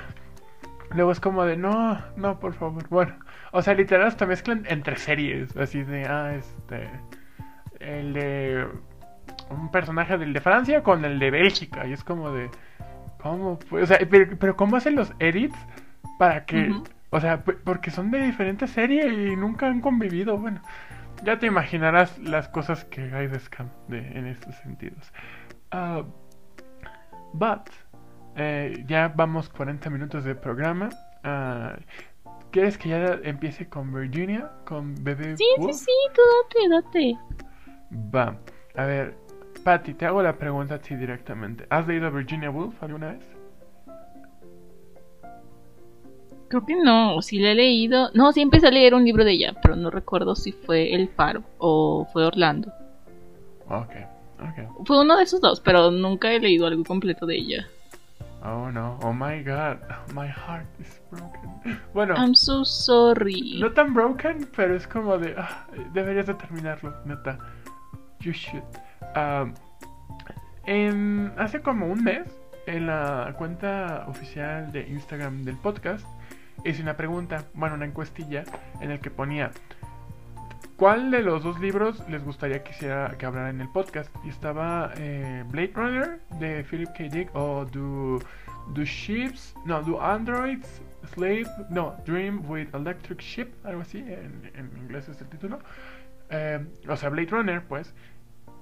luego 0.94 1.12
es 1.12 1.20
como 1.20 1.46
de, 1.46 1.58
no, 1.58 2.02
no, 2.16 2.40
por 2.40 2.54
favor. 2.54 2.88
Bueno, 2.90 3.16
o 3.52 3.62
sea, 3.62 3.74
literal 3.74 4.08
hasta 4.08 4.26
mezclan 4.26 4.66
entre 4.68 4.98
series. 4.98 5.56
Así 5.58 5.84
de, 5.84 6.06
ah, 6.06 6.36
este... 6.36 6.90
El 7.80 8.14
de... 8.14 8.68
Un 9.50 9.72
personaje 9.72 10.18
del 10.18 10.34
de 10.34 10.42
Francia 10.42 10.84
con 10.84 11.06
el 11.06 11.20
de 11.20 11.32
Bélgica. 11.32 11.86
Y 11.86 11.94
es 11.94 12.04
como 12.04 12.32
de... 12.32 12.50
¿Cómo? 13.22 13.60
Pues, 13.70 13.84
o 13.84 13.88
sea, 13.88 14.00
pero, 14.10 14.38
pero 14.38 14.56
¿cómo 14.56 14.78
hacen 14.78 14.96
los 14.96 15.14
edits 15.20 15.58
para 16.18 16.46
que... 16.46 16.74
O 17.10 17.22
sea, 17.22 17.42
porque 17.44 17.90
son 17.90 18.12
de 18.12 18.22
diferentes 18.22 18.70
series 18.72 19.06
y 19.06 19.36
nunca 19.38 19.68
han 19.68 19.80
convivido. 19.80 20.38
Bueno, 20.38 20.62
ya 21.24 21.40
te 21.40 21.48
imaginarás 21.48 22.18
las 22.20 22.50
cosas 22.50 22.84
que 22.86 23.14
hay 23.14 23.28
de 23.28 23.40
scam 23.40 23.70
de, 23.88 24.00
en 24.00 24.28
estos 24.28 24.56
sentidos. 24.56 25.14
Ah, 25.72 26.04
but, 27.34 27.70
eh, 28.38 28.84
ya 28.88 29.12
vamos 29.16 29.50
40 29.50 29.90
minutos 29.90 30.24
de 30.24 30.36
programa. 30.36 30.90
Ah, 31.24 31.78
¿Quieres 32.52 32.78
que 32.78 32.90
ya 32.90 33.20
empiece 33.24 33.68
con 33.68 33.94
Virginia? 33.94 34.50
¿Con 34.66 34.96
Bebé 35.04 35.36
Sí, 35.38 35.44
sí, 35.58 35.62
Wolf? 35.62 35.76
sí, 35.76 35.92
tú 36.14 36.22
date, 36.72 36.86
date. 36.88 37.20
Va. 38.16 38.38
A 38.76 38.86
ver, 38.86 39.16
Patty, 39.64 39.94
te 39.96 40.06
hago 40.06 40.22
la 40.22 40.38
pregunta 40.38 40.76
a 40.76 40.80
ti 40.80 40.96
directamente. 40.96 41.66
¿Has 41.70 41.88
leído 41.88 42.10
Virginia 42.12 42.50
Woolf 42.50 42.82
alguna 42.82 43.12
vez? 43.14 43.26
Creo 46.50 46.66
que 46.66 46.76
no, 46.76 47.22
sí 47.22 47.40
la 47.40 47.52
he 47.52 47.56
leído. 47.56 48.10
No, 48.14 48.32
sí 48.32 48.42
empecé 48.42 48.68
a 48.68 48.72
leer 48.72 48.94
un 48.94 49.04
libro 49.04 49.26
de 49.26 49.32
ella, 49.34 49.54
pero 49.62 49.76
no 49.76 49.90
recuerdo 49.90 50.36
si 50.36 50.54
fue 50.54 50.94
El 50.96 51.10
Faro 51.10 51.44
o 51.58 52.08
fue 52.14 52.26
Orlando. 52.26 52.72
Ok, 53.68 53.92
ok. 54.40 54.86
Fue 54.86 55.02
uno 55.02 55.18
de 55.18 55.24
esos 55.24 55.42
dos, 55.42 55.60
pero 55.60 55.92
nunca 55.92 56.32
he 56.32 56.40
leído 56.40 56.66
algo 56.66 56.86
completo 56.86 57.26
de 57.26 57.36
ella. 57.36 57.68
Oh 58.44 58.70
no, 58.70 59.00
oh 59.02 59.14
my 59.14 59.42
god, 59.44 59.80
my 60.14 60.28
heart 60.28 60.68
is 60.80 61.02
broken. 61.10 61.80
Bueno, 61.94 62.16
I'm 62.16 62.36
so 62.36 62.64
sorry. 62.64 63.58
no 63.60 63.72
tan 63.74 63.94
broken, 63.94 64.48
pero 64.56 64.76
es 64.76 64.88
como 64.88 65.18
de, 65.18 65.36
ah, 65.38 65.68
deberías 65.94 66.28
de 66.28 66.36
terminarlo, 66.36 66.94
neta. 67.06 67.38
You 68.20 68.32
should. 68.32 68.64
Um, 69.16 69.54
en, 70.66 71.34
hace 71.38 71.62
como 71.62 71.88
un 71.88 72.04
mes, 72.04 72.28
en 72.68 72.88
la 72.88 73.34
cuenta 73.38 74.06
oficial 74.08 74.72
de 74.72 74.88
Instagram 74.88 75.44
del 75.44 75.56
podcast, 75.58 76.06
hice 76.66 76.82
una 76.82 76.98
pregunta, 76.98 77.46
bueno, 77.54 77.76
una 77.76 77.86
encuestilla, 77.86 78.44
en 78.82 78.92
el 78.92 79.00
que 79.00 79.10
ponía, 79.10 79.52
¿cuál 80.78 81.12
de 81.12 81.22
los 81.22 81.44
dos 81.44 81.60
libros 81.60 82.02
les 82.10 82.24
gustaría 82.24 82.64
que, 82.64 82.72
hiciera, 82.72 83.16
que 83.18 83.26
hablara 83.26 83.50
en 83.50 83.60
el 83.62 83.70
podcast? 83.70 84.14
Y 84.24 84.30
estaba 84.30 84.94
eh, 84.98 85.44
Blade 85.50 85.72
Runner 85.74 86.20
de 86.40 86.64
Philip 86.64 86.90
K. 86.98 87.04
Dick 87.12 87.36
o 87.36 87.66
Do, 87.66 88.20
do 88.74 88.84
Ships, 88.84 89.56
no, 89.66 89.82
Do 89.84 90.02
Androids 90.02 90.82
Slave, 91.14 91.46
no, 91.70 91.96
Dream 92.06 92.50
with 92.50 92.68
Electric 92.74 93.20
Ship, 93.20 93.48
algo 93.66 93.82
así, 93.82 94.00
en, 94.00 94.52
en 94.56 94.72
inglés 94.78 95.08
es 95.10 95.20
el 95.22 95.28
título. 95.28 95.60
Eh, 96.30 96.66
o 96.88 96.96
sea, 96.96 97.10
Blade 97.10 97.30
Runner, 97.30 97.64
pues, 97.64 97.94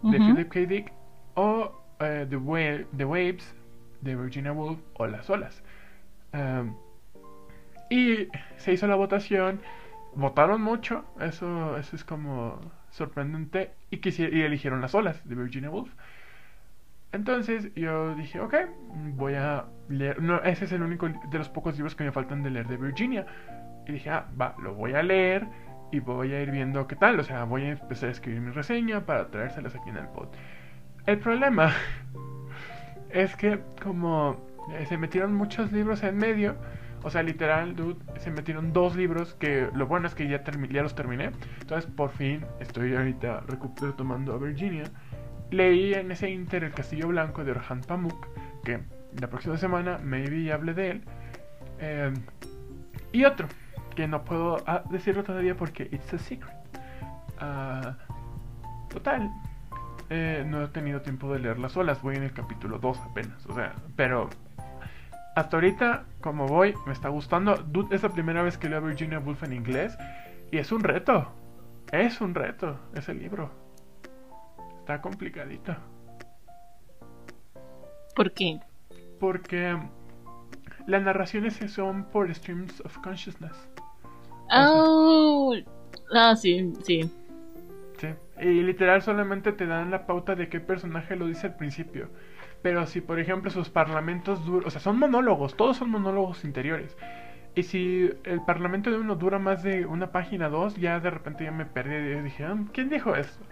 de. 0.03 0.17
Philip 0.17 0.49
K. 0.49 0.59
Dick, 0.61 0.91
o 1.35 1.81
eh, 1.99 2.25
The, 2.29 2.37
Wa- 2.37 2.85
The 2.95 3.05
Waves 3.05 3.55
de 4.01 4.15
Virginia 4.15 4.51
Woolf, 4.51 4.79
o 4.93 5.07
Las 5.07 5.29
Olas. 5.29 5.63
Um, 6.33 6.75
y 7.89 8.27
se 8.57 8.73
hizo 8.73 8.87
la 8.87 8.95
votación, 8.95 9.61
votaron 10.15 10.61
mucho, 10.61 11.05
eso, 11.19 11.77
eso 11.77 11.95
es 11.95 12.03
como 12.03 12.59
sorprendente, 12.89 13.71
y, 13.91 13.99
y 14.07 14.41
eligieron 14.41 14.81
Las 14.81 14.95
Olas 14.95 15.27
de 15.27 15.35
Virginia 15.35 15.69
Woolf. 15.69 15.91
Entonces 17.11 17.73
yo 17.75 18.13
dije, 18.15 18.41
ok, 18.41 18.55
voy 19.15 19.35
a 19.35 19.65
leer. 19.87 20.17
Ese 20.43 20.65
es 20.65 20.71
el 20.73 20.81
único 20.81 21.07
de 21.07 21.37
los 21.37 21.47
pocos 21.47 21.75
libros 21.75 21.95
que 21.95 22.03
me 22.03 22.11
faltan 22.11 22.43
de 22.43 22.49
leer 22.49 22.67
de 22.67 22.75
Virginia. 22.75 23.25
Y 23.87 23.93
dije, 23.93 24.09
ah, 24.09 24.27
va, 24.39 24.55
lo 24.61 24.73
voy 24.73 24.93
a 24.95 25.03
leer 25.03 25.47
y 25.93 25.99
voy 26.01 26.33
a 26.33 26.41
ir 26.41 26.51
viendo 26.51 26.87
qué 26.87 26.97
tal. 26.97 27.17
O 27.19 27.23
sea, 27.23 27.45
voy 27.45 27.63
a 27.63 27.71
empezar 27.71 28.09
a 28.09 28.11
escribir 28.11 28.41
mi 28.41 28.51
reseña 28.51 29.05
para 29.05 29.29
traérselas 29.29 29.75
aquí 29.75 29.89
en 29.89 29.97
el 29.97 30.07
pod. 30.09 30.27
El 31.05 31.19
problema 31.19 31.71
es 33.09 33.33
que, 33.37 33.61
como 33.81 34.35
eh, 34.73 34.85
se 34.85 34.97
metieron 34.97 35.33
muchos 35.33 35.71
libros 35.71 36.03
en 36.03 36.17
medio, 36.17 36.57
o 37.05 37.11
sea, 37.11 37.21
literal, 37.21 37.75
dude, 37.75 37.99
se 38.17 38.31
metieron 38.31 38.73
dos 38.73 38.95
libros 38.95 39.35
que 39.35 39.69
lo 39.75 39.85
bueno 39.85 40.07
es 40.07 40.15
que 40.15 40.27
ya, 40.27 40.43
ya 40.43 40.81
los 40.81 40.95
terminé. 40.95 41.29
Entonces, 41.61 41.89
por 41.89 42.09
fin, 42.09 42.43
estoy 42.59 42.95
ahorita 42.95 43.43
retomando 43.79 44.33
a 44.33 44.39
Virginia. 44.39 44.85
Leí 45.51 45.93
en 45.93 46.11
ese 46.11 46.31
inter 46.31 46.63
El 46.63 46.73
Castillo 46.73 47.09
Blanco 47.09 47.43
de 47.43 47.51
Orhan 47.51 47.81
Pamuk, 47.81 48.27
que 48.63 48.79
la 49.21 49.29
próxima 49.29 49.55
semana 49.55 49.99
maybe 49.99 50.51
hable 50.51 50.73
de 50.73 50.89
él. 50.89 51.03
Eh, 51.79 52.11
y 53.11 53.23
otro, 53.23 53.47
que 53.95 54.07
no 54.07 54.25
puedo 54.25 54.57
ah, 54.65 54.81
decirlo 54.89 55.23
todavía 55.23 55.55
porque 55.55 55.83
it's 55.91 56.11
a 56.11 56.17
secret. 56.17 56.57
Ah, 57.37 57.97
total, 58.89 59.29
eh, 60.09 60.43
no 60.47 60.63
he 60.63 60.67
tenido 60.69 61.01
tiempo 61.01 61.31
de 61.31 61.37
leerlas 61.37 61.73
solas, 61.73 62.01
voy 62.01 62.15
en 62.15 62.23
el 62.23 62.33
capítulo 62.33 62.79
2 62.79 62.99
apenas, 63.11 63.45
o 63.45 63.53
sea, 63.53 63.75
pero 63.95 64.27
hasta 65.35 65.57
ahorita, 65.57 66.05
como 66.21 66.47
voy, 66.47 66.73
me 66.85 66.93
está 66.93 67.09
gustando. 67.09 67.57
Dude, 67.57 67.95
es 67.95 68.03
la 68.03 68.09
primera 68.09 68.41
vez 68.41 68.57
que 68.57 68.69
leo 68.69 68.77
a 68.79 68.81
Virginia 68.81 69.19
Woolf 69.19 69.43
en 69.43 69.53
inglés 69.53 69.97
y 70.49 70.57
es 70.57 70.71
un 70.71 70.81
reto, 70.81 71.31
es 71.91 72.21
un 72.21 72.33
reto 72.33 72.79
ese 72.95 73.13
libro. 73.13 73.51
Está 74.79 75.01
complicadito. 75.01 75.75
¿Por 78.15 78.31
qué? 78.31 78.59
Porque 79.19 79.77
las 80.87 81.03
narraciones 81.03 81.59
son 81.69 82.05
por 82.05 82.33
streams 82.33 82.79
of 82.81 82.97
consciousness. 82.99 83.67
Oh, 84.51 85.53
ah, 86.13 86.35
sí, 86.35 86.71
sí. 86.85 87.11
Sí. 87.97 88.07
Y 88.39 88.61
literal 88.61 89.01
solamente 89.01 89.51
te 89.51 89.65
dan 89.65 89.91
la 89.91 90.05
pauta 90.05 90.35
de 90.35 90.47
qué 90.47 90.61
personaje 90.61 91.15
lo 91.15 91.27
dice 91.27 91.47
al 91.47 91.55
principio. 91.55 92.09
Pero 92.65 92.87
si, 92.87 92.99
por 92.99 93.19
ejemplo, 93.19 93.51
sus 93.51 93.69
parlamentos 93.69 94.43
duran... 94.43 94.67
O 94.67 94.71
sea, 94.71 94.81
son 94.81 94.97
monólogos, 94.97 95.55
todos 95.55 95.77
son 95.77 95.91
monólogos 95.91 96.43
interiores. 96.43 96.97
Y 97.53 97.61
si 97.61 98.09
el 98.23 98.41
parlamento 98.43 98.89
de 98.89 98.97
uno 98.97 99.13
dura 99.13 99.37
más 99.37 99.61
de 99.61 99.85
una 99.85 100.11
página 100.11 100.49
dos, 100.49 100.75
ya 100.75 100.99
de 100.99 101.11
repente 101.11 101.43
ya 101.43 101.51
me 101.51 101.67
perdí 101.67 101.93
y 101.93 102.21
dije, 102.21 102.43
"Ah, 102.43 102.57
¿quién 102.73 102.89
dijo 102.89 103.15
esto? 103.15 103.45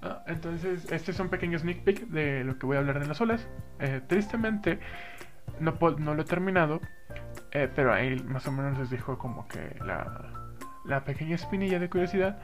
Ah, 0.00 0.22
entonces, 0.28 0.92
este 0.92 1.10
es 1.10 1.18
un 1.18 1.28
pequeño 1.28 1.58
sneak 1.58 1.82
peek 1.82 2.06
de 2.06 2.44
lo 2.44 2.56
que 2.56 2.66
voy 2.66 2.76
a 2.76 2.78
hablar 2.78 3.00
de 3.00 3.06
las 3.08 3.20
olas. 3.20 3.48
Eh, 3.80 4.00
tristemente, 4.06 4.78
no 5.58 6.14
lo 6.14 6.22
he 6.22 6.24
terminado, 6.24 6.80
eh, 7.50 7.68
pero 7.74 7.92
ahí 7.92 8.14
más 8.20 8.46
o 8.46 8.52
menos 8.52 8.78
les 8.78 8.90
dijo 8.90 9.18
como 9.18 9.48
que 9.48 9.76
la, 9.84 10.30
la 10.84 11.02
pequeña 11.02 11.34
espinilla 11.34 11.80
de 11.80 11.90
curiosidad. 11.90 12.38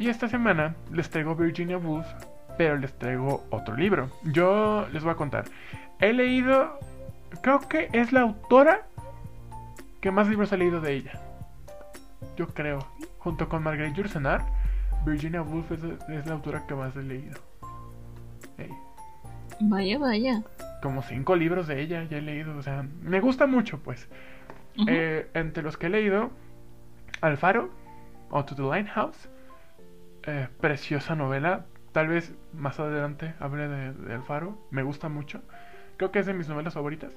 Y 0.00 0.08
esta 0.08 0.26
semana 0.26 0.74
les 0.90 1.08
traigo 1.08 1.36
Virginia 1.36 1.78
Woolf, 1.78 2.08
pero 2.56 2.76
les 2.78 2.92
traigo 2.98 3.44
otro 3.50 3.76
libro. 3.76 4.10
Yo 4.24 4.86
les 4.92 5.02
voy 5.02 5.12
a 5.12 5.16
contar. 5.16 5.44
He 6.00 6.12
leído, 6.12 6.78
creo 7.42 7.60
que 7.60 7.88
es 7.92 8.12
la 8.12 8.20
autora 8.22 8.86
que 10.00 10.10
más 10.10 10.28
libros 10.28 10.52
he 10.52 10.56
leído 10.58 10.80
de 10.80 10.92
ella. 10.92 11.20
Yo 12.36 12.48
creo, 12.48 12.86
junto 13.18 13.48
con 13.48 13.62
Marguerite 13.62 13.96
Yourcenar, 13.98 14.44
Virginia 15.06 15.42
Woolf 15.42 15.70
es, 15.72 15.82
es 16.10 16.26
la 16.26 16.32
autora 16.34 16.66
que 16.66 16.74
más 16.74 16.94
he 16.96 17.02
leído. 17.02 17.38
Ey, 18.58 18.70
Vaya, 19.60 19.98
vaya. 19.98 20.42
como 20.82 21.02
cinco 21.02 21.36
libros 21.36 21.66
de 21.66 21.80
ella 21.80 22.04
ya 22.04 22.18
he 22.18 22.22
leído, 22.22 22.56
o 22.56 22.62
sea, 22.62 22.84
me 23.02 23.20
gusta 23.20 23.46
mucho 23.46 23.78
pues. 23.78 24.08
Eh, 24.88 25.28
entre 25.34 25.62
los 25.62 25.76
que 25.76 25.86
he 25.86 25.90
leído, 25.90 26.30
Alfaro, 27.20 27.70
o 28.30 28.44
To 28.44 28.56
the 28.56 28.62
Lighthouse, 28.62 29.28
eh, 30.24 30.48
preciosa 30.60 31.14
novela. 31.14 31.64
Tal 31.94 32.08
vez 32.08 32.34
más 32.52 32.78
adelante 32.78 33.34
hable 33.40 33.68
de, 33.68 33.94
de 33.94 34.14
Alfaro, 34.14 34.58
me 34.70 34.82
gusta 34.82 35.08
mucho. 35.08 35.42
Creo 35.96 36.12
que 36.12 36.18
es 36.18 36.26
de 36.26 36.34
mis 36.34 36.48
novelas 36.50 36.74
favoritas. 36.74 37.16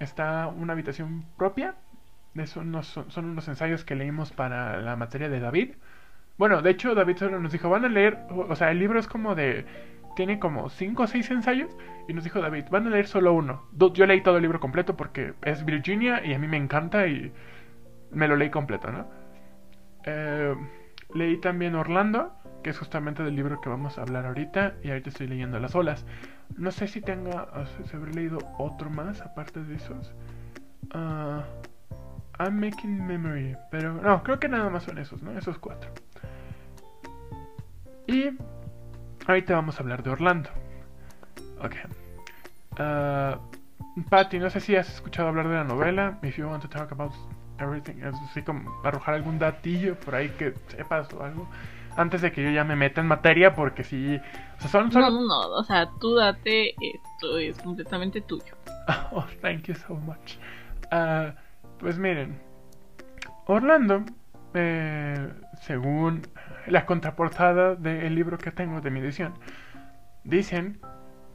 Está 0.00 0.48
Una 0.48 0.72
habitación 0.72 1.24
propia. 1.36 1.74
Es 2.34 2.56
unos- 2.56 2.86
son, 3.08 3.24
unos 3.26 3.46
ensayos 3.48 3.84
que 3.84 3.94
leímos 3.94 4.32
para 4.32 4.80
la 4.80 4.96
materia 4.96 5.28
de 5.28 5.38
David. 5.40 5.74
Bueno, 6.38 6.62
de 6.62 6.70
hecho, 6.70 6.94
David 6.94 7.18
solo 7.18 7.40
nos 7.40 7.52
dijo: 7.52 7.68
van 7.70 7.84
a 7.84 7.88
leer. 7.88 8.18
O, 8.30 8.56
sea, 8.56 8.70
el 8.70 8.78
libro 8.78 8.98
es 8.98 9.06
como 9.08 9.34
de. 9.34 9.66
Tiene 10.16 10.38
como 10.38 10.70
5 10.70 11.04
o 11.04 11.06
6 11.06 11.30
ensayos. 11.30 11.76
Y 12.08 12.14
nos 12.14 12.24
dijo 12.24 12.40
David: 12.40 12.66
van 12.70 12.86
a 12.86 12.90
leer 12.90 13.06
solo 13.06 13.32
uno. 13.34 13.64
Yo 13.94 14.06
leí 14.06 14.22
todo 14.22 14.36
el 14.36 14.42
libro 14.42 14.60
completo 14.60 14.96
porque 14.96 15.34
es 15.42 15.64
Virginia 15.64 16.24
y 16.24 16.34
a 16.34 16.38
mí 16.38 16.48
me 16.48 16.56
encanta 16.56 17.06
y 17.06 17.32
me 18.12 18.28
lo 18.28 18.36
leí 18.36 18.50
completo, 18.50 18.90
¿no? 18.92 19.06
Eh, 20.04 20.54
leí 21.14 21.38
también 21.40 21.74
Orlando, 21.74 22.32
que 22.62 22.70
es 22.70 22.78
justamente 22.78 23.22
del 23.22 23.36
libro 23.36 23.60
que 23.60 23.68
vamos 23.68 23.98
a 23.98 24.02
hablar 24.02 24.26
ahorita. 24.26 24.74
Y 24.82 24.90
ahorita 24.90 25.10
estoy 25.10 25.26
leyendo 25.26 25.58
Las 25.58 25.74
Olas. 25.74 26.04
No 26.56 26.70
sé 26.70 26.88
si 26.88 27.00
tenga. 27.00 27.48
sea, 27.66 27.86
si 27.86 27.96
habré 27.96 28.12
leído 28.12 28.38
otro 28.58 28.90
más 28.90 29.20
aparte 29.20 29.62
de 29.62 29.74
esos. 29.74 30.12
Ah, 30.92 31.44
I'm 32.38 32.58
making 32.58 33.06
memory. 33.06 33.56
Pero 33.70 33.94
no, 33.94 34.22
creo 34.22 34.38
que 34.38 34.48
nada 34.48 34.70
más 34.70 34.84
son 34.84 34.98
esos, 34.98 35.22
¿no? 35.22 35.36
Esos 35.36 35.58
cuatro. 35.58 35.90
Y 38.06 38.30
ahorita 39.26 39.54
vamos 39.54 39.78
a 39.78 39.82
hablar 39.82 40.02
de 40.02 40.10
Orlando. 40.10 40.50
Ok. 41.60 41.76
Uh, 42.78 43.38
Patty, 44.08 44.38
no 44.38 44.48
sé 44.48 44.60
si 44.60 44.74
has 44.74 44.88
escuchado 44.92 45.28
hablar 45.28 45.48
de 45.48 45.54
la 45.54 45.64
novela. 45.64 46.18
If 46.22 46.38
you 46.38 46.46
want 46.46 46.62
to 46.62 46.68
talk 46.68 46.90
about 46.92 47.12
everything. 47.58 48.02
Así 48.02 48.42
como 48.42 48.70
arrojar 48.84 49.14
algún 49.14 49.38
datillo 49.38 49.94
por 49.96 50.14
ahí 50.14 50.30
que 50.30 50.54
sepas 50.68 51.12
o 51.12 51.22
algo. 51.22 51.48
Antes 51.96 52.22
de 52.22 52.32
que 52.32 52.42
yo 52.42 52.50
ya 52.50 52.64
me 52.64 52.74
meta 52.76 53.00
en 53.00 53.06
materia, 53.06 53.54
porque 53.54 53.84
si. 53.84 54.16
O 54.16 54.60
sea, 54.60 54.68
son, 54.70 54.88
No, 54.90 55.10
no, 55.10 55.26
no. 55.26 55.40
O 55.50 55.64
sea, 55.64 55.90
tú 56.00 56.14
date. 56.14 56.70
Esto 56.80 57.38
es 57.38 57.58
completamente 57.58 58.20
tuyo. 58.20 58.54
Oh, 59.12 59.24
thank 59.40 59.64
you 59.64 59.74
so 59.74 59.94
much. 59.94 60.36
Uh, 60.90 61.32
pues 61.78 61.98
miren, 61.98 62.40
Orlando, 63.46 64.02
eh, 64.54 65.30
según 65.60 66.22
la 66.66 66.84
contraportada 66.86 67.74
del 67.76 68.14
libro 68.14 68.38
que 68.38 68.50
tengo 68.50 68.80
de 68.80 68.90
mi 68.90 69.00
edición, 69.00 69.34
dicen 70.24 70.80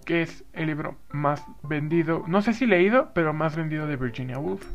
que 0.05 0.21
es 0.23 0.43
el 0.53 0.67
libro 0.67 0.97
más 1.11 1.43
vendido, 1.63 2.23
no 2.27 2.41
sé 2.41 2.53
si 2.53 2.65
leído, 2.65 3.11
pero 3.13 3.33
más 3.33 3.55
vendido 3.55 3.87
de 3.87 3.95
Virginia 3.97 4.39
Woolf. 4.39 4.65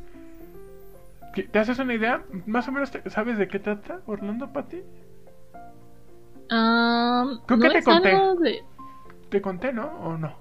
¿Qué- 1.34 1.44
¿Te 1.44 1.58
haces 1.58 1.78
una 1.78 1.94
idea? 1.94 2.22
¿Más 2.46 2.68
o 2.68 2.72
menos 2.72 2.92
sabes 3.06 3.38
de 3.38 3.48
qué 3.48 3.58
trata 3.58 4.00
Orlando, 4.06 4.52
Patty? 4.52 4.82
Um, 6.50 7.38
Creo 7.46 7.56
¿no 7.56 7.62
que 7.62 7.70
te 7.70 7.82
conté. 7.84 8.08
de- 8.40 8.64
¿Te 9.30 9.40
conté, 9.40 9.72
no? 9.72 9.86
¿O 10.00 10.18
no? 10.18 10.36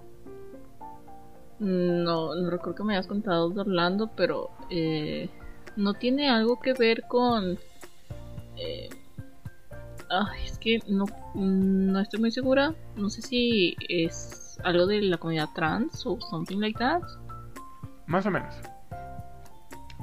No, 1.59 2.35
no 2.35 2.49
recuerdo 2.49 2.75
que 2.75 2.83
me 2.83 2.93
hayas 2.93 3.07
contado 3.07 3.49
de 3.49 3.61
Orlando, 3.61 4.09
pero 4.15 4.49
eh, 4.69 5.29
no 5.75 5.93
tiene 5.93 6.29
algo 6.29 6.59
que 6.59 6.73
ver 6.73 7.03
con. 7.07 7.59
eh, 8.57 8.89
ay, 10.09 10.43
es 10.45 10.57
que 10.57 10.79
no, 10.87 11.05
no 11.35 11.99
estoy 11.99 12.19
muy 12.19 12.31
segura. 12.31 12.73
No 12.95 13.09
sé 13.09 13.21
si 13.21 13.75
es 13.87 14.59
algo 14.63 14.87
de 14.87 15.01
la 15.03 15.17
comunidad 15.17 15.49
trans 15.55 16.05
o 16.05 16.19
something 16.29 16.57
like 16.57 16.77
that. 16.79 17.01
Más 18.07 18.25
o 18.25 18.31
menos. 18.31 18.53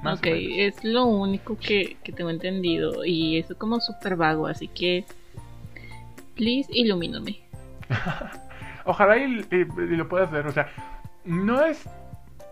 Más 0.02 0.20
ok, 0.20 0.26
o 0.26 0.30
menos. 0.30 0.52
es 0.78 0.84
lo 0.84 1.06
único 1.06 1.58
que, 1.58 1.96
que 2.04 2.12
tengo 2.12 2.30
entendido. 2.30 3.04
Y 3.04 3.36
eso 3.38 3.58
como 3.58 3.80
súper 3.80 4.16
vago, 4.16 4.46
así 4.46 4.68
que. 4.68 5.04
Please, 6.38 6.70
ilumíname. 6.72 7.40
Ojalá 8.84 9.18
y, 9.18 9.44
lo 9.50 10.08
puedas 10.08 10.30
ver. 10.30 10.46
O 10.46 10.52
sea, 10.52 10.68
no 11.24 11.64
es. 11.64 11.84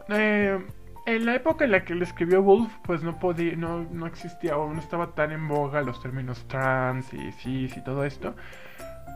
eh, 0.09 0.59
en 1.07 1.25
la 1.25 1.37
época 1.37 1.65
en 1.65 1.71
la 1.71 1.85
que 1.85 1.95
le 1.95 2.03
escribió 2.03 2.43
Wolf, 2.43 2.73
pues 2.83 3.05
no 3.05 3.17
podía, 3.21 3.55
no, 3.55 3.85
no 3.93 4.09
existía 4.09 4.59
o 4.59 4.75
no 4.75 4.81
estaba 4.81 5.15
tan 5.15 5.31
en 5.31 5.47
boga 5.47 5.83
los 5.83 6.03
términos 6.03 6.45
trans 6.49 7.15
y 7.15 7.31
cis 7.31 7.77
y 7.77 7.85
todo 7.85 8.05
esto. 8.05 8.35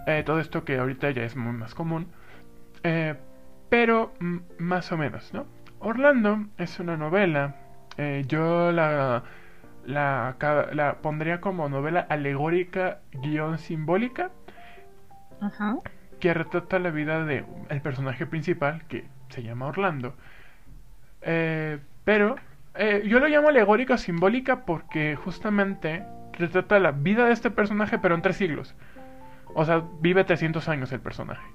Eh, 0.07 0.23
todo 0.25 0.39
esto 0.39 0.65
que 0.65 0.79
ahorita 0.79 1.11
ya 1.11 1.25
es 1.25 1.35
muy 1.35 1.53
más 1.53 1.75
común. 1.75 2.07
Eh, 2.85 3.17
pero 3.69 4.13
más 4.59 4.93
o 4.93 4.97
menos, 4.97 5.35
¿no? 5.35 5.47
Orlando 5.81 6.47
es 6.59 6.79
una 6.79 6.97
novela. 6.97 7.57
yo 8.29 8.71
la, 8.71 9.25
la, 9.85 10.37
la 10.73 10.99
pondría 11.03 11.41
como 11.41 11.69
novela 11.69 12.07
alegórica 12.09 13.01
guion 13.13 13.59
simbólica 13.59 14.31
Ajá. 15.41 15.77
que 16.19 16.35
retrata 16.35 16.79
la 16.79 16.91
vida 16.91 17.25
de 17.25 17.45
el 17.71 17.81
personaje 17.81 18.27
principal 18.27 18.85
que 18.89 19.07
se 19.31 19.43
llama 19.43 19.67
Orlando. 19.67 20.15
Eh, 21.23 21.79
pero 22.05 22.37
eh, 22.75 23.03
yo 23.07 23.21
lo 23.21 23.29
llamo 23.29 23.49
alegórica 23.49 23.95
o 23.95 23.99
simbólica 23.99 24.65
porque 24.65 25.17
justamente 25.17 26.05
retrata 26.33 26.79
la 26.79 26.93
vida 26.93 27.27
de 27.27 27.33
este 27.33 27.51
personaje 27.51 27.99
pero 27.99 28.15
en 28.15 28.23
tres 28.23 28.37
siglos. 28.37 28.75
O 29.55 29.65
sea, 29.65 29.83
vive 30.01 30.25
300 30.25 30.69
años 30.69 30.93
el 30.93 31.01
personaje. 31.01 31.47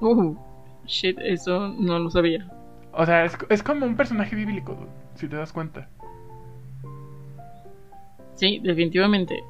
Uh, 0.00 0.36
shit, 0.86 1.18
eso 1.20 1.68
no 1.68 1.98
lo 1.98 2.10
sabía. 2.10 2.48
O 2.92 3.06
sea, 3.06 3.24
es, 3.24 3.36
es 3.48 3.62
como 3.62 3.86
un 3.86 3.96
personaje 3.96 4.34
bíblico, 4.34 4.88
si 5.14 5.28
te 5.28 5.36
das 5.36 5.52
cuenta. 5.52 5.88
Sí, 8.34 8.60
definitivamente. 8.62 9.42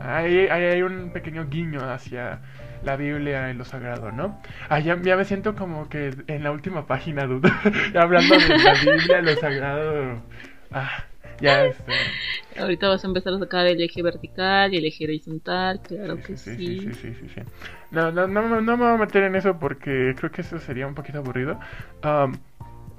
Ahí, 0.00 0.46
ahí 0.48 0.64
hay 0.64 0.82
un 0.82 1.10
pequeño 1.12 1.46
guiño 1.48 1.80
hacia 1.80 2.40
la 2.84 2.96
Biblia 2.96 3.50
y 3.50 3.54
lo 3.54 3.64
sagrado, 3.64 4.10
¿no? 4.12 4.40
Ah, 4.68 4.80
ya, 4.80 4.96
ya 5.02 5.16
me 5.16 5.24
siento 5.24 5.54
como 5.54 5.88
que 5.88 6.14
en 6.26 6.42
la 6.44 6.50
última 6.50 6.86
página, 6.86 7.26
dude. 7.26 7.50
Ya 7.94 8.02
hablando 8.02 8.34
de 8.34 8.58
la 8.58 8.74
Biblia, 8.74 9.20
lo 9.22 9.36
sagrado. 9.36 10.22
Ah, 10.72 11.04
ya 11.40 11.64
este. 11.66 11.92
Ahorita 12.58 12.88
vas 12.88 13.04
a 13.04 13.06
empezar 13.08 13.32
a 13.34 13.38
sacar 13.38 13.66
el 13.66 13.80
eje 13.80 14.02
vertical 14.02 14.74
y 14.74 14.78
el 14.78 14.84
eje 14.84 15.04
horizontal, 15.04 15.80
claro 15.86 16.16
que 16.22 16.36
sí, 16.36 16.56
sí. 16.56 16.80
sí, 16.80 16.92
sí, 16.92 16.94
sí, 16.94 17.14
sí, 17.14 17.28
sí. 17.34 17.40
No, 17.90 18.10
no, 18.12 18.26
no, 18.26 18.42
me- 18.42 18.62
no 18.62 18.76
me 18.76 18.84
voy 18.84 18.94
a 18.94 18.98
meter 18.98 19.24
en 19.24 19.36
eso 19.36 19.58
porque 19.58 20.14
creo 20.16 20.30
que 20.30 20.40
eso 20.42 20.58
sería 20.58 20.86
un 20.86 20.94
poquito 20.94 21.18
aburrido. 21.18 21.58
Um, 22.04 22.32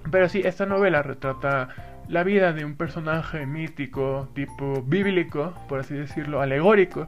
pero 0.10 0.28
sí, 0.30 0.42
esta 0.44 0.66
novela 0.66 1.04
retrata 1.04 1.70
la 2.08 2.24
vida 2.24 2.54
de 2.54 2.66
un 2.66 2.76
personaje 2.76 3.46
mítico, 3.46 4.30
tipo 4.34 4.82
bíblico, 4.82 5.54
por 5.70 5.80
así 5.80 5.94
decirlo, 5.94 6.42
alegórico, 6.42 7.08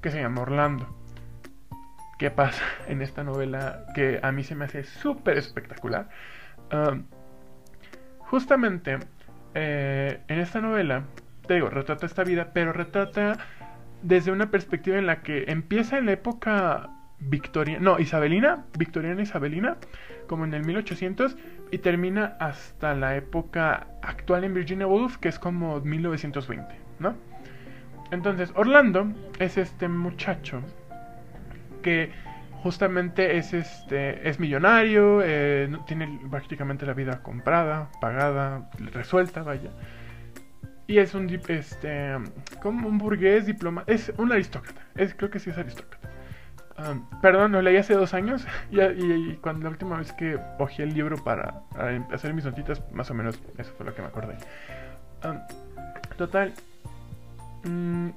que 0.00 0.10
se 0.10 0.20
llama 0.20 0.42
Orlando. 0.42 0.86
¿Qué 2.18 2.32
pasa 2.32 2.64
en 2.88 3.00
esta 3.00 3.22
novela 3.22 3.84
que 3.94 4.18
a 4.20 4.32
mí 4.32 4.42
se 4.42 4.56
me 4.56 4.64
hace 4.64 4.82
súper 4.82 5.38
espectacular? 5.38 6.08
Justamente 8.18 8.98
eh, 9.54 10.20
en 10.26 10.38
esta 10.40 10.60
novela, 10.60 11.04
te 11.46 11.54
digo, 11.54 11.70
retrata 11.70 12.06
esta 12.06 12.24
vida, 12.24 12.50
pero 12.52 12.72
retrata 12.72 13.38
desde 14.02 14.32
una 14.32 14.50
perspectiva 14.50 14.98
en 14.98 15.06
la 15.06 15.22
que 15.22 15.44
empieza 15.46 15.96
en 15.96 16.06
la 16.06 16.12
época 16.12 16.90
victoriana, 17.20 17.80
no, 17.80 18.00
isabelina, 18.00 18.64
victoriana 18.76 19.22
isabelina, 19.22 19.76
como 20.26 20.44
en 20.44 20.54
el 20.54 20.64
1800, 20.64 21.36
y 21.70 21.78
termina 21.78 22.36
hasta 22.40 22.94
la 22.94 23.16
época 23.16 23.86
actual 24.02 24.42
en 24.42 24.54
Virginia 24.54 24.88
Woolf, 24.88 25.18
que 25.18 25.28
es 25.28 25.38
como 25.38 25.80
1920, 25.80 26.74
¿no? 26.98 27.14
Entonces, 28.10 28.52
Orlando 28.56 29.12
es 29.38 29.56
este 29.56 29.86
muchacho 29.86 30.62
que 31.82 32.12
justamente 32.62 33.36
es 33.36 33.54
este 33.54 34.28
es 34.28 34.40
millonario, 34.40 35.20
eh, 35.22 35.70
tiene 35.86 36.20
prácticamente 36.30 36.86
la 36.86 36.94
vida 36.94 37.22
comprada, 37.22 37.90
pagada, 38.00 38.70
resuelta, 38.92 39.42
vaya. 39.42 39.70
Y 40.86 40.98
es 40.98 41.14
un 41.14 41.28
este 41.48 42.16
como 42.62 42.88
un 42.88 42.98
burgués 42.98 43.46
diploma, 43.46 43.84
es 43.86 44.12
un 44.16 44.32
aristócrata. 44.32 44.80
Es 44.96 45.14
creo 45.14 45.30
que 45.30 45.38
sí 45.38 45.50
es 45.50 45.58
aristócrata. 45.58 46.08
Um, 46.78 47.04
perdón, 47.20 47.52
lo 47.52 47.60
leí 47.60 47.76
hace 47.76 47.94
dos 47.94 48.14
años 48.14 48.46
y, 48.70 49.34
cuando 49.36 49.64
la 49.64 49.70
última 49.70 49.98
vez 49.98 50.12
que 50.12 50.38
cogí 50.58 50.82
el 50.82 50.94
libro 50.94 51.16
para, 51.24 51.62
hacer 52.12 52.32
mis 52.34 52.44
notitas, 52.44 52.82
más 52.92 53.10
o 53.10 53.14
menos 53.14 53.40
eso 53.58 53.72
fue 53.76 53.86
lo 53.86 53.94
que 53.94 54.02
me 54.02 54.08
acordé. 54.08 54.36
Um, 55.24 55.40
total, 56.16 56.54
mm, 57.64 58.10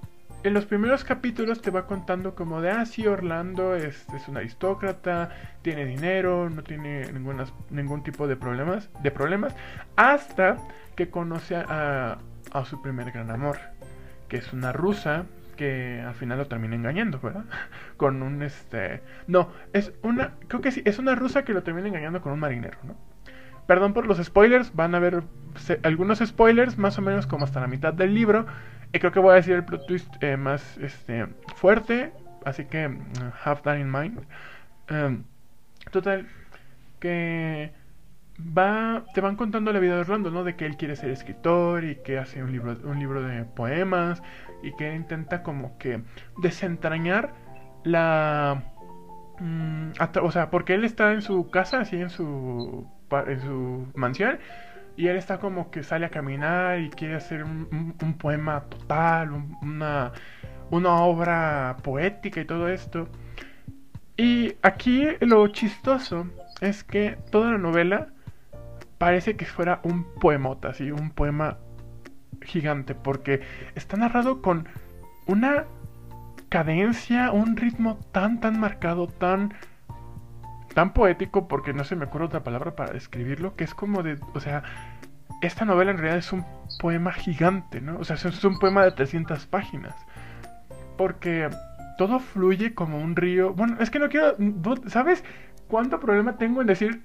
en 0.43 0.53
los 0.53 0.65
primeros 0.65 1.03
capítulos 1.03 1.61
te 1.61 1.71
va 1.71 1.85
contando 1.85 2.35
como 2.35 2.61
de, 2.61 2.71
ah, 2.71 2.85
sí, 2.85 3.05
Orlando 3.05 3.75
es, 3.75 4.07
es 4.15 4.27
un 4.27 4.37
aristócrata, 4.37 5.29
tiene 5.61 5.85
dinero, 5.85 6.49
no 6.49 6.63
tiene 6.63 7.11
ninguna, 7.11 7.45
ningún 7.69 8.03
tipo 8.03 8.27
de 8.27 8.35
problemas, 8.35 8.89
de 9.03 9.11
problemas, 9.11 9.55
hasta 9.95 10.57
que 10.95 11.09
conoce 11.09 11.55
a, 11.55 12.17
a 12.51 12.65
su 12.65 12.81
primer 12.81 13.11
gran 13.11 13.29
amor, 13.29 13.57
que 14.27 14.37
es 14.37 14.51
una 14.53 14.71
rusa 14.71 15.25
que 15.55 16.01
al 16.01 16.15
final 16.15 16.39
lo 16.39 16.47
termina 16.47 16.75
engañando, 16.75 17.19
¿verdad? 17.19 17.45
Con 17.97 18.23
un 18.23 18.41
este, 18.41 19.01
no, 19.27 19.49
es 19.73 19.93
una, 20.01 20.33
creo 20.47 20.61
que 20.61 20.71
sí, 20.71 20.81
es 20.85 20.97
una 20.97 21.13
rusa 21.15 21.43
que 21.43 21.53
lo 21.53 21.63
termina 21.63 21.87
engañando 21.87 22.21
con 22.21 22.33
un 22.33 22.39
marinero, 22.39 22.79
¿no? 22.83 22.95
Perdón 23.67 23.93
por 23.93 24.05
los 24.05 24.17
spoilers, 24.23 24.75
van 24.75 24.93
a 24.95 24.97
haber 24.97 25.23
algunos 25.83 26.19
spoilers, 26.19 26.77
más 26.77 26.97
o 26.97 27.01
menos 27.01 27.27
como 27.27 27.45
hasta 27.45 27.59
la 27.61 27.67
mitad 27.67 27.93
del 27.93 28.13
libro. 28.13 28.45
Y 28.93 28.99
creo 28.99 29.11
que 29.11 29.19
voy 29.19 29.31
a 29.31 29.35
decir 29.35 29.53
el 29.53 29.63
plot 29.63 29.85
twist 29.87 30.21
eh, 30.21 30.35
más 30.35 30.77
este, 30.79 31.27
fuerte, 31.55 32.11
así 32.43 32.65
que 32.65 32.89
mm, 32.89 33.01
have 33.43 33.61
that 33.61 33.77
in 33.77 33.89
mind. 33.89 34.19
Em, 34.89 35.23
total, 35.91 36.27
que 36.99 37.71
va, 38.39 39.05
te 39.13 39.21
van 39.21 39.35
contando 39.37 39.71
la 39.71 39.79
vida 39.79 39.95
de 39.95 40.01
Orlando, 40.01 40.31
¿no? 40.31 40.43
De 40.43 40.55
que 40.55 40.65
él 40.65 40.75
quiere 40.77 40.95
ser 40.97 41.09
escritor 41.11 41.83
y 41.85 41.95
que 42.03 42.17
hace 42.17 42.43
un 42.43 42.51
libro, 42.51 42.77
un 42.83 42.99
libro 42.99 43.21
de 43.21 43.45
poemas 43.45 44.21
y 44.63 44.75
que 44.75 44.93
intenta 44.93 45.43
como 45.43 45.77
que 45.77 46.01
desentrañar 46.41 47.33
la... 47.83 48.63
atra- 49.99 50.23
o 50.23 50.31
sea, 50.31 50.49
porque 50.49 50.73
él 50.73 50.83
está 50.83 51.13
en 51.13 51.21
su 51.21 51.49
casa, 51.49 51.79
así 51.81 51.95
en 51.97 52.09
su, 52.09 52.87
en 53.19 53.41
su 53.41 53.87
mansión, 53.95 54.39
y 54.95 55.07
él 55.07 55.17
está 55.17 55.39
como 55.39 55.71
que 55.71 55.83
sale 55.83 56.05
a 56.05 56.09
caminar 56.09 56.79
y 56.79 56.89
quiere 56.89 57.15
hacer 57.15 57.43
un, 57.43 58.15
poema 58.19 58.61
total, 58.61 59.31
un- 59.31 59.57
una, 59.61 60.11
una 60.69 60.95
obra 61.03 61.77
poética 61.83 62.41
y 62.41 62.45
todo 62.45 62.67
esto. 62.67 63.07
Y 64.17 64.55
aquí 64.61 65.07
lo 65.21 65.47
chistoso 65.47 66.27
es 66.61 66.83
que 66.83 67.17
toda 67.31 67.51
la 67.51 67.57
novela 67.57 68.09
parece 68.97 69.35
que 69.35 69.45
fuera 69.45 69.79
un 69.83 70.03
poemota, 70.19 70.69
así, 70.69 70.91
un 70.91 71.09
poema 71.09 71.57
gigante, 72.43 72.93
porque 72.93 73.41
está 73.75 73.97
narrado 73.97 74.41
con 74.41 74.67
una 75.25 75.65
cadencia, 76.49 77.31
un 77.31 77.55
ritmo 77.55 77.97
tan, 78.11 78.39
tan 78.39 78.59
marcado, 78.59 79.07
tan 79.07 79.53
tan 80.73 80.93
poético 80.93 81.47
porque 81.47 81.73
no 81.73 81.83
se 81.83 81.95
me 81.95 82.05
ocurre 82.05 82.25
otra 82.25 82.43
palabra 82.43 82.75
para 82.75 82.93
describirlo, 82.93 83.55
que 83.55 83.63
es 83.63 83.73
como 83.73 84.03
de, 84.03 84.17
o 84.33 84.39
sea, 84.39 84.63
esta 85.41 85.65
novela 85.65 85.91
en 85.91 85.97
realidad 85.97 86.19
es 86.19 86.31
un 86.31 86.45
poema 86.79 87.11
gigante, 87.11 87.81
¿no? 87.81 87.97
O 87.99 88.03
sea, 88.03 88.15
es 88.15 88.43
un 88.43 88.59
poema 88.59 88.83
de 88.83 88.91
300 88.91 89.45
páginas. 89.47 89.95
Porque 90.97 91.49
todo 91.97 92.19
fluye 92.19 92.73
como 92.73 92.99
un 92.99 93.15
río. 93.15 93.53
Bueno, 93.53 93.77
es 93.79 93.89
que 93.89 93.99
no 93.99 94.09
quiero, 94.09 94.35
¿sabes 94.87 95.23
cuánto 95.67 95.99
problema 95.99 96.37
tengo 96.37 96.61
en 96.61 96.67
decir 96.67 97.01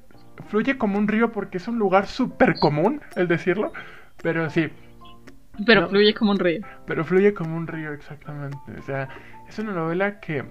fluye 0.49 0.77
como 0.77 0.99
un 0.99 1.09
río 1.09 1.33
porque 1.33 1.57
es 1.57 1.67
un 1.67 1.79
lugar 1.79 2.07
súper 2.07 2.59
común 2.59 3.01
el 3.17 3.27
decirlo? 3.27 3.73
Pero 4.23 4.51
sí. 4.51 4.69
Pero 5.65 5.89
fluye 5.89 6.15
como 6.15 6.33
un 6.33 6.39
río. 6.39 6.61
Pero 6.87 7.05
fluye 7.05 7.33
como 7.33 7.57
un 7.57 7.67
río, 7.67 7.93
exactamente. 7.93 8.59
O 8.79 8.83
sea, 8.83 9.09
es 9.49 9.59
una 9.59 9.73
novela 9.73 10.21
que 10.21 10.45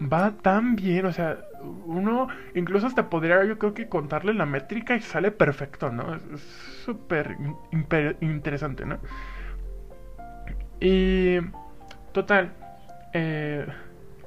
va 0.00 0.32
tan 0.42 0.76
bien, 0.76 1.06
o 1.06 1.12
sea, 1.12 1.38
uno 1.86 2.28
incluso 2.54 2.86
hasta 2.86 3.10
podría 3.10 3.44
yo 3.44 3.58
creo 3.58 3.74
que 3.74 3.88
contarle 3.88 4.34
la 4.34 4.46
métrica 4.46 4.94
y 4.94 5.00
sale 5.00 5.30
perfecto, 5.30 5.90
¿no? 5.90 6.14
Es 6.14 6.40
súper 6.84 7.36
interesante, 8.20 8.86
¿no? 8.86 8.98
Y 10.80 11.38
total, 12.12 12.52
eh, 13.12 13.66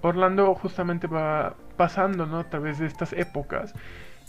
Orlando 0.02 0.54
justamente 0.56 1.08
va 1.08 1.56
pasando, 1.78 2.26
¿no? 2.26 2.40
A 2.40 2.50
través 2.50 2.80
de 2.80 2.88
estas 2.88 3.14
épocas, 3.14 3.74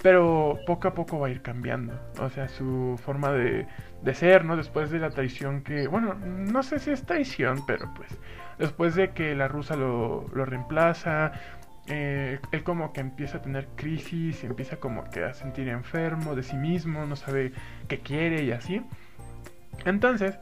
pero 0.02 0.58
poco 0.66 0.88
a 0.88 0.94
poco 0.94 1.18
va 1.20 1.28
a 1.28 1.30
ir 1.30 1.42
cambiando, 1.42 1.98
o 2.18 2.28
sea, 2.28 2.48
su 2.48 2.98
forma 3.02 3.30
de, 3.32 3.66
de 4.02 4.14
ser, 4.14 4.44
¿no? 4.44 4.56
Después 4.56 4.90
de 4.90 4.98
la 4.98 5.10
traición 5.10 5.62
que, 5.62 5.86
bueno, 5.86 6.14
no 6.14 6.62
sé 6.62 6.78
si 6.80 6.90
es 6.90 7.04
traición, 7.04 7.64
pero 7.66 7.92
pues 7.94 8.10
después 8.58 8.94
de 8.94 9.10
que 9.10 9.34
la 9.34 9.48
rusa 9.48 9.76
lo, 9.76 10.26
lo 10.34 10.44
reemplaza, 10.44 11.32
eh, 11.86 12.38
él 12.52 12.62
como 12.62 12.92
que 12.92 13.00
empieza 13.00 13.38
a 13.38 13.42
tener 13.42 13.66
crisis, 13.76 14.42
empieza 14.44 14.76
como 14.76 15.04
que 15.10 15.24
a 15.24 15.34
sentir 15.34 15.68
enfermo 15.68 16.34
de 16.34 16.42
sí 16.42 16.56
mismo, 16.56 17.06
no 17.06 17.16
sabe 17.16 17.52
qué 17.88 17.98
quiere 17.98 18.42
y 18.42 18.52
así. 18.52 18.82
Entonces, 19.84 20.38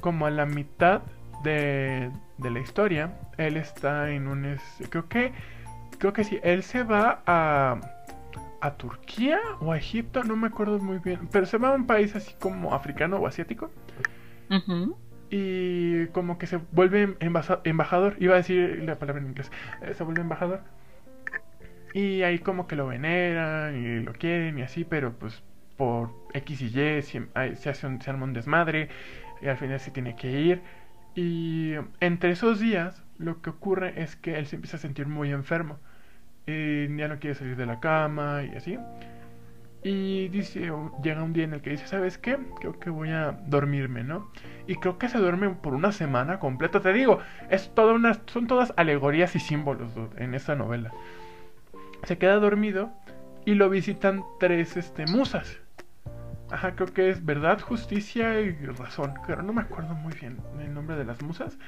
como 0.00 0.26
a 0.26 0.30
la 0.30 0.46
mitad 0.46 1.02
de, 1.42 2.10
de 2.38 2.50
la 2.50 2.60
historia, 2.60 3.12
él 3.38 3.56
está 3.56 4.10
en 4.10 4.28
un... 4.28 4.58
Creo 4.90 5.08
que... 5.08 5.32
Creo 5.98 6.12
que 6.12 6.24
sí, 6.24 6.40
él 6.42 6.62
se 6.62 6.82
va 6.82 7.22
a... 7.26 7.78
A 8.62 8.76
Turquía 8.76 9.38
o 9.60 9.72
a 9.72 9.76
Egipto, 9.78 10.24
no 10.24 10.36
me 10.36 10.46
acuerdo 10.48 10.78
muy 10.78 10.98
bien, 10.98 11.28
pero 11.32 11.46
se 11.46 11.58
va 11.58 11.70
a 11.70 11.74
un 11.74 11.86
país 11.86 12.14
así 12.16 12.34
como 12.38 12.74
africano 12.74 13.16
o 13.18 13.26
asiático. 13.26 13.70
Y 15.30 16.06
como 16.08 16.38
que 16.38 16.46
se 16.46 16.58
vuelve 16.72 17.16
embajador, 17.20 18.16
iba 18.20 18.34
a 18.34 18.36
decir 18.38 18.82
la 18.84 18.98
palabra 18.98 19.22
en 19.22 19.28
inglés, 19.28 19.50
eh, 19.80 19.94
se 19.94 20.04
vuelve 20.04 20.20
embajador. 20.22 20.62
Y 21.92 22.22
ahí 22.22 22.38
como 22.38 22.66
que 22.66 22.76
lo 22.76 22.86
veneran 22.86 23.76
y 23.76 24.00
lo 24.00 24.12
quieren 24.14 24.58
y 24.58 24.62
así, 24.62 24.84
pero 24.84 25.12
pues 25.18 25.42
por 25.76 26.10
X 26.34 26.62
y 26.62 26.66
Y 26.66 27.02
se, 27.02 27.28
hace 27.70 27.86
un, 27.86 28.00
se 28.00 28.10
arma 28.10 28.24
un 28.24 28.32
desmadre 28.32 28.88
y 29.40 29.48
al 29.48 29.56
final 29.58 29.80
se 29.80 29.90
tiene 29.90 30.16
que 30.16 30.30
ir. 30.40 30.62
Y 31.14 31.74
entre 32.00 32.30
esos 32.32 32.60
días 32.60 33.04
lo 33.18 33.42
que 33.42 33.50
ocurre 33.50 34.02
es 34.02 34.16
que 34.16 34.38
él 34.38 34.46
se 34.46 34.56
empieza 34.56 34.76
a 34.76 34.80
sentir 34.80 35.06
muy 35.06 35.30
enfermo. 35.32 35.78
Ya 36.46 37.08
no 37.08 37.18
quiere 37.18 37.34
salir 37.34 37.56
de 37.56 37.66
la 37.66 37.80
cama 37.80 38.42
y 38.44 38.56
así. 38.56 38.78
Y 39.84 40.28
dice, 40.28 40.70
llega 41.02 41.22
un 41.22 41.32
día 41.32 41.44
en 41.44 41.54
el 41.54 41.60
que 41.60 41.70
dice, 41.70 41.88
¿sabes 41.88 42.16
qué? 42.16 42.38
Creo 42.60 42.78
que 42.78 42.88
voy 42.88 43.10
a 43.10 43.32
dormirme, 43.46 44.04
¿no? 44.04 44.30
Y 44.68 44.76
creo 44.76 44.96
que 44.96 45.08
se 45.08 45.18
duerme 45.18 45.50
por 45.50 45.74
una 45.74 45.90
semana 45.90 46.38
completa. 46.38 46.80
Te 46.80 46.92
digo, 46.92 47.18
es 47.50 47.74
toda 47.74 48.20
son 48.26 48.46
todas 48.46 48.72
alegorías 48.76 49.34
y 49.34 49.40
símbolos 49.40 49.90
en 50.16 50.34
esta 50.34 50.54
novela. 50.54 50.92
Se 52.04 52.16
queda 52.16 52.36
dormido 52.36 52.92
y 53.44 53.54
lo 53.54 53.68
visitan 53.70 54.22
tres 54.38 54.76
este, 54.76 55.06
musas. 55.06 55.58
Ajá, 56.52 56.76
creo 56.76 56.92
que 56.92 57.08
es 57.08 57.24
verdad, 57.24 57.60
justicia 57.60 58.40
y 58.40 58.52
razón. 58.66 59.14
Pero 59.26 59.42
no 59.42 59.52
me 59.52 59.62
acuerdo 59.62 59.94
muy 59.94 60.12
bien 60.12 60.38
el 60.60 60.72
nombre 60.74 60.96
de 60.96 61.04
las 61.04 61.22
musas. 61.22 61.58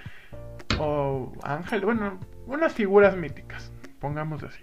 O 0.79 1.33
ángel, 1.43 1.81
bueno, 1.85 2.21
unas 2.47 2.73
figuras 2.73 3.17
míticas, 3.17 3.73
pongamos 4.05 4.43
así. 4.43 4.61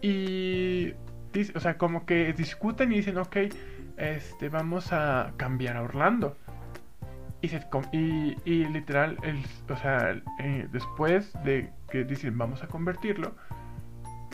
y 0.00 0.92
o 1.54 1.60
sea, 1.60 1.78
como 1.78 2.04
que 2.04 2.32
discuten 2.32 2.90
y 2.90 2.96
dicen, 2.96 3.16
ok, 3.16 3.36
este, 3.96 4.48
vamos 4.48 4.92
a 4.92 5.32
cambiar 5.36 5.76
a 5.76 5.82
Orlando. 5.82 6.36
Y, 7.40 8.36
y, 8.44 8.64
literal, 8.66 9.18
el, 9.22 9.40
o 9.68 9.76
sea, 9.76 10.20
eh, 10.40 10.66
después 10.72 11.32
de 11.44 11.70
que 11.90 12.04
dicen 12.04 12.36
vamos 12.36 12.62
a 12.64 12.66
convertirlo, 12.66 13.36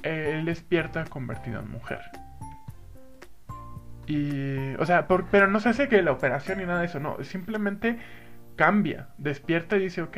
él 0.03 0.47
despierta 0.47 1.05
convertido 1.05 1.61
en 1.61 1.70
mujer. 1.70 2.01
Y, 4.07 4.74
o 4.76 4.86
sea, 4.86 5.07
pero 5.07 5.47
no 5.47 5.61
se 5.61 5.68
hace 5.68 5.89
que 5.89 6.01
la 6.01 6.12
operación 6.12 6.59
ni 6.59 6.64
nada 6.64 6.80
de 6.80 6.86
eso, 6.86 7.01
no, 7.01 7.22
simplemente 7.22 7.99
cambia, 8.57 9.09
despierta 9.18 9.76
y 9.76 9.80
dice, 9.80 10.01
ok, 10.03 10.16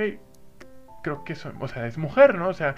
creo 1.02 1.24
que 1.24 1.34
soy, 1.34 1.52
o 1.60 1.68
sea, 1.68 1.86
es 1.86 1.98
mujer, 1.98 2.34
¿no? 2.34 2.48
O 2.48 2.54
sea, 2.54 2.74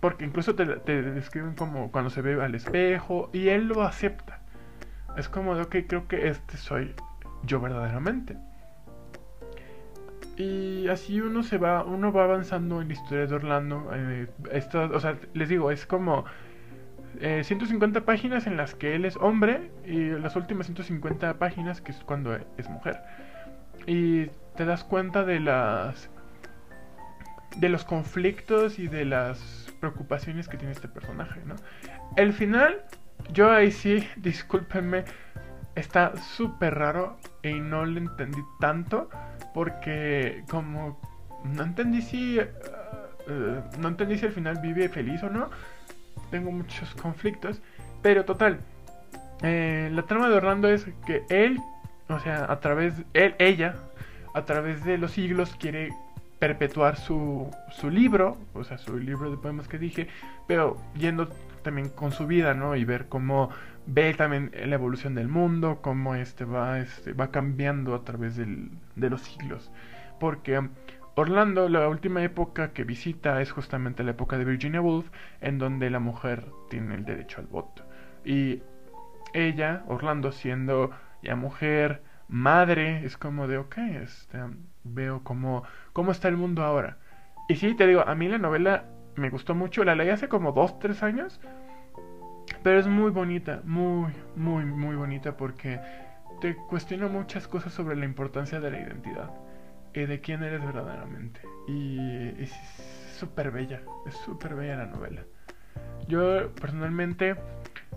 porque 0.00 0.24
incluso 0.24 0.54
te, 0.54 0.66
describen 0.66 1.54
como 1.54 1.90
cuando 1.90 2.10
se 2.10 2.20
ve 2.20 2.42
al 2.42 2.54
espejo 2.54 3.30
y 3.32 3.48
él 3.48 3.68
lo 3.68 3.82
acepta. 3.82 4.40
Es 5.16 5.28
como 5.28 5.54
de, 5.54 5.62
ok, 5.62 5.76
creo 5.88 6.08
que 6.08 6.28
este 6.28 6.56
soy 6.56 6.94
yo 7.44 7.60
verdaderamente. 7.60 8.36
Y 10.36 10.88
así 10.88 11.20
uno 11.20 11.42
se 11.42 11.58
va, 11.58 11.84
uno 11.84 12.12
va 12.12 12.24
avanzando 12.24 12.82
en 12.82 12.88
la 12.88 12.94
historia 12.94 13.26
de 13.26 13.34
Orlando. 13.34 13.90
Eh, 13.94 14.26
o 14.92 15.00
sea, 15.00 15.16
les 15.32 15.48
digo, 15.48 15.70
es 15.70 15.86
como 15.86 16.24
150 17.20 17.98
eh, 17.98 18.02
páginas 18.02 18.46
en 18.46 18.56
las 18.56 18.74
que 18.74 18.96
él 18.96 19.04
es 19.04 19.16
hombre 19.16 19.70
y 19.86 20.10
las 20.10 20.34
últimas 20.36 20.66
150 20.66 21.38
páginas 21.38 21.80
que 21.80 21.92
es 21.92 21.98
cuando 22.04 22.36
es 22.58 22.68
mujer. 22.68 23.00
Y 23.86 24.26
te 24.56 24.64
das 24.64 24.84
cuenta 24.84 25.24
de 25.24 25.40
las 25.40 26.10
de 27.56 27.68
los 27.68 27.84
conflictos 27.84 28.78
y 28.78 28.88
de 28.88 29.04
las 29.04 29.72
preocupaciones 29.80 30.48
que 30.48 30.56
tiene 30.56 30.72
este 30.72 30.88
personaje, 30.88 31.40
¿no? 31.44 31.56
El 32.16 32.32
final, 32.32 32.82
yo 33.32 33.50
ahí 33.50 33.70
sí, 33.70 34.06
discúlpenme, 34.16 35.04
está 35.74 36.16
súper 36.16 36.74
raro 36.74 37.18
y 37.42 37.54
no 37.54 37.84
lo 37.84 37.98
entendí 37.98 38.40
tanto 38.60 39.10
porque 39.52 40.44
como 40.48 41.00
no 41.44 41.62
entendí 41.62 42.00
si 42.00 42.38
uh, 42.38 42.42
uh, 42.42 43.80
no 43.80 43.88
entendí 43.88 44.18
si 44.18 44.26
al 44.26 44.32
final 44.32 44.58
vive 44.60 44.88
feliz 44.88 45.22
o 45.22 45.30
no. 45.30 45.50
Tengo 46.30 46.50
muchos 46.50 46.94
conflictos, 46.94 47.60
pero 48.02 48.24
total. 48.24 48.60
Eh, 49.42 49.90
la 49.92 50.02
trama 50.02 50.28
de 50.28 50.36
Orlando 50.36 50.68
es 50.68 50.86
que 51.06 51.22
él, 51.28 51.58
o 52.08 52.18
sea, 52.18 52.50
a 52.50 52.60
través 52.60 52.94
él, 53.12 53.34
ella, 53.38 53.74
a 54.32 54.44
través 54.44 54.84
de 54.84 54.96
los 54.96 55.12
siglos 55.12 55.54
quiere 55.58 55.90
perpetuar 56.38 56.96
su, 56.96 57.50
su 57.70 57.90
libro, 57.90 58.36
o 58.52 58.64
sea, 58.64 58.78
su 58.78 58.98
libro 58.98 59.30
de 59.30 59.36
poemas 59.36 59.68
que 59.68 59.78
dije, 59.78 60.08
pero 60.46 60.76
yendo 60.96 61.28
también 61.62 61.88
con 61.88 62.12
su 62.12 62.26
vida, 62.26 62.54
¿no? 62.54 62.76
Y 62.76 62.84
ver 62.84 63.06
cómo 63.08 63.50
ve 63.86 64.14
también 64.14 64.50
la 64.54 64.74
evolución 64.74 65.14
del 65.14 65.28
mundo, 65.28 65.80
cómo 65.82 66.14
este 66.14 66.44
va, 66.44 66.80
este, 66.80 67.12
va 67.12 67.30
cambiando 67.30 67.94
a 67.94 68.04
través 68.04 68.36
del, 68.36 68.70
de 68.96 69.10
los 69.10 69.22
siglos. 69.22 69.70
Porque 70.20 70.60
Orlando, 71.16 71.68
la 71.68 71.88
última 71.88 72.22
época 72.24 72.72
que 72.72 72.82
visita 72.82 73.40
es 73.40 73.52
justamente 73.52 74.02
la 74.02 74.12
época 74.12 74.36
de 74.36 74.44
Virginia 74.44 74.80
Woolf, 74.80 75.10
en 75.40 75.58
donde 75.58 75.88
la 75.88 76.00
mujer 76.00 76.44
tiene 76.68 76.96
el 76.96 77.04
derecho 77.04 77.40
al 77.40 77.46
voto. 77.46 77.84
Y 78.24 78.62
ella, 79.32 79.84
Orlando, 79.86 80.32
siendo 80.32 80.90
ya 81.22 81.36
mujer, 81.36 82.02
madre, 82.26 83.04
es 83.04 83.16
como 83.16 83.46
de, 83.46 83.58
ok, 83.58 83.78
este, 84.02 84.38
veo 84.84 85.22
cómo, 85.24 85.64
cómo 85.92 86.12
está 86.12 86.28
el 86.28 86.36
mundo 86.36 86.62
ahora. 86.62 86.98
Y 87.48 87.56
sí, 87.56 87.74
te 87.74 87.86
digo, 87.86 88.02
a 88.06 88.14
mí 88.14 88.28
la 88.28 88.38
novela 88.38 88.84
me 89.16 89.30
gustó 89.30 89.54
mucho, 89.54 89.84
la 89.84 89.94
leí 89.94 90.10
hace 90.10 90.28
como 90.28 90.52
dos, 90.52 90.78
tres 90.78 91.02
años, 91.02 91.40
pero 92.62 92.78
es 92.78 92.86
muy 92.86 93.10
bonita, 93.10 93.60
muy, 93.64 94.12
muy, 94.36 94.64
muy 94.64 94.96
bonita 94.96 95.36
porque 95.36 95.80
te 96.40 96.56
cuestiona 96.56 97.08
muchas 97.08 97.46
cosas 97.48 97.72
sobre 97.72 97.96
la 97.96 98.04
importancia 98.04 98.60
de 98.60 98.70
la 98.70 98.80
identidad 98.80 99.30
y 99.94 100.06
de 100.06 100.20
quién 100.20 100.42
eres 100.42 100.64
verdaderamente. 100.64 101.40
Y 101.68 101.98
es 102.40 102.52
súper 103.18 103.50
bella, 103.50 103.82
es 104.06 104.14
súper 104.16 104.54
bella 104.54 104.76
la 104.76 104.86
novela. 104.86 105.22
Yo 106.08 106.50
personalmente, 106.54 107.36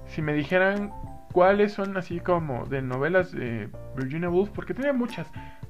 si 0.07 0.21
me 0.21 0.33
dijeran 0.33 0.91
cuáles 1.31 1.73
son 1.73 1.97
así 1.97 2.19
como 2.19 2.65
de 2.65 2.81
novelas 2.81 3.31
de 3.31 3.69
Virginia 3.95 4.29
Woolf, 4.29 4.49
porque 4.51 4.73
tenía 4.73 4.93
muchas, 4.93 5.27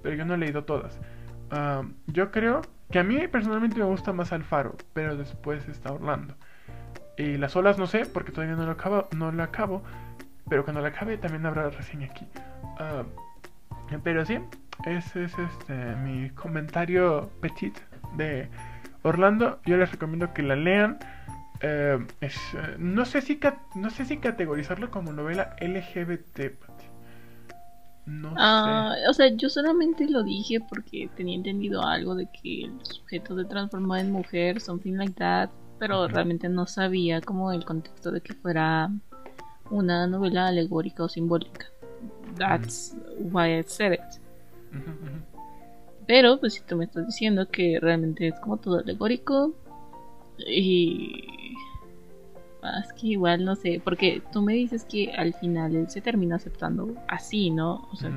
pero 0.08 0.16
yo 0.16 0.24
no 0.24 0.36
he 0.36 0.38
leído 0.38 0.64
todas. 0.64 0.98
Ah, 1.52 1.84
yo 2.06 2.32
creo 2.32 2.62
que 2.92 3.00
a 3.00 3.04
mí 3.04 3.28
personalmente 3.28 3.78
me 3.78 3.84
gusta 3.84 4.14
más 4.14 4.32
Alfaro, 4.32 4.78
pero 4.94 5.18
después 5.18 5.68
está 5.68 5.92
Orlando. 5.92 6.34
Y 7.18 7.36
las 7.36 7.58
olas 7.58 7.78
no 7.78 7.88
sé, 7.88 8.06
porque 8.06 8.32
todavía 8.32 8.56
no 8.56 8.66
lo 8.66 8.72
acabo, 8.72 9.10
no 9.14 9.34
lo 9.34 9.44
acabo 9.44 9.84
pero 10.50 10.64
cuando 10.64 10.82
la 10.82 10.88
acabe 10.88 11.18
también 11.18 11.46
habrá 11.46 11.70
reseña 11.70 12.08
aquí. 12.08 12.26
Ah, 12.80 13.04
pero 14.02 14.26
sí, 14.26 14.40
ese 14.86 15.26
es 15.26 15.34
este 15.38 15.74
mi 15.98 16.30
comentario 16.30 17.30
petit 17.42 17.78
de 18.16 18.48
Orlando. 19.04 19.60
Yo 19.66 19.76
les 19.76 19.92
recomiendo 19.92 20.34
que 20.34 20.42
la 20.42 20.56
lean 20.56 21.00
Eh, 21.60 21.98
eh, 22.22 22.30
no, 22.78 23.04
sé 23.04 23.20
si 23.20 23.40
no 23.76 23.90
sé 23.90 24.06
si 24.06 24.18
categorizarlo 24.18 24.92
como 24.92 25.12
novela 25.12 25.56
LGBT. 25.60 26.54
No 28.08 28.34
Ah, 28.38 28.94
sé. 28.96 29.10
o 29.10 29.14
sea, 29.14 29.28
yo 29.36 29.50
solamente 29.50 30.10
lo 30.10 30.24
dije 30.24 30.60
porque 30.62 31.10
tenía 31.16 31.36
entendido 31.36 31.84
algo 31.84 32.16
de 32.16 32.28
que 32.42 32.64
el 32.66 32.86
sujeto 32.86 33.38
se 33.38 33.46
transformó 33.46 33.96
en 33.98 34.12
mujer, 34.12 34.62
something 34.62 34.94
like 34.94 35.14
that, 35.16 35.50
pero 35.78 36.06
Ujú. 36.06 36.14
realmente 36.14 36.48
no 36.50 36.66
sabía 36.66 37.22
como 37.22 37.52
el 37.52 37.66
contexto 37.66 38.12
de 38.12 38.22
que 38.22 38.34
fuera 38.34 38.90
una 39.70 40.08
novela 40.08 40.48
alegórica 40.48 41.04
o 41.04 41.10
simbólica. 41.10 41.68
That's 42.38 42.96
why 43.20 43.60
I 43.60 43.64
said 43.64 43.94
it. 43.94 44.00
Ujú, 44.72 44.90
ujú. 44.92 45.20
Pero 46.08 46.40
pues 46.40 46.54
si 46.54 46.62
tú 46.62 46.78
me 46.78 46.86
estás 46.86 47.06
diciendo 47.08 47.50
que 47.50 47.80
realmente 47.82 48.30
es 48.30 48.40
como 48.40 48.58
todo 48.58 48.80
alegórico 48.80 49.54
y 50.48 51.26
más 52.68 52.94
que 52.94 53.08
igual 53.08 53.46
no 53.46 53.56
sé, 53.56 53.82
porque 53.84 54.22
tú 54.32 54.42
me 54.42 54.54
dices 54.54 54.86
que 54.86 55.12
al 55.14 55.34
final 55.34 55.76
él 55.76 55.90
se 55.90 56.02
termina 56.02 56.36
aceptando 56.36 56.94
así, 57.08 57.50
¿no? 57.50 57.88
O 57.92 57.96
sea, 57.96 58.12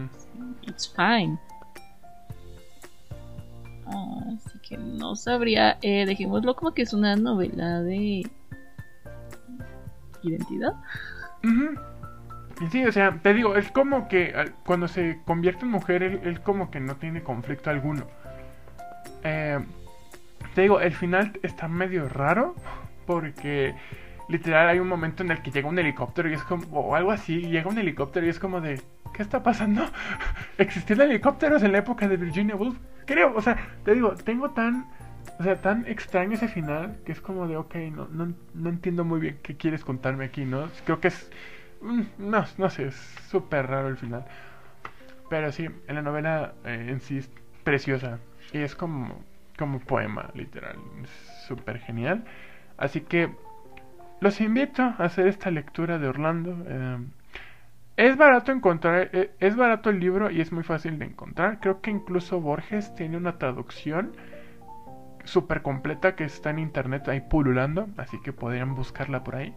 it's 0.62 0.92
fine. 0.94 1.38
Ah, 3.86 4.22
así 4.34 4.59
que 4.61 4.76
no 4.76 5.16
sabría, 5.16 5.78
eh, 5.82 6.05
dejémoslo 6.07 6.55
como 6.57 6.72
que 6.72 6.82
es 6.82 6.92
una 6.92 7.16
novela 7.16 7.82
de 7.82 8.28
identidad. 10.22 10.74
Sí, 12.70 12.84
o 12.84 12.92
sea, 12.92 13.18
te 13.22 13.32
digo, 13.32 13.57
es 13.57 13.70
como 13.70 14.09
que 14.09 14.53
cuando 14.66 14.86
se 14.86 15.20
convierte 15.24 15.64
en 15.64 15.70
mujer, 15.70 16.03
él, 16.03 16.20
él 16.24 16.40
como 16.40 16.70
que 16.70 16.80
no 16.80 16.96
tiene 16.96 17.22
conflicto 17.22 17.70
alguno. 17.70 18.07
Eh, 19.24 19.59
te 20.55 20.62
digo, 20.62 20.80
el 20.80 20.92
final 20.92 21.38
está 21.42 21.68
medio 21.68 22.09
raro 22.09 22.55
porque 23.07 23.74
literal 24.31 24.68
hay 24.68 24.78
un 24.78 24.89
momento 24.89 25.22
en 25.22 25.33
el 25.33 25.43
que 25.43 25.51
llega 25.51 25.68
un 25.68 25.78
helicóptero 25.78 26.31
y 26.31 26.35
es 26.35 26.43
como, 26.45 26.64
o 26.81 26.95
algo 26.95 27.11
así, 27.11 27.43
llega 27.43 27.68
un 27.68 27.78
helicóptero 27.78 28.26
y 28.26 28.28
es 28.28 28.39
como 28.39 28.61
de, 28.61 28.81
¿qué 29.12 29.22
está 29.22 29.43
pasando? 29.43 29.85
¿Existían 30.59 31.01
helicópteros 31.01 31.62
en 31.62 31.72
la 31.72 31.78
época 31.78 32.09
de 32.09 32.16
Virginia 32.16 32.55
Woolf? 32.55 32.78
Creo, 33.07 33.35
o 33.35 33.43
sea, 33.43 33.59
te 33.85 33.95
digo, 33.95 34.14
tengo 34.14 34.51
tan, 34.51 34.89
o 35.39 35.43
sea, 35.43 35.57
tan 35.57 35.85
extraño 35.87 36.35
ese 36.35 36.49
final 36.49 36.99
que 37.05 37.12
es 37.12 37.20
como 37.20 37.49
de, 37.49 37.57
ok, 37.57 37.74
no, 37.93 38.07
no, 38.09 38.33
no 38.55 38.68
entiendo 38.68 39.05
muy 39.05 39.20
bien 39.20 39.39
qué 39.43 39.57
quieres 39.57 39.85
contarme 39.85 40.26
aquí, 40.26 40.45
¿no? 40.45 40.68
Creo 40.85 41.01
que 41.01 41.09
es, 41.09 41.31
mm, 41.83 42.03
no, 42.18 42.45
no 42.57 42.70
sé, 42.70 42.87
es 42.87 42.95
súper 43.28 43.66
raro 43.66 43.89
el 43.89 43.97
final. 43.97 44.24
Pero 45.28 45.51
sí, 45.51 45.68
en 45.89 45.95
la 45.95 46.03
novela 46.03 46.55
eh, 46.64 46.87
en 46.89 47.01
sí 47.01 47.18
es 47.18 47.31
preciosa 47.64 48.18
y 48.53 48.59
es 48.59 48.76
como, 48.76 49.24
como 49.59 49.81
poema, 49.81 50.31
literal, 50.35 50.76
es 51.03 51.47
súper 51.47 51.81
genial. 51.81 52.24
Así 52.76 53.01
que 53.01 53.31
los 54.21 54.41
invito 54.41 54.83
a 54.83 55.05
hacer 55.05 55.27
esta 55.27 55.51
lectura 55.51 55.99
de 55.99 56.09
Orlando. 56.09 56.57
eh, 56.66 56.99
es 57.97 58.16
barato 58.16 58.51
encontrar, 58.51 59.11
eh, 59.12 59.33
es 59.41 59.57
barato 59.57 59.91
el 59.91 60.01
libro 60.01 60.31
y 60.31 60.41
es 60.41 60.53
muy 60.53 60.62
fácil 60.62 60.99
de 60.99 61.05
encontrar. 61.05 61.61
Creo 61.61 61.83
que 61.83 61.91
incluso 61.91 62.41
Borges 62.41 62.95
tiene 62.95 63.18
una 63.18 63.37
traducción 63.37 64.12
súper 65.25 65.61
completa 65.61 66.16
que 66.16 66.25
está 66.25 66.49
en 66.49 66.61
internet 66.61 67.09
ahí 67.09 67.21
pululando, 67.21 67.89
así 67.99 68.18
que 68.23 68.33
podrían 68.33 68.75
buscarla 68.75 69.23
por 69.23 69.37
ahí. 69.37 69.55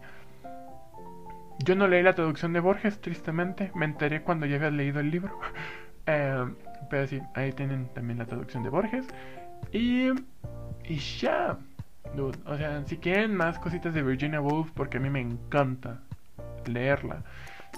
Yo 1.64 1.74
no 1.74 1.88
leí 1.88 2.02
la 2.02 2.14
traducción 2.14 2.52
de 2.52 2.60
Borges, 2.60 3.00
tristemente, 3.00 3.70
me 3.74 3.86
enteré 3.86 4.22
cuando 4.22 4.44
ya 4.44 4.56
había 4.56 4.70
leído 4.70 5.00
el 5.00 5.10
libro. 5.10 5.38
Eh, 6.06 6.44
pero 6.90 7.06
sí, 7.06 7.18
ahí 7.34 7.50
tienen 7.52 7.88
también 7.94 8.18
la 8.18 8.26
traducción 8.26 8.62
de 8.62 8.68
Borges. 8.68 9.06
Y, 9.72 10.10
y 10.84 10.96
ya, 10.98 11.56
dude, 12.16 12.38
o 12.46 12.56
sea, 12.56 12.82
si 12.86 12.96
quieren 12.98 13.34
más 13.36 13.58
cositas 13.58 13.94
de 13.94 14.02
Virginia 14.02 14.40
Woolf, 14.40 14.70
porque 14.74 14.98
a 14.98 15.00
mí 15.00 15.10
me 15.10 15.20
encanta 15.20 15.98
leerla. 16.66 17.22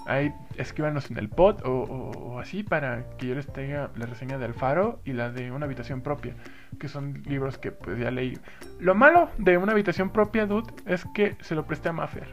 Ahí 0.05 0.31
escríbanos 0.55 1.09
en 1.11 1.17
el 1.17 1.27
pod 1.27 1.65
o, 1.65 1.71
o- 1.71 2.11
o 2.35 2.39
así 2.39 2.63
para 2.63 3.03
que 3.17 3.27
yo 3.27 3.35
les 3.35 3.47
traiga 3.47 3.89
la 3.95 4.05
reseña 4.05 4.37
de 4.37 4.45
Alfaro 4.45 4.99
y 5.05 5.13
la 5.13 5.31
de 5.31 5.51
Una 5.51 5.65
habitación 5.65 6.01
propia, 6.01 6.35
que 6.79 6.87
son 6.87 7.23
libros 7.25 7.57
que 7.57 7.71
pues 7.71 7.97
ya 7.99 8.11
leí. 8.11 8.37
Lo 8.79 8.93
malo 8.95 9.29
de 9.39 9.57
Una 9.57 9.71
habitación 9.73 10.11
propia, 10.11 10.45
dude, 10.45 10.71
es 10.85 11.03
que 11.13 11.35
se 11.41 11.55
lo 11.55 11.65
presté 11.65 11.89
a 11.89 11.93
Maffer. 11.93 12.27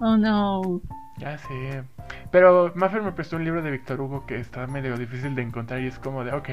Oh 0.00 0.16
no. 0.16 0.80
Ya 1.18 1.36
sé. 1.36 1.82
Pero 2.30 2.72
Maffer 2.74 3.02
me 3.02 3.12
prestó 3.12 3.36
un 3.36 3.44
libro 3.44 3.60
de 3.60 3.70
Víctor 3.70 4.00
Hugo 4.00 4.24
que 4.26 4.36
está 4.36 4.66
medio 4.66 4.96
difícil 4.96 5.34
de 5.34 5.42
encontrar 5.42 5.80
y 5.80 5.88
es 5.88 5.98
como 5.98 6.24
de, 6.24 6.32
ok, 6.32 6.48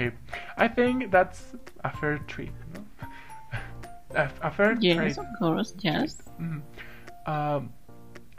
I 0.58 0.70
think 0.76 1.10
that's 1.12 1.56
a 1.84 1.90
fair 1.92 2.20
trade, 2.26 2.52
¿no? 2.74 2.84
A, 4.16 4.30
a 4.48 4.52
fair 4.52 4.78
Yes, 4.80 5.16
trade. 5.16 5.28
of 5.28 5.38
course, 5.40 5.76
yes. 5.80 6.24
Ujú. 6.40 6.62
Ah, 7.26 7.62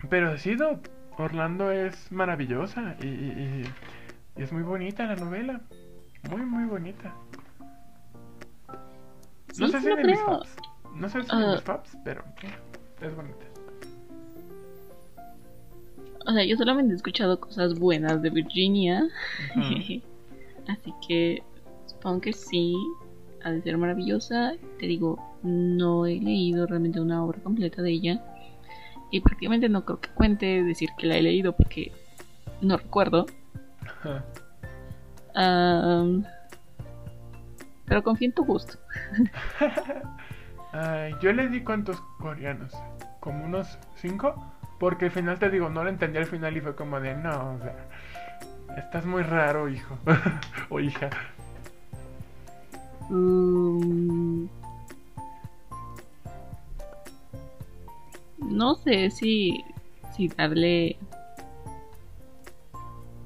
pero 0.09 0.37
sí, 0.39 0.55
Doc, 0.57 0.89
Orlando 1.19 1.71
es 1.71 2.11
maravillosa 2.13 2.95
y, 3.03 3.07
y- 3.07 3.63
y- 4.37 4.43
es 4.43 4.53
muy 4.53 4.63
bonita 4.63 5.05
la 5.07 5.17
novela. 5.17 5.61
Muy, 6.31 6.43
muy 6.43 6.65
bonita. 6.65 7.15
No 9.59 9.67
Sí, 9.67 9.73
sé 9.73 9.79
sí 9.79 9.85
si 9.85 9.91
lo 9.91 9.97
de 9.97 10.05
mis 10.05 10.19
creo. 10.21 10.27
faps. 10.39 10.57
No 10.95 11.09
sé 11.09 11.23
si 11.23 11.27
de 11.27 11.33
Ah. 11.45 11.53
mis 11.53 11.63
faps, 11.63 11.97
pero 12.05 12.25
es 13.01 13.15
bonita. 13.17 13.45
O 16.27 16.33
sea, 16.33 16.45
yo 16.45 16.57
solamente 16.57 16.93
he 16.93 16.97
escuchado 16.97 17.41
cosas 17.41 17.79
buenas 17.79 18.21
de 18.23 18.31
Virginia. 18.31 19.09
Ujú. 19.57 19.63
Así 20.69 20.93
que 21.07 21.43
supongo 21.87 22.21
que 22.21 22.33
sí, 22.33 22.77
ha 23.45 23.51
de 23.51 23.63
ser 23.63 23.79
maravillosa. 23.79 24.55
Te 24.79 24.87
digo, 24.87 25.39
no 25.43 26.07
he 26.07 26.21
leído 26.21 26.67
realmente 26.67 27.01
una 27.01 27.25
obra 27.25 27.39
completa 27.41 27.83
de 27.83 27.91
ella. 27.91 28.23
Y 29.11 29.21
prácticamente 29.21 29.69
no 29.69 29.85
creo 29.85 30.01
que 30.01 30.11
cuente 30.11 30.63
decir 30.63 30.91
que 30.99 31.07
la 31.07 31.17
he 31.17 31.23
leído 31.23 31.53
porque 31.53 31.93
no 32.61 32.77
recuerdo. 32.77 33.27
Pero 37.87 38.03
confío 38.03 38.29
en 38.29 38.35
tu 38.35 38.45
gusto. 38.45 38.79
Ay, 40.73 41.15
yo 41.23 41.33
le 41.33 41.49
di 41.49 41.63
cuántos 41.63 42.01
coreanos, 42.19 42.75
como 43.21 43.45
unos 43.45 43.79
cinco, 43.97 44.35
porque 44.79 45.07
al 45.07 45.11
final 45.11 45.39
te 45.39 45.49
digo, 45.49 45.71
no 45.71 45.83
lo 45.83 45.89
entendí 45.89 46.19
al 46.19 46.27
final 46.27 46.57
y 46.57 46.61
fue 46.61 46.77
como 46.77 47.01
de, 47.01 47.15
no, 47.15 47.55
o 47.55 47.59
sea, 47.59 47.89
estás 48.77 49.07
muy 49.07 49.23
raro, 49.23 49.69
hijo, 49.69 49.99
o 50.69 50.79
hija. 50.79 51.09
Mm, 53.11 54.47
no 58.39 58.75
sé 58.75 59.11
si, 59.11 59.65
si 60.15 60.29
darle 60.29 60.97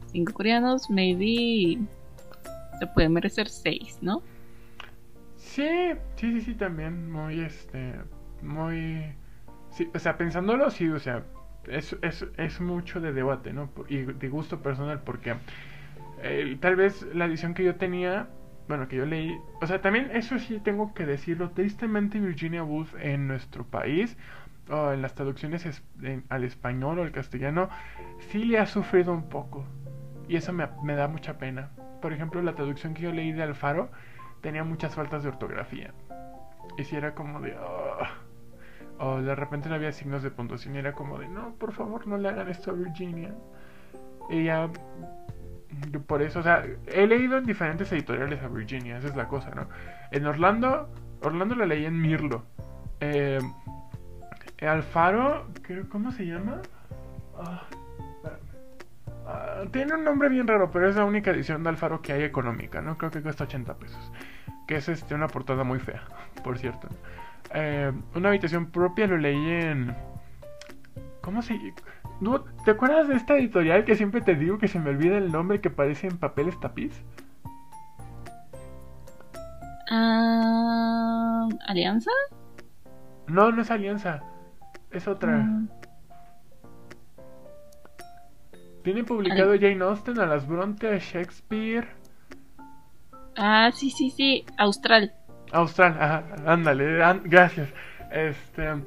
cinco 0.06 0.32
coreanos, 0.34 0.90
maybe 0.90 1.78
se 2.78 2.86
puede 2.88 3.08
merecer 3.08 3.48
seis, 3.48 3.98
¿no? 4.02 4.22
Sí, 5.36 5.68
sí, 6.16 6.32
sí, 6.32 6.40
sí, 6.40 6.54
también, 6.54 7.10
muy, 7.10 7.40
este, 7.40 7.94
muy, 8.42 9.14
sí, 9.70 9.88
o 9.94 9.98
sea, 9.98 10.16
pensándolo, 10.16 10.70
sí, 10.70 10.88
o 10.88 10.98
sea, 10.98 11.24
es, 11.66 11.96
es, 12.02 12.26
es 12.36 12.60
mucho 12.60 13.00
de 13.00 13.12
debate, 13.12 13.52
¿no? 13.52 13.70
Y 13.88 14.02
de 14.02 14.28
gusto 14.28 14.62
personal, 14.62 15.02
porque 15.02 15.34
eh, 16.22 16.56
tal 16.60 16.76
vez 16.76 17.06
la 17.14 17.26
edición 17.26 17.54
que 17.54 17.64
yo 17.64 17.76
tenía, 17.76 18.28
bueno, 18.72 18.88
que 18.88 18.96
yo 18.96 19.04
leí, 19.04 19.38
o 19.60 19.66
sea, 19.66 19.82
también 19.82 20.10
eso 20.14 20.38
sí 20.38 20.58
tengo 20.58 20.94
que 20.94 21.04
decirlo, 21.04 21.50
tristemente 21.50 22.18
Virginia 22.18 22.64
Woolf 22.64 22.94
en 22.98 23.28
nuestro 23.28 23.64
país, 23.64 24.16
o 24.70 24.92
en 24.92 25.02
las 25.02 25.14
traducciones 25.14 25.82
al 26.30 26.44
español 26.44 26.98
o 26.98 27.02
al 27.02 27.12
castellano, 27.12 27.68
sí 28.30 28.46
le 28.46 28.58
ha 28.58 28.64
sufrido 28.64 29.12
un 29.12 29.28
poco, 29.28 29.66
y 30.26 30.36
eso 30.36 30.54
me, 30.54 30.94
da 30.94 31.06
mucha 31.06 31.36
pena. 31.36 31.68
Por 32.00 32.14
ejemplo, 32.14 32.40
la 32.40 32.54
traducción 32.54 32.94
que 32.94 33.02
yo 33.02 33.12
leí 33.12 33.32
de 33.32 33.42
Alfaro 33.42 33.90
tenía 34.40 34.64
muchas 34.64 34.94
faltas 34.94 35.22
de 35.22 35.28
ortografía, 35.28 35.92
y 36.78 36.84
si 36.84 36.96
era 36.96 37.14
como 37.14 37.42
de... 37.42 37.54
"Ah". 37.58 38.08
O 39.00 39.20
de 39.20 39.34
repente 39.34 39.68
no 39.68 39.74
había 39.74 39.92
signos 39.92 40.22
de 40.22 40.30
puntuación 40.30 40.76
y 40.76 40.78
era 40.78 40.94
como 40.94 41.18
de, 41.18 41.28
no, 41.28 41.56
por 41.56 41.72
favor, 41.72 42.06
no 42.06 42.16
le 42.16 42.30
hagan 42.30 42.48
esto 42.48 42.70
a 42.70 42.74
Virginia. 42.74 43.34
Y 44.30 44.44
ya, 44.44 44.70
por 46.06 46.22
eso, 46.22 46.40
o 46.40 46.42
sea, 46.42 46.64
he 46.86 47.06
leído 47.06 47.38
en 47.38 47.44
diferentes 47.44 47.90
editoriales 47.92 48.42
a 48.42 48.48
Virginia, 48.48 48.98
esa 48.98 49.08
es 49.08 49.16
la 49.16 49.28
cosa, 49.28 49.50
¿no? 49.50 49.68
En 50.10 50.26
Orlando, 50.26 50.88
Orlando 51.22 51.54
la 51.54 51.66
leí 51.66 51.84
en 51.86 52.00
Mirlo. 52.00 52.44
Eh, 53.00 53.40
Alfaro, 54.60 55.48
¿cómo 55.90 56.12
se 56.12 56.26
llama? 56.26 56.60
Ah. 57.36 57.66
Ah, 59.26 59.62
tiene 59.70 59.94
un 59.94 60.04
nombre 60.04 60.28
bien 60.28 60.46
raro, 60.46 60.70
pero 60.70 60.88
es 60.88 60.96
la 60.96 61.04
única 61.04 61.30
edición 61.30 61.62
de 61.62 61.70
Alfaro 61.70 62.02
que 62.02 62.12
hay 62.12 62.22
económica, 62.22 62.80
¿no? 62.80 62.98
Creo 62.98 63.10
que 63.10 63.22
cuesta 63.22 63.44
80 63.44 63.74
pesos. 63.74 64.12
Que 64.66 64.76
es 64.76 64.88
este, 64.88 65.14
una 65.14 65.28
portada 65.28 65.64
muy 65.64 65.78
fea, 65.78 66.02
por 66.44 66.58
cierto. 66.58 66.88
Eh, 67.54 67.92
una 68.14 68.28
habitación 68.30 68.66
propia 68.66 69.06
lo 69.06 69.16
leí 69.16 69.50
en. 69.50 69.94
¿Cómo 71.20 71.42
se.? 71.42 71.58
¿No- 72.22 72.44
¿Te 72.64 72.70
acuerdas 72.70 73.08
de 73.08 73.16
esta 73.16 73.36
editorial 73.36 73.84
que 73.84 73.96
siempre 73.96 74.20
te 74.20 74.36
digo 74.36 74.56
que 74.58 74.68
se 74.68 74.78
me 74.78 74.90
olvida 74.90 75.18
el 75.18 75.32
nombre 75.32 75.60
que 75.60 75.68
aparece 75.70 76.06
en 76.06 76.18
papeles 76.18 76.58
tapiz? 76.60 77.02
Ah, 79.90 81.48
¿Alianza? 81.66 82.10
No, 83.26 83.50
no 83.50 83.62
es 83.62 83.70
Alianza. 83.72 84.22
Es 84.92 85.08
otra. 85.08 85.32
Mm, 85.38 85.68
Tiene 88.84 89.04
publicado 89.04 89.54
Jane 89.54 89.82
Austen, 89.82 90.18
a 90.20 90.26
las 90.26 90.46
Bronte, 90.46 90.88
a 90.88 90.98
Shakespeare. 90.98 91.88
Ah, 93.36 93.70
sí, 93.74 93.90
sí, 93.90 94.10
sí. 94.10 94.44
Austral. 94.58 95.12
Austral, 95.52 95.96
ajá, 96.00 96.24
ándale, 96.46 96.98
gracias. 97.24 97.68
Este, 98.10 98.66
a, 98.68 98.78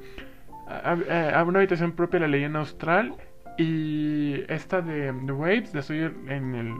a- 0.68 1.40
a 1.40 1.44
una 1.44 1.58
habitación 1.60 1.92
propia 1.92 2.20
la 2.20 2.28
leí 2.28 2.44
en 2.44 2.56
Austral 2.56 3.14
y 3.58 4.44
esta 4.48 4.80
de 4.82 5.12
The 5.24 5.32
Waves 5.32 5.74
la 5.74 5.80
estoy 5.80 5.98
en 6.28 6.54
el, 6.54 6.74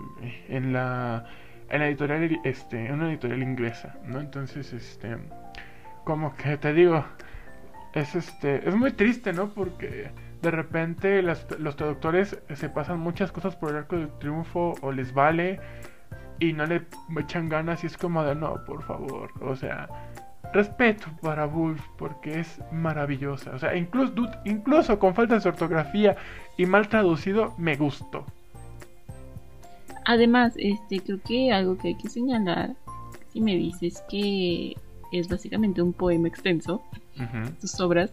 en 0.48 0.72
la, 0.72 1.24
en 1.68 1.80
la 1.80 1.86
editorial, 1.88 2.38
este, 2.44 2.86
en 2.86 2.94
una 2.94 3.08
editorial 3.10 3.42
inglesa, 3.42 3.96
¿no? 4.04 4.20
Entonces, 4.20 4.72
este, 4.72 5.16
como 6.04 6.34
que 6.36 6.56
te 6.58 6.72
digo, 6.72 7.04
es 7.94 8.14
este, 8.14 8.68
es 8.68 8.74
muy 8.74 8.92
triste, 8.92 9.32
¿no? 9.32 9.48
Porque 9.48 10.10
de 10.42 10.50
repente 10.50 11.22
las- 11.22 11.46
los 11.58 11.76
traductores 11.76 12.38
se 12.54 12.68
pasan 12.68 12.98
muchas 13.00 13.32
cosas 13.32 13.56
por 13.56 13.70
el 13.70 13.76
arco 13.76 13.96
del 13.96 14.10
triunfo 14.18 14.74
o 14.82 14.92
les 14.92 15.12
vale 15.14 15.58
y 16.38 16.52
no 16.52 16.66
le 16.66 16.82
echan 17.18 17.48
ganas 17.48 17.82
y 17.82 17.86
es 17.86 17.96
como 17.96 18.22
de 18.22 18.34
no, 18.34 18.62
por 18.66 18.82
favor, 18.82 19.30
o 19.40 19.56
sea, 19.56 19.88
respeto 20.52 21.06
para 21.20 21.46
Wolf 21.46 21.80
porque 21.98 22.40
es 22.40 22.60
maravillosa, 22.72 23.52
o 23.54 23.58
sea, 23.58 23.76
incluso, 23.76 24.12
dude, 24.12 24.38
incluso 24.44 24.98
con 24.98 25.14
faltas 25.14 25.44
de 25.44 25.50
ortografía 25.50 26.16
y 26.56 26.66
mal 26.66 26.88
traducido 26.88 27.54
me 27.58 27.76
gustó. 27.76 28.24
Además, 30.04 30.54
este, 30.56 31.00
creo 31.00 31.20
que 31.20 31.52
algo 31.52 31.76
que 31.76 31.88
hay 31.88 31.94
que 31.96 32.08
señalar, 32.08 32.74
si 33.32 33.40
me 33.40 33.56
dices 33.56 34.02
que 34.08 34.76
es 35.12 35.28
básicamente 35.28 35.82
un 35.82 35.92
poema 35.92 36.28
extenso, 36.28 36.82
tus 37.60 37.80
obras, 37.80 38.12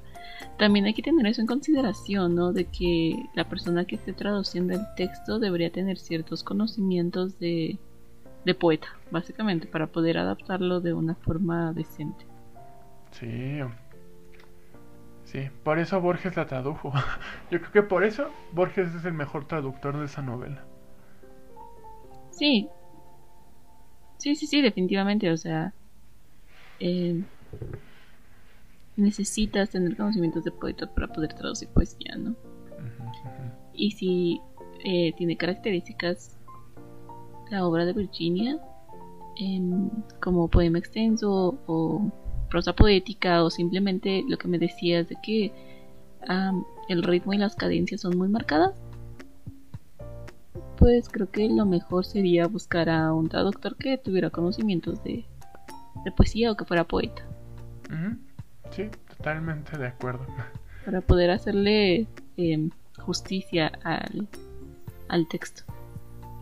también 0.58 0.86
hay 0.86 0.94
que 0.94 1.02
tener 1.02 1.26
eso 1.28 1.42
en 1.42 1.48
consideración, 1.48 2.36
¿no? 2.36 2.54
De 2.54 2.66
que 2.66 3.26
la 3.36 3.48
persona 3.48 3.86
que 3.86 3.96
esté 3.96 4.14
traduciendo 4.14 4.74
el 4.74 4.82
texto 4.96 5.40
debería 5.40 5.72
tener 5.72 5.98
ciertos 5.98 6.44
conocimientos 6.44 7.38
de, 7.40 7.78
de 8.46 8.56
poeta, 8.56 8.88
básicamente, 9.12 9.68
para 9.68 9.88
poder 9.88 10.18
adaptarlo 10.18 10.82
de 10.82 10.94
una 10.94 11.16
forma 11.16 11.74
decente. 11.74 12.26
Sí. 13.12 13.60
Sí, 15.24 15.50
por 15.64 15.80
eso 15.80 16.02
Borges 16.02 16.36
la 16.36 16.46
tradujo. 16.46 16.91
Yo 17.52 17.60
creo 17.60 17.72
que 17.72 17.84
por 17.84 18.04
eso 18.04 18.30
Borges 18.52 18.94
es 18.94 19.06
el 19.06 19.14
mejor 19.14 19.46
traductor 19.48 19.98
de 19.98 20.06
esa 20.06 20.22
novela. 20.22 20.64
Sí. 22.32 22.70
Sí, 24.18 24.36
sí, 24.36 24.48
sí, 24.48 24.62
definitivamente. 24.62 25.32
O 25.32 25.38
sea, 25.38 25.74
eh, 26.80 27.24
necesitas 28.96 29.70
tener 29.70 29.96
conocimientos 29.96 30.44
de 30.44 30.52
poeta 30.52 30.88
para 30.94 31.08
poder 31.08 31.34
traducir 31.34 31.70
poesía, 31.70 32.16
¿no? 32.18 32.36
Y 33.74 33.91
si 33.91 34.41
eh, 34.84 35.14
tiene 35.18 35.38
características 35.38 36.38
la 37.50 37.66
obra 37.66 37.86
de 37.86 37.94
Virginia, 37.94 38.60
em, 39.38 39.89
como 40.22 40.48
poema 40.48 40.78
extenso 40.80 41.58
o 41.68 42.12
prosa 42.50 42.74
poética 42.74 43.44
o 43.44 43.50
simplemente 43.50 44.24
lo 44.28 44.38
que 44.38 44.48
me 44.48 44.60
decías 44.60 45.10
de 45.10 45.16
que 45.24 45.52
am, 46.28 46.64
el 46.88 47.04
ritmo 47.04 47.34
y 47.34 47.38
las 47.38 47.56
cadencias 47.56 48.02
son 48.02 48.18
muy 48.18 48.28
marcadas, 48.28 48.74
pues 50.78 51.10
creo 51.10 51.30
que 51.32 51.48
lo 51.50 51.66
mejor 51.66 52.06
sería 52.06 52.48
buscar 52.48 52.89
a 52.89 53.14
un 53.14 53.30
traductor 53.30 53.76
que 53.76 53.98
tuviera 53.98 54.30
conocimientos 54.30 55.04
de, 55.04 55.26
de 56.04 56.12
poesía 56.12 56.52
o 56.52 56.58
que 56.58 56.66
fuera 56.66 56.84
poeta. 56.84 57.24
Sí, 58.72 58.89
totalmente 59.18 59.78
de 59.78 59.88
acuerdo. 59.88 60.26
para 60.84 61.02
poder 61.02 61.30
hacerle 61.32 62.08
em, 62.38 62.70
justicia 62.98 63.72
al, 63.84 64.28
al 65.08 65.28
texto. 65.28 65.64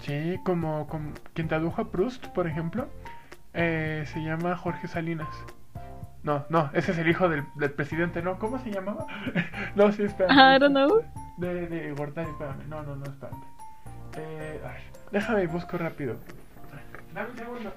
Sí, 0.02 0.40
como, 0.44 0.88
como 0.88 1.12
quien 1.34 1.48
tradujo 1.48 1.82
a 1.82 1.92
Proust, 1.92 2.28
por 2.28 2.48
ejemplo, 2.48 2.88
eh, 3.54 4.06
se 4.12 4.20
llama 4.24 4.56
Jorge 4.58 4.88
Salinas. 4.88 5.28
No, 6.24 6.46
no, 6.50 6.70
ese 6.74 6.92
es 6.92 6.98
el 7.00 7.08
hijo 7.08 7.30
del, 7.30 7.44
del 7.56 7.72
presidente, 7.72 8.22
¿no? 8.22 8.38
¿Cómo 8.38 8.60
se 8.60 8.72
llamaba? 8.72 9.08
no, 9.76 9.92
sí, 9.92 10.04
espérame. 10.04 10.56
I 10.56 10.60
don't 10.60 10.76
know. 10.76 11.04
De, 11.38 11.68
de 11.68 11.92
Gortari, 11.94 12.30
espérame. 12.30 12.68
No, 12.70 12.84
no, 12.84 12.96
no, 12.96 13.06
espérame. 13.06 13.42
Eh, 14.18 14.62
ay, 14.66 14.82
déjame, 15.12 15.48
busco 15.48 15.78
rápido. 15.78 16.18
Dame 17.14 17.30
un 17.32 17.38
segundo. 17.38 17.70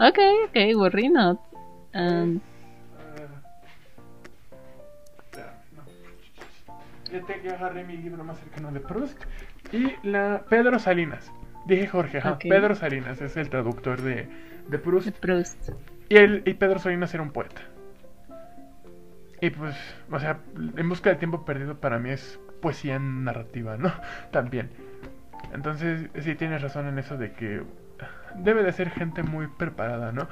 Ok, 0.00 0.18
ok, 0.48 0.76
worry 0.76 1.08
not. 1.08 1.38
Um, 1.94 2.40
Eh, 3.10 3.28
espérame, 5.18 5.52
no. 5.76 5.82
Ya, 7.12 7.26
te, 7.26 7.42
ya 7.42 7.52
agarré 7.54 7.84
mi 7.84 7.96
libro 7.96 8.24
más 8.24 8.38
cercano 8.38 8.70
de 8.72 8.80
Proust. 8.80 9.18
Y 9.72 9.94
la 10.02 10.42
Pedro 10.48 10.78
Salinas. 10.78 11.30
Dije 11.66 11.86
Jorge, 11.86 12.18
ajá. 12.18 12.38
Pedro 12.38 12.74
Salinas 12.74 13.20
es 13.20 13.36
el 13.36 13.50
traductor 13.50 14.00
de, 14.00 14.14
de 14.68 14.78
de 14.78 14.78
Proust. 14.78 15.70
Y, 16.08 16.16
él, 16.16 16.42
y 16.46 16.54
Pedro 16.54 16.78
Salinas 16.78 17.12
era 17.12 17.22
un 17.22 17.30
poeta. 17.30 17.60
Y 19.40 19.50
pues, 19.50 19.76
o 20.10 20.18
sea, 20.18 20.38
En 20.76 20.88
Busca 20.88 21.10
del 21.10 21.18
Tiempo 21.18 21.44
Perdido 21.44 21.76
para 21.76 21.98
mí 21.98 22.10
es 22.10 22.40
poesía 22.60 22.98
narrativa, 22.98 23.76
¿no? 23.76 23.92
También. 24.30 24.70
Entonces, 25.52 26.08
sí 26.20 26.34
tienes 26.34 26.62
razón 26.62 26.88
en 26.88 26.98
eso 26.98 27.16
de 27.16 27.32
que 27.32 27.62
debe 28.36 28.62
de 28.62 28.72
ser 28.72 28.90
gente 28.90 29.22
muy 29.22 29.46
preparada, 29.46 30.12
¿no? 30.12 30.28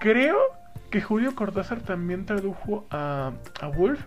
Creo 0.00 0.36
que 0.90 1.00
Julio 1.00 1.34
Cortázar 1.34 1.80
también 1.80 2.26
tradujo 2.26 2.86
a, 2.90 3.32
a 3.60 3.68
Wolf. 3.68 4.04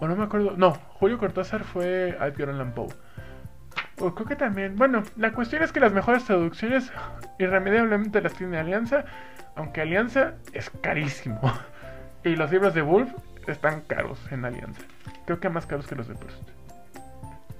O 0.00 0.08
no 0.08 0.16
me 0.16 0.24
acuerdo. 0.24 0.54
No, 0.56 0.72
Julio 0.72 1.18
Cortázar 1.18 1.62
fue 1.64 2.16
a 2.18 2.26
Edgar 2.26 2.50
Allan 2.50 2.72
Poe. 2.72 2.88
O 4.00 4.14
creo 4.14 4.26
que 4.26 4.36
también. 4.36 4.76
Bueno, 4.76 5.02
la 5.16 5.32
cuestión 5.32 5.62
es 5.62 5.72
que 5.72 5.80
las 5.80 5.92
mejores 5.92 6.24
traducciones 6.24 6.92
irremediablemente 7.38 8.20
las 8.20 8.34
tiene 8.34 8.58
Alianza. 8.58 9.04
Aunque 9.56 9.80
Alianza 9.80 10.34
es 10.52 10.70
carísimo. 10.70 11.40
Y 12.26 12.36
los 12.36 12.50
libros 12.50 12.72
de 12.72 12.80
Wolf 12.80 13.12
están 13.46 13.82
caros 13.82 14.18
en 14.32 14.46
Alianza. 14.46 14.80
Creo 15.26 15.40
que 15.40 15.50
más 15.50 15.66
caros 15.66 15.86
que 15.86 15.94
los 15.94 16.08
de 16.08 16.14
Proust. 16.14 16.48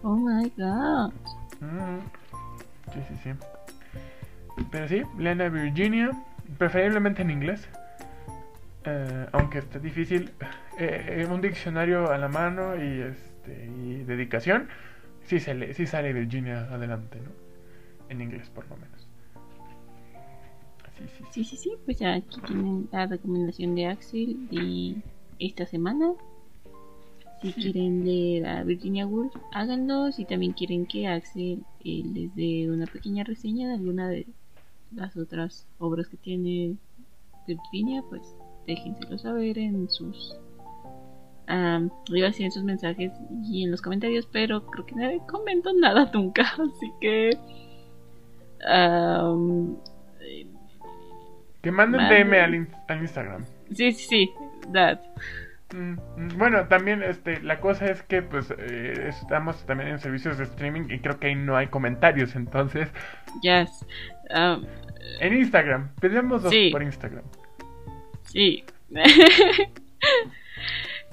Oh 0.03 0.17
my 0.17 0.51
god. 0.57 1.13
Mm, 1.61 2.01
Sí, 2.95 3.01
sí, 3.09 3.15
sí. 3.23 3.31
Pero 4.71 4.89
sí, 4.89 5.03
Lena 5.19 5.49
Virginia, 5.51 6.13
preferiblemente 6.57 7.23
en 7.23 7.31
inglés. 7.31 7.69
Eh, 8.85 9.27
aunque 9.33 9.59
esté 9.59 9.81
difícil, 9.81 10.33
eh, 10.79 11.27
un 11.31 11.41
diccionario 11.41 12.11
a 12.11 12.19
la 12.19 12.29
mano 12.29 12.77
y 12.77 13.01
este 13.03 13.67
y 13.67 14.05
dedicación, 14.05 14.69
sí, 15.25 15.41
se 15.41 15.55
le- 15.55 15.75
sí 15.75 15.87
sale 15.87 16.13
Virginia 16.13 16.65
adelante, 16.73 17.21
¿no? 17.21 17.31
En 18.09 18.21
inglés, 18.21 18.51
por 18.51 18.69
lo 18.69 18.77
menos. 18.77 19.07
Sí, 20.97 21.05
sí, 21.09 21.15
sí. 21.19 21.25
Sí, 21.33 21.45
sí, 21.45 21.57
sí, 21.57 21.73
pues 21.85 21.99
ya 21.99 22.15
aquí 22.15 22.41
tienen 22.47 22.89
la 22.93 23.07
recomendación 23.07 23.75
de 23.75 23.87
Axel 23.87 24.49
de 24.49 24.97
esta 25.39 25.67
semana. 25.67 26.13
Si 27.43 27.53
quieren 27.53 28.05
leer 28.05 28.47
a 28.47 28.63
Virginia 28.65 29.07
Woolf, 29.07 29.35
háganlo. 29.53 30.13
Si 30.13 30.25
también 30.25 30.53
quieren 30.53 30.87
que 30.87 31.07
Axel 31.09 31.63
eh, 31.85 32.03
les 32.15 32.35
dé 32.35 32.71
una 32.71 32.87
pequeña 32.87 33.25
reseña 33.25 33.69
de 33.69 33.75
alguna 33.75 34.09
de 34.09 34.27
las 34.93 35.17
otras 35.17 35.67
obras 35.79 36.09
que 36.09 36.17
tiene 36.17 36.77
Virginia, 37.47 38.03
pues 38.09 38.23
déjenselo 38.67 39.19
saber 39.19 39.59
en 39.59 39.89
sus. 39.91 40.39
Um, 41.47 41.91
iba 42.09 42.27
a 42.27 42.31
decir 42.31 42.47
en 42.47 42.53
sus 42.53 42.65
mensajes 42.65 43.13
y 43.45 43.65
en 43.65 43.71
los 43.71 43.83
comentarios, 43.83 44.27
pero 44.33 44.65
creo 44.67 44.87
que 44.87 44.95
nadie 44.95 45.21
comentó 45.29 45.73
nada 45.75 46.11
nunca, 46.15 46.43
así 46.43 46.91
que. 47.01 47.31
eh, 48.67 50.47
Que 51.63 51.71
manden 51.71 52.01
Manden. 52.03 52.29
DM 52.31 52.41
al, 52.43 52.55
in- 52.55 52.69
al 52.89 53.01
Instagram. 53.03 53.45
Sí, 53.73 53.93
sí, 53.93 54.07
sí, 54.09 54.31
that. 54.73 55.01
Mm, 55.75 55.99
mm, 56.17 56.39
Bueno, 56.39 56.67
también 56.69 57.03
este, 57.03 57.41
la 57.43 57.61
cosa 57.61 57.87
es 57.87 58.03
que 58.03 58.23
pues 58.23 58.53
eh, 58.57 59.07
estamos 59.09 59.65
también 59.67 59.91
en 59.91 59.99
servicios 59.99 60.39
de 60.39 60.45
streaming 60.45 60.89
y 60.91 60.99
creo 61.01 61.19
que 61.19 61.27
ahí 61.29 61.35
no 61.35 61.57
hay 61.57 61.67
comentarios, 61.67 62.35
entonces 62.37 62.89
Yes. 63.43 63.85
Um, 64.35 64.65
en 65.21 65.37
Instagram, 65.37 65.91
pedimos 66.01 66.43
dos 66.43 66.51
Sí. 66.53 66.71
por 66.73 66.83
Instagram. 66.83 67.25
sí. 68.23 68.65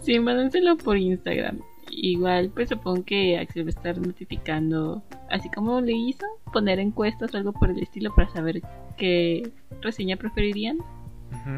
sí, 0.01 0.19
mándenselo 0.19 0.77
por 0.77 0.97
Instagram. 0.97 1.59
Igual, 1.89 2.51
pues 2.53 2.69
supongo 2.69 3.03
que 3.03 3.37
Axel 3.37 3.63
va 3.63 3.67
a 3.67 3.69
estar 3.69 3.97
notificando, 3.97 5.03
así 5.29 5.49
como 5.49 5.81
le 5.81 5.93
hizo, 5.93 6.25
poner 6.53 6.79
encuestas 6.79 7.33
o 7.33 7.37
algo 7.37 7.51
por 7.53 7.69
el 7.69 7.79
estilo 7.81 8.13
para 8.15 8.29
saber 8.29 8.61
qué 8.97 9.51
reseña 9.81 10.15
preferirían. 10.15 10.77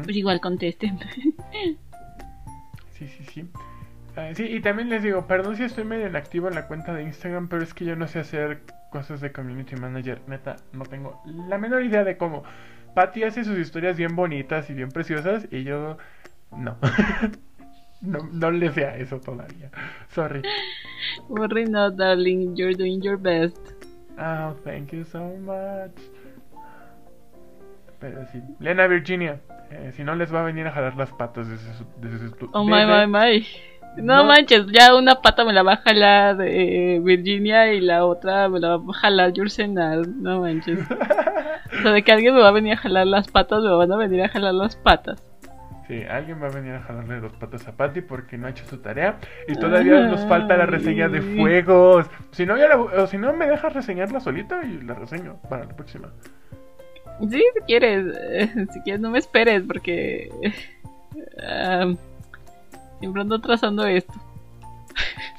Pues 0.04 0.16
igual 0.16 0.40
contesten. 0.40 0.98
Sí, 2.92 3.08
sí, 3.08 3.24
sí. 3.24 3.44
Ah, 4.16 4.30
sí, 4.34 4.44
y 4.44 4.60
también 4.60 4.88
les 4.88 5.02
digo, 5.02 5.26
perdón 5.26 5.56
si 5.56 5.64
estoy 5.64 5.82
medio 5.84 6.06
inactivo 6.06 6.46
en 6.46 6.54
la 6.54 6.68
cuenta 6.68 6.94
de 6.94 7.02
Instagram, 7.02 7.48
pero 7.48 7.64
es 7.64 7.74
que 7.74 7.84
yo 7.84 7.96
no 7.96 8.06
sé 8.06 8.20
hacer 8.20 8.60
cosas 8.90 9.20
de 9.20 9.32
community 9.32 9.74
manager. 9.74 10.20
Neta, 10.28 10.56
no 10.72 10.84
tengo 10.84 11.20
la 11.26 11.58
menor 11.58 11.82
idea 11.82 12.04
de 12.04 12.16
cómo. 12.16 12.44
Patty 12.94 13.24
hace 13.24 13.42
sus 13.42 13.58
historias 13.58 13.96
bien 13.96 14.14
bonitas 14.14 14.70
y 14.70 14.74
bien 14.74 14.90
preciosas 14.90 15.48
y 15.50 15.64
yo 15.64 15.98
no. 16.56 16.76
No, 18.04 18.18
no 18.32 18.50
le 18.50 18.70
sea 18.72 18.96
eso 18.96 19.18
todavía. 19.20 19.70
Sorry. 20.08 20.42
Worry 21.28 21.64
not, 21.66 21.96
darling. 21.96 22.54
You're 22.56 22.74
doing 22.74 23.00
your 23.02 23.16
best. 23.16 23.58
Oh, 24.18 24.54
thank 24.64 24.92
you 24.92 25.04
so 25.04 25.20
much. 25.40 25.92
Pero 28.00 28.26
sí. 28.32 28.40
Lena 28.60 28.86
Virginia, 28.86 29.40
eh, 29.70 29.92
si 29.96 30.04
no 30.04 30.14
les 30.14 30.32
va 30.32 30.40
a 30.40 30.44
venir 30.44 30.66
a 30.66 30.72
jalar 30.72 30.96
las 30.96 31.10
patas 31.12 31.48
desde 31.48 31.72
su... 31.74 31.84
Desde 32.00 32.28
su 32.28 32.50
Oh 32.52 32.64
my, 32.64 32.84
my, 32.86 33.06
my. 33.06 33.46
No, 33.96 34.16
No. 34.18 34.24
manches, 34.24 34.66
ya 34.72 34.94
una 34.96 35.22
pata 35.22 35.44
me 35.44 35.52
la 35.52 35.62
va 35.62 35.74
a 35.74 35.76
jalar 35.76 36.36
eh, 36.42 37.00
Virginia 37.02 37.72
y 37.72 37.80
la 37.80 38.04
otra 38.04 38.48
me 38.48 38.58
la 38.60 38.76
va 38.76 38.84
a 38.90 38.98
jalar 38.98 39.32
Yursenal. 39.32 40.22
No 40.22 40.40
manches. 40.40 40.80
O 41.76 41.82
sea, 41.82 41.90
de 41.90 42.04
que 42.04 42.12
alguien 42.12 42.34
me 42.34 42.40
va 42.40 42.48
a 42.48 42.52
venir 42.52 42.74
a 42.74 42.76
jalar 42.76 43.04
las 43.06 43.26
patas, 43.26 43.60
me 43.62 43.70
van 43.70 43.90
a 43.90 43.96
venir 43.96 44.22
a 44.22 44.28
jalar 44.28 44.54
las 44.54 44.76
patas. 44.76 45.20
Sí, 45.86 46.02
alguien 46.02 46.42
va 46.42 46.46
a 46.46 46.50
venir 46.50 46.72
a 46.74 46.80
jalarle 46.82 47.20
las 47.20 47.32
patas 47.32 47.68
a 47.68 47.72
Patty 47.72 48.00
porque 48.00 48.38
no 48.38 48.46
ha 48.46 48.50
hecho 48.50 48.64
su 48.66 48.78
tarea. 48.78 49.18
Y 49.46 49.54
todavía 49.54 50.00
nos 50.08 50.24
falta 50.26 50.56
la 50.56 50.64
reseña 50.64 51.08
de 51.10 51.20
fuegos. 51.20 52.06
Si 52.30 52.46
no, 52.46 52.56
ya 52.56 52.68
la- 52.68 52.78
o 52.80 53.06
si 53.06 53.18
no 53.18 53.32
me 53.34 53.46
dejas 53.46 53.74
reseñarla 53.74 54.20
solita 54.20 54.64
y 54.64 54.80
la 54.80 54.94
reseño 54.94 55.36
para 55.50 55.64
la 55.66 55.76
próxima. 55.76 56.10
Sí, 57.20 57.42
si 57.54 57.60
quieres, 57.66 58.06
eh, 58.30 58.66
si 58.72 58.80
quieres 58.80 59.00
no 59.02 59.10
me 59.10 59.18
esperes 59.18 59.62
porque 59.62 60.30
ah, 61.46 61.92
siempre 63.00 63.22
ando 63.22 63.40
trazando 63.40 63.86
esto. 63.86 64.14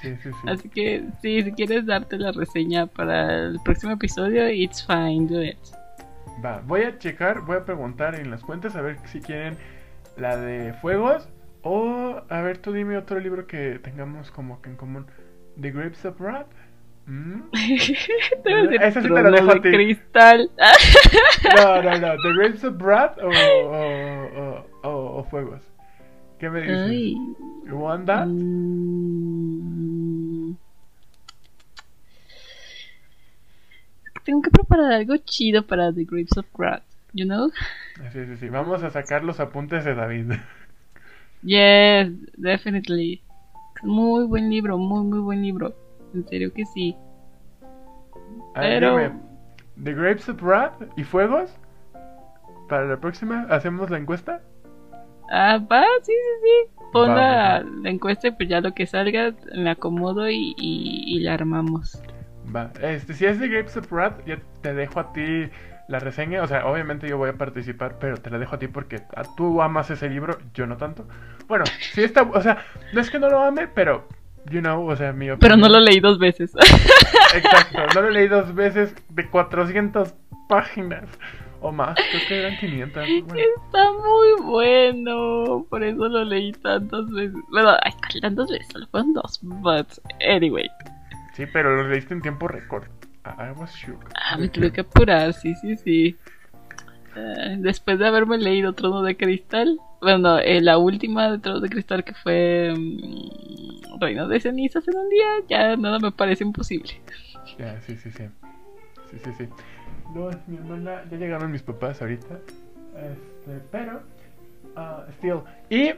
Sí, 0.01 0.15
sí, 0.21 0.29
sí. 0.29 0.47
Así 0.47 0.69
que 0.69 1.03
sí, 1.21 1.41
si 1.41 1.51
quieres 1.53 1.85
darte 1.87 2.17
la 2.17 2.31
reseña 2.31 2.85
para 2.85 3.47
el 3.47 3.59
próximo 3.63 3.93
episodio, 3.93 4.47
it's 4.49 4.85
fine, 4.85 5.25
do 5.27 5.41
it. 5.41 5.57
Va, 6.43 6.61
voy 6.65 6.81
a 6.83 6.97
checar, 6.99 7.41
voy 7.41 7.57
a 7.57 7.65
preguntar 7.65 8.13
en 8.15 8.29
las 8.29 8.41
cuentas 8.43 8.75
a 8.75 8.81
ver 8.81 8.97
si 9.05 9.21
quieren 9.21 9.57
la 10.17 10.37
de 10.37 10.73
fuegos 10.75 11.27
o 11.61 12.21
a 12.29 12.41
ver 12.41 12.57
tú 12.59 12.71
dime 12.73 12.97
otro 12.97 13.19
libro 13.19 13.47
que 13.47 13.79
tengamos 13.79 14.31
como 14.31 14.61
que 14.61 14.69
en 14.69 14.75
común. 14.77 15.07
The 15.59 15.71
Grapes 15.71 16.05
of 16.05 16.19
Wrath. 16.19 16.47
¿Mm? 17.07 17.41
A 17.53 18.85
Esa 18.87 19.01
sí 19.01 19.07
te 19.07 19.13
la 19.13 19.29
dejo 19.29 19.51
a 19.51 19.55
de 19.55 19.59
ti. 19.61 19.69
cristal. 19.71 20.49
No, 21.55 21.81
no, 21.81 21.97
no. 21.99 22.15
The 22.23 22.33
Grapes 22.35 22.63
of 22.63 22.81
Wrath 22.81 23.17
o, 23.19 23.29
o, 23.29 24.41
o, 24.41 24.65
o- 24.83 25.17
o 25.19 25.23
fuegos. 25.25 25.61
¿Qué 26.39 26.49
me 26.49 26.61
dices? 26.61 26.89
Ay. 26.89 27.15
You 27.67 27.77
want 27.77 28.05
that? 28.07 28.25
Mm. 28.27 29.45
Tengo 34.23 34.41
que 34.41 34.49
preparar 34.49 34.91
algo 34.93 35.15
chido 35.17 35.65
para 35.67 35.93
The 35.93 36.05
Grapes 36.05 36.35
of 36.37 36.45
Wrath, 36.57 36.81
you 37.15 37.25
know? 37.25 37.49
Sí, 38.11 38.25
sí, 38.25 38.37
sí. 38.37 38.49
Vamos 38.49 38.83
a 38.83 38.91
sacar 38.91 39.23
los 39.23 39.39
apuntes 39.39 39.83
de 39.85 39.95
David. 39.95 40.33
Yes, 41.43 42.11
definitely. 42.37 43.21
Muy 43.83 44.25
buen 44.25 44.49
libro, 44.49 44.77
muy 44.77 45.03
muy 45.05 45.19
buen 45.19 45.41
libro. 45.41 45.75
En 46.13 46.27
serio 46.27 46.53
que 46.53 46.65
sí. 46.65 46.95
A 48.55 48.61
ver, 48.61 48.79
Pero- 48.79 48.97
dime, 48.97 49.11
The 49.83 49.93
Grapes 49.93 50.29
of 50.29 50.41
Wrath 50.41 50.81
y 50.97 51.03
fuegos. 51.03 51.55
Para 52.69 52.85
la 52.85 52.97
próxima, 52.97 53.45
¿hacemos 53.49 53.89
la 53.91 53.97
encuesta? 53.99 54.41
Ah, 55.29 55.59
va, 55.71 55.83
sí, 56.01 56.11
sí, 56.13 56.41
sí. 56.43 56.71
Pon 56.93 57.09
Va, 57.11 57.15
la, 57.15 57.63
va. 57.63 57.69
la 57.83 57.89
encuesta 57.89 58.27
y 58.29 58.31
pues 58.31 58.49
ya 58.49 58.61
lo 58.61 58.73
que 58.73 58.87
salga 58.87 59.33
me 59.55 59.69
acomodo 59.69 60.29
y, 60.29 60.55
y, 60.57 61.03
y 61.15 61.19
la 61.19 61.33
armamos. 61.35 62.01
Va, 62.55 62.71
este, 62.81 63.13
si 63.13 63.25
es 63.25 63.37
The 63.39 63.47
Grapes 63.47 63.77
of 63.77 63.91
Wrath, 63.91 64.25
ya 64.25 64.39
te 64.61 64.73
dejo 64.73 64.99
a 64.99 65.11
ti 65.13 65.49
la 65.87 65.99
reseña. 65.99 66.41
O 66.43 66.47
sea, 66.47 66.65
obviamente 66.65 67.07
yo 67.07 67.17
voy 67.17 67.29
a 67.29 67.33
participar, 67.33 67.97
pero 67.99 68.17
te 68.17 68.29
la 68.29 68.37
dejo 68.39 68.55
a 68.55 68.59
ti 68.59 68.67
porque 68.67 68.97
a- 69.15 69.23
tú 69.35 69.61
amas 69.61 69.89
ese 69.89 70.09
libro, 70.09 70.37
yo 70.53 70.65
no 70.67 70.77
tanto. 70.77 71.07
Bueno, 71.47 71.65
si 71.93 72.03
está, 72.03 72.23
o 72.23 72.41
sea, 72.41 72.65
no 72.93 73.01
es 73.01 73.09
que 73.09 73.19
no 73.19 73.29
lo 73.29 73.43
ame, 73.43 73.67
pero, 73.67 74.07
you 74.49 74.59
know, 74.61 74.87
o 74.87 74.95
sea, 74.95 75.11
mi 75.13 75.29
opinión. 75.29 75.39
Pero 75.39 75.57
no 75.57 75.69
lo 75.69 75.79
leí 75.79 75.99
dos 75.99 76.17
veces. 76.19 76.53
Exacto, 77.35 77.79
no 77.95 78.01
lo 78.01 78.09
leí 78.09 78.27
dos 78.27 78.53
veces 78.55 78.95
de 79.09 79.27
400 79.29 80.13
páginas 80.49 81.03
o 81.61 81.71
más, 81.71 81.95
creo 81.95 82.21
que 82.27 82.39
eran 82.39 82.57
500. 82.57 83.03
Bueno, 83.25 83.43
Está 83.65 83.91
muy 83.93 84.43
bueno, 84.43 85.65
por 85.69 85.83
eso 85.83 86.07
lo 86.07 86.23
leí 86.23 86.51
tantas 86.51 87.09
veces. 87.09 87.35
Bueno, 87.51 87.71
ay, 87.81 87.91
tantas 88.21 88.49
veces, 88.49 88.67
solo 88.71 88.85
fueron 88.87 89.13
dos, 89.13 89.39
but 89.41 89.87
anyway. 90.27 90.69
sí, 91.33 91.45
pero 91.51 91.75
lo 91.75 91.89
leíste 91.89 92.13
en 92.13 92.21
tiempo 92.21 92.47
récord. 92.47 92.83
I 93.25 93.49
I 93.49 93.51
was 93.51 93.73
shook. 93.75 94.09
Ah, 94.15 94.37
me 94.37 94.47
tuve 94.49 94.71
que 94.71 94.81
apurar, 94.81 95.33
sí, 95.33 95.55
sí, 95.55 95.75
sí. 95.77 96.17
Eh, 97.15 97.55
después 97.59 97.97
de 97.97 98.07
haberme 98.07 98.37
leído 98.37 98.73
Trono 98.73 99.01
de 99.01 99.15
Cristal, 99.15 99.79
bueno, 100.01 100.37
eh, 100.39 100.61
la 100.61 100.77
última 100.77 101.31
de 101.31 101.39
Trono 101.39 101.61
de 101.61 101.69
Cristal 101.69 102.03
que 102.03 102.13
fue 102.13 102.73
mm, 102.77 103.99
Reino 103.99 104.27
de 104.27 104.39
Cenizas 104.39 104.87
en 104.87 104.97
un 104.97 105.09
día, 105.09 105.27
ya 105.49 105.77
nada 105.77 105.99
me 105.99 106.11
parece 106.11 106.43
imposible. 106.43 107.01
Ya, 107.57 107.79
sí, 107.81 107.95
sí, 107.95 108.11
sí. 108.11 108.25
Sí, 109.11 109.17
sí, 109.23 109.31
sí. 109.37 109.49
No, 110.13 110.29
mi 110.47 110.57
hermana, 110.57 111.03
ya 111.09 111.17
llegaron 111.17 111.51
mis 111.51 111.61
papás 111.61 112.01
ahorita. 112.01 112.39
Este, 112.95 113.61
pero, 113.71 114.01
ah, 114.75 115.05
still. 115.17 115.41
Y, 115.69 115.93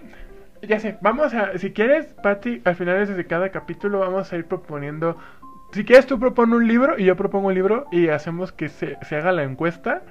ya 0.68 0.80
sé, 0.80 0.98
vamos 1.02 1.34
a, 1.34 1.58
si 1.58 1.72
quieres, 1.72 2.08
Patty, 2.22 2.62
al 2.66 2.76
final 2.76 3.16
de 3.16 3.26
cada 3.26 3.50
capítulo 3.50 4.00
vamos 4.00 4.32
a 4.32 4.38
ir 4.38 4.46
proponiendo. 4.46 5.18
Si 5.74 5.84
quieres, 5.86 6.08
tú 6.08 6.20
propone 6.20 6.56
un 6.56 6.68
libro 6.68 6.98
y 6.98 7.06
yo 7.06 7.16
propongo 7.16 7.48
un 7.50 7.54
libro 7.54 7.86
y 7.92 8.08
hacemos 8.08 8.52
que 8.52 8.70
se, 8.70 8.98
se 9.08 9.16
haga 9.16 9.32
la 9.32 9.44
encuesta. 9.44 10.02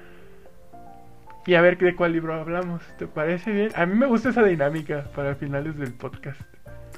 Y 1.45 1.55
a 1.55 1.61
ver 1.61 1.77
de 1.77 1.95
cuál 1.95 2.11
libro 2.13 2.33
hablamos. 2.33 2.81
¿Te 2.97 3.07
parece 3.07 3.51
bien? 3.51 3.69
A 3.75 3.85
mí 3.85 3.95
me 3.95 4.05
gusta 4.05 4.29
esa 4.29 4.43
dinámica 4.43 5.05
para 5.15 5.35
finales 5.35 5.77
del 5.77 5.93
podcast. 5.93 6.39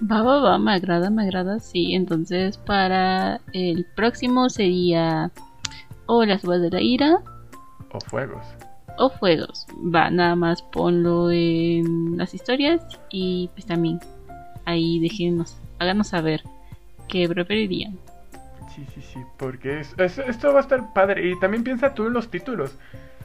Va, 0.10 0.22
va, 0.24 0.40
va, 0.40 0.58
me 0.58 0.74
agrada, 0.74 1.10
me 1.10 1.24
agrada, 1.24 1.60
sí. 1.60 1.94
Entonces, 1.94 2.58
para 2.58 3.42
el 3.54 3.86
próximo 3.96 4.50
sería 4.50 5.32
o 6.08 6.26
las 6.26 6.44
uvas 6.44 6.62
de 6.62 6.72
la 6.72 6.82
ira 6.82 7.20
O 7.92 8.00
fuegos. 8.02 8.44
o 8.98 9.10
fuegos. 9.10 9.68
Va, 9.96 10.10
nada 10.10 10.36
más 10.36 10.62
ponlo 10.64 11.30
en 11.32 12.18
las 12.18 12.34
historias 12.34 12.82
y 13.12 13.50
pues 13.54 13.66
también 13.68 14.00
ahí 14.66 15.00
déjenos, 15.00 15.58
háganos 15.80 16.08
saber 16.08 16.42
qué 17.08 17.28
preferirían. 17.30 17.98
Sí, 18.76 18.86
sí, 18.94 19.02
sí, 19.02 19.20
porque 19.38 19.80
es, 19.80 19.96
es- 19.98 20.20
esto 20.20 20.52
va 20.54 20.60
a 20.60 20.62
estar 20.62 20.94
padre. 20.94 21.28
Y 21.28 21.40
también 21.40 21.64
piensa 21.64 21.94
tú 21.94 22.08
en 22.08 22.14
los 22.14 22.30
títulos. 22.30 22.78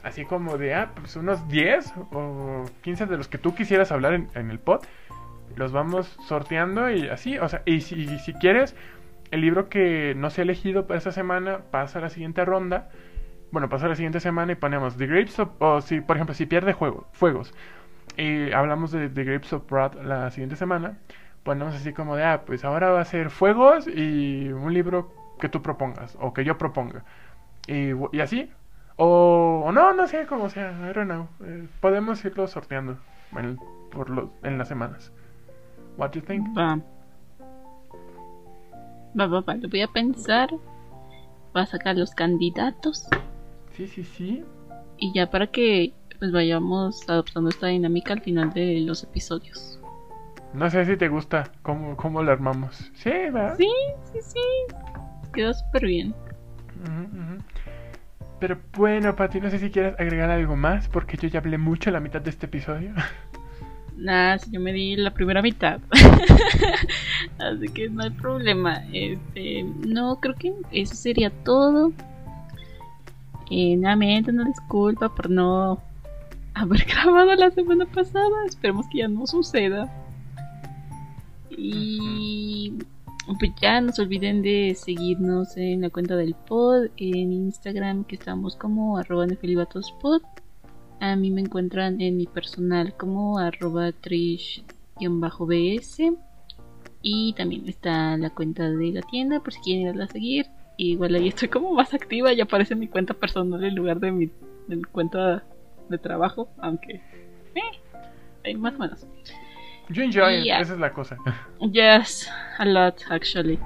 Así 0.03 0.23
como 0.25 0.57
de, 0.57 0.73
ah, 0.75 0.91
pues 0.95 1.15
unos 1.15 1.47
10 1.47 1.93
o 2.11 2.65
15 2.81 3.05
de 3.07 3.17
los 3.17 3.27
que 3.27 3.37
tú 3.37 3.55
quisieras 3.55 3.91
hablar 3.91 4.13
en, 4.13 4.27
en 4.35 4.51
el 4.51 4.59
pod. 4.59 4.81
Los 5.55 5.71
vamos 5.71 6.07
sorteando 6.27 6.89
y 6.91 7.07
así. 7.09 7.37
O 7.39 7.47
sea, 7.49 7.61
y 7.65 7.81
si, 7.81 8.33
quieres, 8.39 8.75
el 9.31 9.41
libro 9.41 9.69
que 9.69 10.13
no 10.15 10.29
se 10.29 10.41
ha 10.41 10.43
elegido 10.43 10.85
para 10.87 10.97
esta 10.97 11.11
semana 11.11 11.59
pasa 11.71 11.99
a 11.99 12.01
la 12.03 12.09
siguiente 12.09 12.43
ronda. 12.45 12.89
Bueno, 13.51 13.69
pasa 13.69 13.85
a 13.85 13.89
la 13.89 13.95
siguiente 13.95 14.19
semana 14.19 14.51
y 14.51 14.55
ponemos 14.55 14.97
The 14.97 15.07
Grapes 15.07 15.39
of... 15.39 15.49
O 15.59 15.81
si, 15.81 16.01
por 16.01 16.17
ejemplo, 16.17 16.35
si 16.35 16.45
pierde 16.45 16.73
juego, 16.73 17.07
fuegos. 17.13 17.53
Y 18.17 18.51
hablamos 18.51 18.91
de 18.91 19.09
The 19.09 19.23
Grapes 19.23 19.53
of 19.53 19.71
Wrath 19.71 19.95
la 20.03 20.29
siguiente 20.31 20.55
semana. 20.55 20.97
Ponemos 21.43 21.73
así 21.75 21.93
como 21.93 22.15
de, 22.15 22.23
ah, 22.23 22.41
pues 22.45 22.65
ahora 22.65 22.89
va 22.89 23.01
a 23.01 23.05
ser 23.05 23.29
fuegos 23.29 23.87
y 23.87 24.49
un 24.51 24.73
libro 24.73 25.11
que 25.39 25.49
tú 25.49 25.61
propongas 25.61 26.17
o 26.19 26.33
que 26.33 26.43
yo 26.43 26.57
proponga. 26.57 27.03
Y, 27.67 27.91
y 28.11 28.21
así. 28.21 28.51
O, 28.97 29.63
o 29.65 29.71
no, 29.71 29.93
no 29.93 30.07
sé 30.07 30.25
cómo 30.25 30.49
sea. 30.49 30.71
I 30.89 30.93
don't 30.93 31.09
know. 31.09 31.27
Eh, 31.43 31.67
podemos 31.81 32.23
irlo 32.23 32.47
sorteando 32.47 32.97
en, 33.37 33.59
por 33.91 34.09
los, 34.09 34.29
en 34.43 34.57
las 34.57 34.67
semanas. 34.67 35.11
What 35.97 36.11
do 36.11 36.19
you 36.19 36.25
think? 36.25 36.47
Va. 36.57 36.79
Va, 39.19 39.27
va, 39.27 39.41
va, 39.41 39.55
lo 39.55 39.69
voy 39.69 39.81
a 39.81 39.87
pensar. 39.87 40.49
Va 41.55 41.61
a 41.61 41.65
sacar 41.65 41.95
los 41.95 42.13
candidatos. 42.13 43.07
Sí, 43.71 43.87
sí, 43.87 44.03
sí. 44.03 44.43
Y 44.97 45.13
ya 45.13 45.29
para 45.29 45.47
que 45.47 45.93
pues 46.19 46.31
vayamos 46.31 47.09
adoptando 47.09 47.49
esta 47.49 47.67
dinámica 47.67 48.13
al 48.13 48.21
final 48.21 48.53
de 48.53 48.81
los 48.81 49.03
episodios. 49.03 49.79
No 50.53 50.69
sé 50.69 50.85
si 50.85 50.95
te 50.95 51.09
gusta 51.09 51.51
cómo, 51.61 51.97
cómo 51.97 52.23
lo 52.23 52.31
armamos. 52.31 52.89
Sí, 52.95 53.09
¿verdad? 53.09 53.57
Sí, 53.57 53.69
sí, 54.13 54.19
sí. 54.21 54.39
Quedó 55.35 55.53
súper 55.53 55.85
bien. 55.85 56.15
Pero 58.39 58.57
bueno, 58.77 59.15
Pati, 59.15 59.41
no 59.41 59.49
sé 59.49 59.59
si 59.59 59.69
quieres 59.69 59.99
agregar 59.99 60.29
algo 60.29 60.55
más, 60.55 60.87
porque 60.87 61.17
yo 61.17 61.27
ya 61.27 61.39
hablé 61.39 61.57
mucho 61.57 61.91
la 61.91 61.99
mitad 61.99 62.21
de 62.21 62.29
este 62.29 62.45
episodio. 62.45 62.93
Nada, 63.97 64.37
si 64.39 64.51
yo 64.51 64.59
me 64.59 64.73
di 64.73 64.95
la 64.95 65.13
primera 65.13 65.41
mitad. 65.41 65.79
Así 67.39 67.67
que 67.69 67.89
no 67.89 68.03
hay 68.03 68.09
problema. 68.11 68.83
Este, 68.91 69.63
no, 69.63 70.19
creo 70.19 70.35
que 70.35 70.53
eso 70.71 70.95
sería 70.95 71.29
todo. 71.29 71.91
Eh, 73.51 73.75
nuevamente 73.75 74.31
una 74.31 74.45
disculpa 74.45 75.13
por 75.13 75.29
no 75.29 75.81
haber 76.53 76.85
grabado 76.85 77.35
la 77.35 77.51
semana 77.51 77.85
pasada. 77.85 78.45
Esperemos 78.47 78.85
que 78.89 78.99
ya 78.99 79.07
no 79.07 79.25
suceda. 79.27 79.91
Y 81.49 82.73
pues 83.33 83.51
ya 83.59 83.81
no 83.81 83.91
se 83.91 84.03
olviden 84.03 84.41
de 84.41 84.75
seguirnos 84.75 85.57
en 85.57 85.81
la 85.81 85.89
cuenta 85.89 86.15
del 86.15 86.35
pod, 86.35 86.85
en 86.97 87.31
Instagram 87.31 88.03
que 88.03 88.15
estamos 88.15 88.55
como 88.55 88.97
arroba 88.97 89.25
nefilibatospod. 89.25 90.21
A 90.99 91.15
mí 91.15 91.31
me 91.31 91.41
encuentran 91.41 91.99
en 92.01 92.17
mi 92.17 92.27
personal 92.27 92.95
como 92.95 93.39
arroba 93.39 93.91
trish 93.91 94.63
bs 94.99 95.97
y 97.01 97.33
también 97.33 97.67
está 97.67 98.15
la 98.17 98.29
cuenta 98.29 98.69
de 98.69 98.91
la 98.91 99.01
tienda 99.01 99.39
por 99.39 99.53
si 99.53 99.59
quieren 99.61 99.87
irla 99.87 100.05
a 100.05 100.07
seguir. 100.07 100.47
igual 100.77 101.15
ahí 101.15 101.27
estoy 101.27 101.49
como 101.49 101.73
más 101.73 101.93
activa 101.93 102.31
y 102.33 102.41
aparece 102.41 102.75
mi 102.75 102.87
cuenta 102.87 103.13
personal 103.13 103.63
en 103.63 103.75
lugar 103.75 103.99
de 103.99 104.11
mi, 104.11 104.29
cuenta 104.91 105.43
de 105.89 105.97
trabajo, 105.97 106.49
aunque 106.57 107.01
eh, 108.43 108.55
más 108.55 108.75
o 108.75 108.79
menos. 108.79 109.05
Yo 109.89 110.03
enjoy 110.03 110.49
esa 110.49 110.73
es 110.73 110.79
la 110.79 110.91
cosa. 110.91 111.17
Yes, 111.71 112.29
a 112.57 112.65
lot 112.65 113.01
actually. 113.09 113.59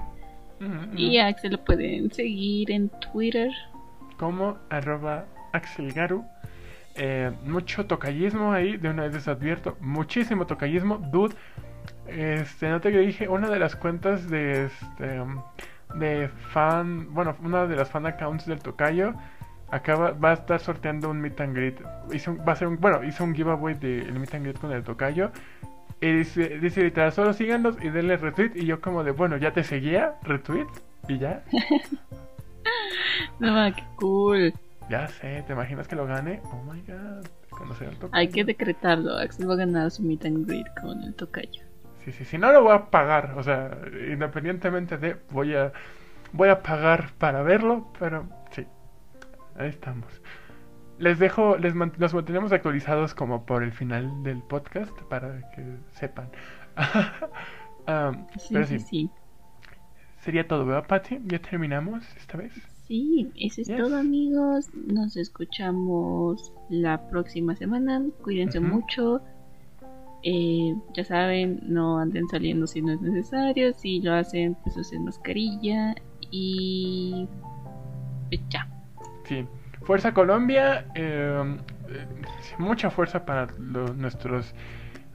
Y 0.95 1.17
a 1.17 1.27
Axel 1.27 1.53
lo 1.53 1.63
pueden 1.63 2.11
seguir 2.11 2.69
en 2.71 2.89
Twitter. 2.99 3.49
Como 4.17 4.57
arroba 4.69 5.25
axelgaru. 5.53 6.25
Eh, 6.95 7.31
mucho 7.45 7.85
tocallismo 7.85 8.51
ahí, 8.51 8.75
de 8.75 8.89
una 8.89 9.03
vez 9.03 9.13
les 9.13 9.27
advierto. 9.29 9.77
Muchísimo 9.79 10.45
tocallismo, 10.45 10.97
dude. 10.97 11.35
Este, 12.07 12.67
no 12.69 12.81
te 12.81 12.91
dije, 12.91 13.29
una 13.29 13.49
de 13.49 13.59
las 13.59 13.75
cuentas 13.75 14.29
de 14.29 14.65
este 14.65 15.21
de 15.95 16.27
fan, 16.51 17.13
bueno, 17.13 17.35
una 17.41 17.65
de 17.65 17.75
las 17.75 17.89
fan 17.89 18.05
accounts 18.05 18.45
del 18.45 18.59
tocayo 18.59 19.15
acaba 19.71 20.11
va 20.11 20.31
a 20.31 20.33
estar 20.33 20.59
sorteando 20.59 21.09
un 21.09 21.21
meet 21.21 21.39
and 21.41 21.55
greet. 21.55 21.81
Hizo, 22.13 22.35
va 22.43 22.53
a 22.53 22.55
ser 22.55 22.67
un, 22.67 22.79
bueno, 22.79 23.03
hizo 23.03 23.23
un 23.23 23.33
giveaway 23.33 23.75
del 23.75 24.13
de 24.13 24.19
meet 24.19 24.33
and 24.33 24.43
greet 24.43 24.59
con 24.59 24.71
el 24.71 24.83
tocayo 24.83 25.31
y 26.01 26.11
dice, 26.11 26.59
dice 26.59 26.83
literal, 26.83 27.11
solo 27.11 27.33
síganos 27.33 27.75
y 27.81 27.89
denle 27.89 28.17
retweet. 28.17 28.51
Y 28.55 28.65
yo 28.65 28.79
como 28.81 29.03
de, 29.03 29.11
bueno, 29.11 29.37
ya 29.37 29.51
te 29.51 29.63
seguía, 29.63 30.15
retweet 30.23 30.67
y 31.07 31.17
ya. 31.17 31.43
no, 33.39 33.75
qué 33.75 33.83
cool. 33.97 34.53
Ya 34.89 35.07
sé, 35.07 35.43
¿te 35.45 35.53
imaginas 35.53 35.87
que 35.87 35.95
lo 35.95 36.05
gane? 36.05 36.41
Oh 36.45 36.63
my 36.63 36.81
god. 36.81 37.25
Al 37.59 38.09
Hay 38.13 38.29
que 38.29 38.45
decretarlo, 38.45 39.17
Axel 39.17 39.49
va 39.49 39.53
a 39.53 39.57
ganar 39.57 39.91
su 39.91 40.01
meet 40.01 40.25
and 40.25 40.47
greet 40.47 40.67
con 40.79 41.03
el 41.03 41.13
tocayo. 41.13 41.61
Sí, 42.05 42.13
sí, 42.13 42.23
si 42.23 42.37
no 42.37 42.51
lo 42.53 42.63
voy 42.63 42.73
a 42.73 42.85
pagar, 42.85 43.33
o 43.37 43.43
sea, 43.43 43.77
independientemente 44.09 44.97
de, 44.97 45.17
voy 45.31 45.55
a, 45.55 45.73
voy 46.31 46.47
a 46.47 46.61
pagar 46.63 47.11
para 47.17 47.43
verlo, 47.43 47.91
pero 47.99 48.25
sí, 48.51 48.65
ahí 49.57 49.67
estamos 49.67 50.07
les 50.99 51.17
dejo, 51.17 51.57
les 51.57 51.73
nos 51.75 52.13
mantenemos 52.13 52.51
actualizados 52.51 53.15
como 53.15 53.45
por 53.45 53.63
el 53.63 53.71
final 53.71 54.21
del 54.23 54.41
podcast 54.43 54.95
para 55.03 55.49
que 55.51 55.63
sepan. 55.91 56.29
sí, 58.37 58.53
pero 58.53 58.67
sí, 58.67 58.79
sí, 58.79 59.09
Sería 60.21 60.47
todo, 60.47 60.65
¿verdad, 60.65 60.85
Patty? 60.87 61.19
¿Ya 61.25 61.39
terminamos 61.39 62.03
esta 62.17 62.37
vez? 62.37 62.53
Sí, 62.87 63.31
eso 63.35 63.61
es 63.61 63.67
todo, 63.67 63.97
amigos. 63.97 64.69
Nos 64.73 65.15
escuchamos 65.15 66.51
la 66.69 67.07
próxima 67.09 67.55
semana. 67.55 68.03
Cuídense 68.21 68.59
mucho. 68.59 69.21
Eh, 70.23 70.75
ya 70.93 71.05
saben, 71.05 71.61
no 71.63 71.99
anden 71.99 72.27
saliendo 72.27 72.67
si 72.67 72.81
no 72.81 72.91
es 72.93 73.01
necesario. 73.01 73.73
Si 73.73 74.01
lo 74.01 74.13
hacen, 74.13 74.55
pues 74.63 74.75
usen 74.75 75.05
mascarilla. 75.05 75.95
Y. 76.31 77.27
Pues 78.29 78.41
ya. 78.49 78.67
Sí. 79.23 79.45
Fuerza 79.89 80.13
Colombia, 80.13 80.85
eh, 80.93 81.57
eh, 81.89 82.07
mucha 82.59 82.91
fuerza 82.91 83.25
para 83.25 83.47
nuestros 83.57 84.53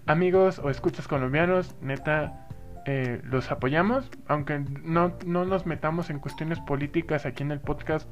amigos 0.07 0.59
o 0.59 0.69
escuchas 0.69 1.07
colombianos, 1.07 1.77
neta, 1.81 2.49
eh, 2.85 3.23
los 3.23 3.53
apoyamos, 3.53 4.11
aunque 4.27 4.65
no, 4.83 5.17
no 5.25 5.45
nos 5.45 5.65
metamos 5.65 6.11
en 6.11 6.19
cuestiones 6.19 6.59
políticas 6.59 7.25
aquí 7.25 7.45
en 7.45 7.53
el 7.53 7.61
podcast, 7.61 8.11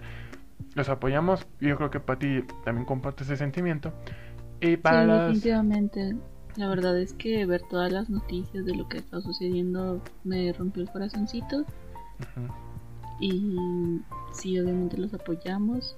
los 0.76 0.88
apoyamos, 0.88 1.48
yo 1.60 1.76
creo 1.76 1.90
que 1.90 1.98
Pati 1.98 2.44
también 2.64 2.86
comparte 2.86 3.24
ese 3.24 3.36
sentimiento. 3.36 3.92
Y 4.60 4.76
para 4.76 5.02
sí, 5.02 5.10
definitivamente. 5.10 6.14
La 6.54 6.68
verdad 6.68 6.96
es 6.96 7.12
que 7.14 7.44
ver 7.44 7.62
todas 7.70 7.90
las 7.90 8.08
noticias 8.08 8.64
de 8.64 8.76
lo 8.76 8.88
que 8.88 8.98
está 8.98 9.20
sucediendo 9.20 10.00
me 10.22 10.52
rompió 10.52 10.84
el 10.84 10.90
corazoncito. 10.90 11.64
Y 13.18 14.00
sí, 14.32 14.60
obviamente 14.60 14.96
los 14.96 15.12
apoyamos. 15.12 15.96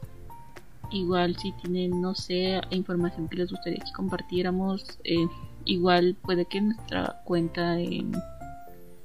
Igual 0.90 1.36
si 1.36 1.52
tienen, 1.52 2.00
no 2.00 2.14
sé, 2.14 2.60
información 2.70 3.28
que 3.28 3.38
les 3.38 3.50
gustaría 3.50 3.82
que 3.82 3.92
compartiéramos, 3.92 4.98
eh, 5.04 5.26
igual 5.64 6.16
puede 6.22 6.44
que 6.44 6.60
nuestra 6.60 7.22
cuenta 7.24 7.76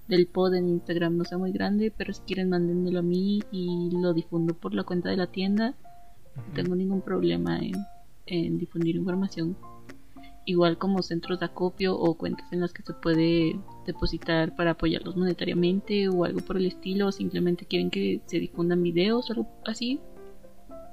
del 0.07 0.27
pod 0.27 0.53
en 0.55 0.69
Instagram 0.69 1.17
no 1.17 1.25
sea 1.25 1.37
muy 1.37 1.51
grande, 1.51 1.91
pero 1.95 2.13
si 2.13 2.21
quieren 2.21 2.49
mándenmelo 2.49 2.99
a 2.99 3.03
mí 3.03 3.41
y 3.51 3.89
lo 3.91 4.13
difundo 4.13 4.53
por 4.53 4.73
la 4.73 4.83
cuenta 4.83 5.09
de 5.09 5.17
la 5.17 5.27
tienda. 5.27 5.73
No 6.35 6.43
tengo 6.53 6.75
ningún 6.75 7.01
problema 7.01 7.59
en, 7.59 7.73
en 8.25 8.57
difundir 8.57 8.95
información. 8.95 9.57
Igual 10.45 10.77
como 10.77 11.03
centros 11.03 11.39
de 11.39 11.45
acopio 11.45 11.95
o 11.95 12.15
cuentas 12.15 12.51
en 12.51 12.61
las 12.61 12.73
que 12.73 12.81
se 12.81 12.93
puede 12.93 13.59
depositar 13.85 14.55
para 14.55 14.71
apoyarlos 14.71 15.15
monetariamente 15.15 16.09
o 16.09 16.23
algo 16.23 16.39
por 16.39 16.57
el 16.57 16.65
estilo, 16.65 17.07
o 17.07 17.11
simplemente 17.11 17.65
quieren 17.65 17.91
que 17.91 18.21
se 18.25 18.39
difundan 18.39 18.81
videos 18.81 19.29
o 19.29 19.33
algo 19.33 19.47
así, 19.65 19.99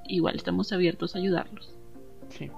igual 0.07 0.35
estamos 0.35 0.71
abiertos 0.73 1.15
a 1.15 1.19
ayudarlos. 1.19 1.75
Sí. 2.29 2.51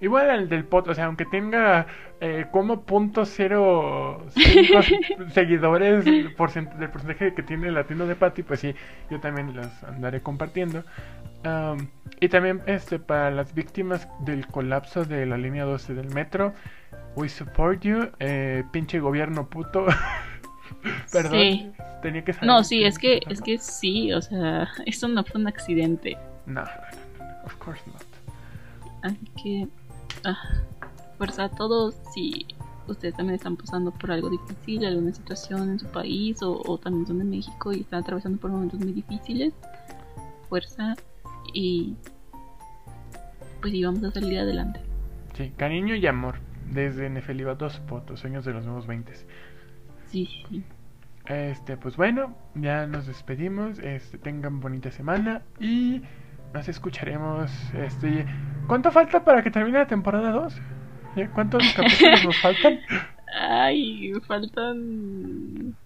Igual 0.00 0.28
al 0.28 0.48
del 0.48 0.64
pot, 0.64 0.88
o 0.88 0.94
sea, 0.94 1.06
aunque 1.06 1.24
tenga 1.24 1.86
eh, 2.20 2.46
como 2.50 2.82
punto 2.82 3.24
cero 3.24 4.26
seguidores 5.32 6.04
del 6.04 6.34
porcentaje 6.34 7.32
que 7.34 7.42
tiene 7.42 7.68
el 7.68 7.74
latino 7.74 8.06
de 8.06 8.16
Patty, 8.16 8.42
pues 8.42 8.60
sí, 8.60 8.74
yo 9.10 9.20
también 9.20 9.54
los 9.54 9.84
andaré 9.84 10.20
compartiendo. 10.20 10.84
y 12.20 12.28
también 12.28 12.62
este 12.66 12.98
para 12.98 13.30
las 13.30 13.54
víctimas 13.54 14.08
del 14.20 14.46
colapso 14.46 15.04
de 15.04 15.26
la 15.26 15.38
línea 15.38 15.64
12 15.64 15.94
del 15.94 16.10
metro, 16.10 16.52
we 17.16 17.28
support 17.28 17.80
you, 17.82 18.08
eh, 18.18 18.64
pinche 18.72 19.00
gobierno 19.00 19.48
puto. 19.48 19.86
Perdón, 21.12 21.72
tenía 22.02 22.24
que 22.24 22.32
salir. 22.32 22.46
No, 22.46 22.64
sí, 22.64 22.84
es 22.84 22.98
que, 22.98 23.20
es 23.28 23.40
que 23.40 23.58
sí, 23.58 24.12
o 24.12 24.20
sea, 24.20 24.68
eso 24.86 25.08
no 25.08 25.24
fue 25.24 25.40
un 25.40 25.46
accidente. 25.46 26.16
No, 26.46 26.62
no, 26.62 26.64
no, 27.18 27.44
of 27.44 27.54
course 27.56 27.82
not. 27.86 28.04
Así 29.02 29.30
que, 29.42 29.68
ah, 30.24 30.36
fuerza 31.18 31.44
a 31.44 31.48
todos. 31.48 31.94
Si 32.12 32.46
ustedes 32.86 33.14
también 33.14 33.36
están 33.36 33.56
pasando 33.56 33.90
por 33.90 34.10
algo 34.10 34.30
difícil, 34.30 34.84
alguna 34.84 35.12
situación 35.12 35.70
en 35.70 35.78
su 35.78 35.86
país 35.86 36.38
o, 36.42 36.78
también 36.78 37.06
son 37.06 37.18
de 37.18 37.24
México 37.24 37.72
y 37.72 37.80
están 37.80 38.02
atravesando 38.02 38.38
por 38.38 38.50
momentos 38.50 38.80
muy 38.80 38.92
difíciles, 38.92 39.54
fuerza 40.48 40.94
y 41.52 41.96
pues 43.60 43.72
y 43.72 43.84
vamos 43.84 44.04
a 44.04 44.10
salir 44.10 44.38
adelante. 44.38 44.80
Sí, 45.34 45.52
cariño 45.56 45.94
y 45.94 46.06
amor 46.06 46.36
desde 46.70 47.08
Nefeliba 47.08 47.54
dos 47.54 47.80
fotos, 47.86 48.20
sueños 48.20 48.44
de 48.44 48.52
los 48.52 48.64
nuevos 48.64 48.86
20. 48.86 49.12
Sí, 50.06 50.28
sí. 50.48 50.62
Este, 51.26 51.76
pues 51.78 51.96
bueno, 51.96 52.36
ya 52.54 52.86
nos 52.86 53.06
despedimos. 53.06 53.78
Este, 53.78 54.18
tengan 54.18 54.60
bonita 54.60 54.90
semana 54.90 55.42
y 55.58 56.02
nos 56.54 56.68
escucharemos. 56.68 57.50
Este, 57.74 58.24
¿Cuánto 58.66 58.90
falta 58.92 59.24
para 59.24 59.42
que 59.42 59.50
termine 59.50 59.78
la 59.78 59.86
temporada 59.86 60.30
2? 60.30 60.54
¿Cuántos 61.34 61.62
capítulos 61.76 62.24
nos 62.24 62.40
faltan? 62.40 62.80
Ay, 63.38 64.12
faltan. 64.26 65.76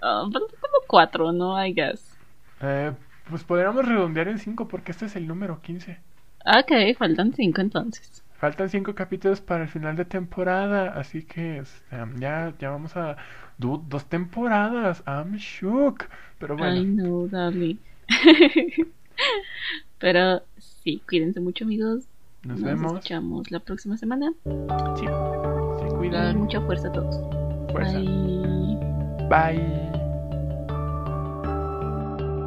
Oh, 0.00 0.30
faltan 0.32 0.56
como 0.60 0.78
4, 0.88 1.32
¿no? 1.32 1.64
I 1.64 1.72
guess. 1.74 2.16
Eh, 2.62 2.92
pues 3.28 3.44
podríamos 3.44 3.86
redondear 3.86 4.28
en 4.28 4.38
5 4.38 4.66
porque 4.66 4.92
este 4.92 5.06
es 5.06 5.16
el 5.16 5.28
número 5.28 5.60
15. 5.60 5.98
Ok, 6.46 6.96
faltan 6.98 7.34
5 7.34 7.60
entonces. 7.60 8.24
Faltan 8.38 8.70
5 8.70 8.94
capítulos 8.94 9.40
para 9.40 9.64
el 9.64 9.68
final 9.68 9.96
de 9.96 10.04
temporada, 10.04 10.92
así 10.98 11.22
que 11.22 11.58
este, 11.58 11.96
ya, 12.18 12.54
ya 12.58 12.70
vamos 12.70 12.96
a. 12.96 13.16
dos 13.58 14.06
temporadas, 14.06 15.02
I'm 15.06 15.36
shook. 15.36 16.04
Pero 16.38 16.56
bueno. 16.56 16.80
I 16.80 16.84
know, 16.84 17.28
darling. 17.28 17.78
Pero 19.98 20.42
sí, 20.58 21.02
cuídense 21.08 21.40
mucho, 21.40 21.64
amigos. 21.64 22.04
Nos, 22.42 22.60
Nos 22.60 22.62
vemos. 22.62 22.92
escuchamos 22.94 23.50
la 23.50 23.60
próxima 23.60 23.96
semana. 23.96 24.32
Sí, 24.96 25.06
se 25.80 25.88
cuidan. 25.96 26.36
Y 26.36 26.40
mucha 26.40 26.60
fuerza 26.60 26.88
a 26.88 26.92
todos. 26.92 27.16
Fuerza. 27.72 27.98
Bye. 27.98 29.56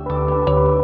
Bye. 0.06 0.78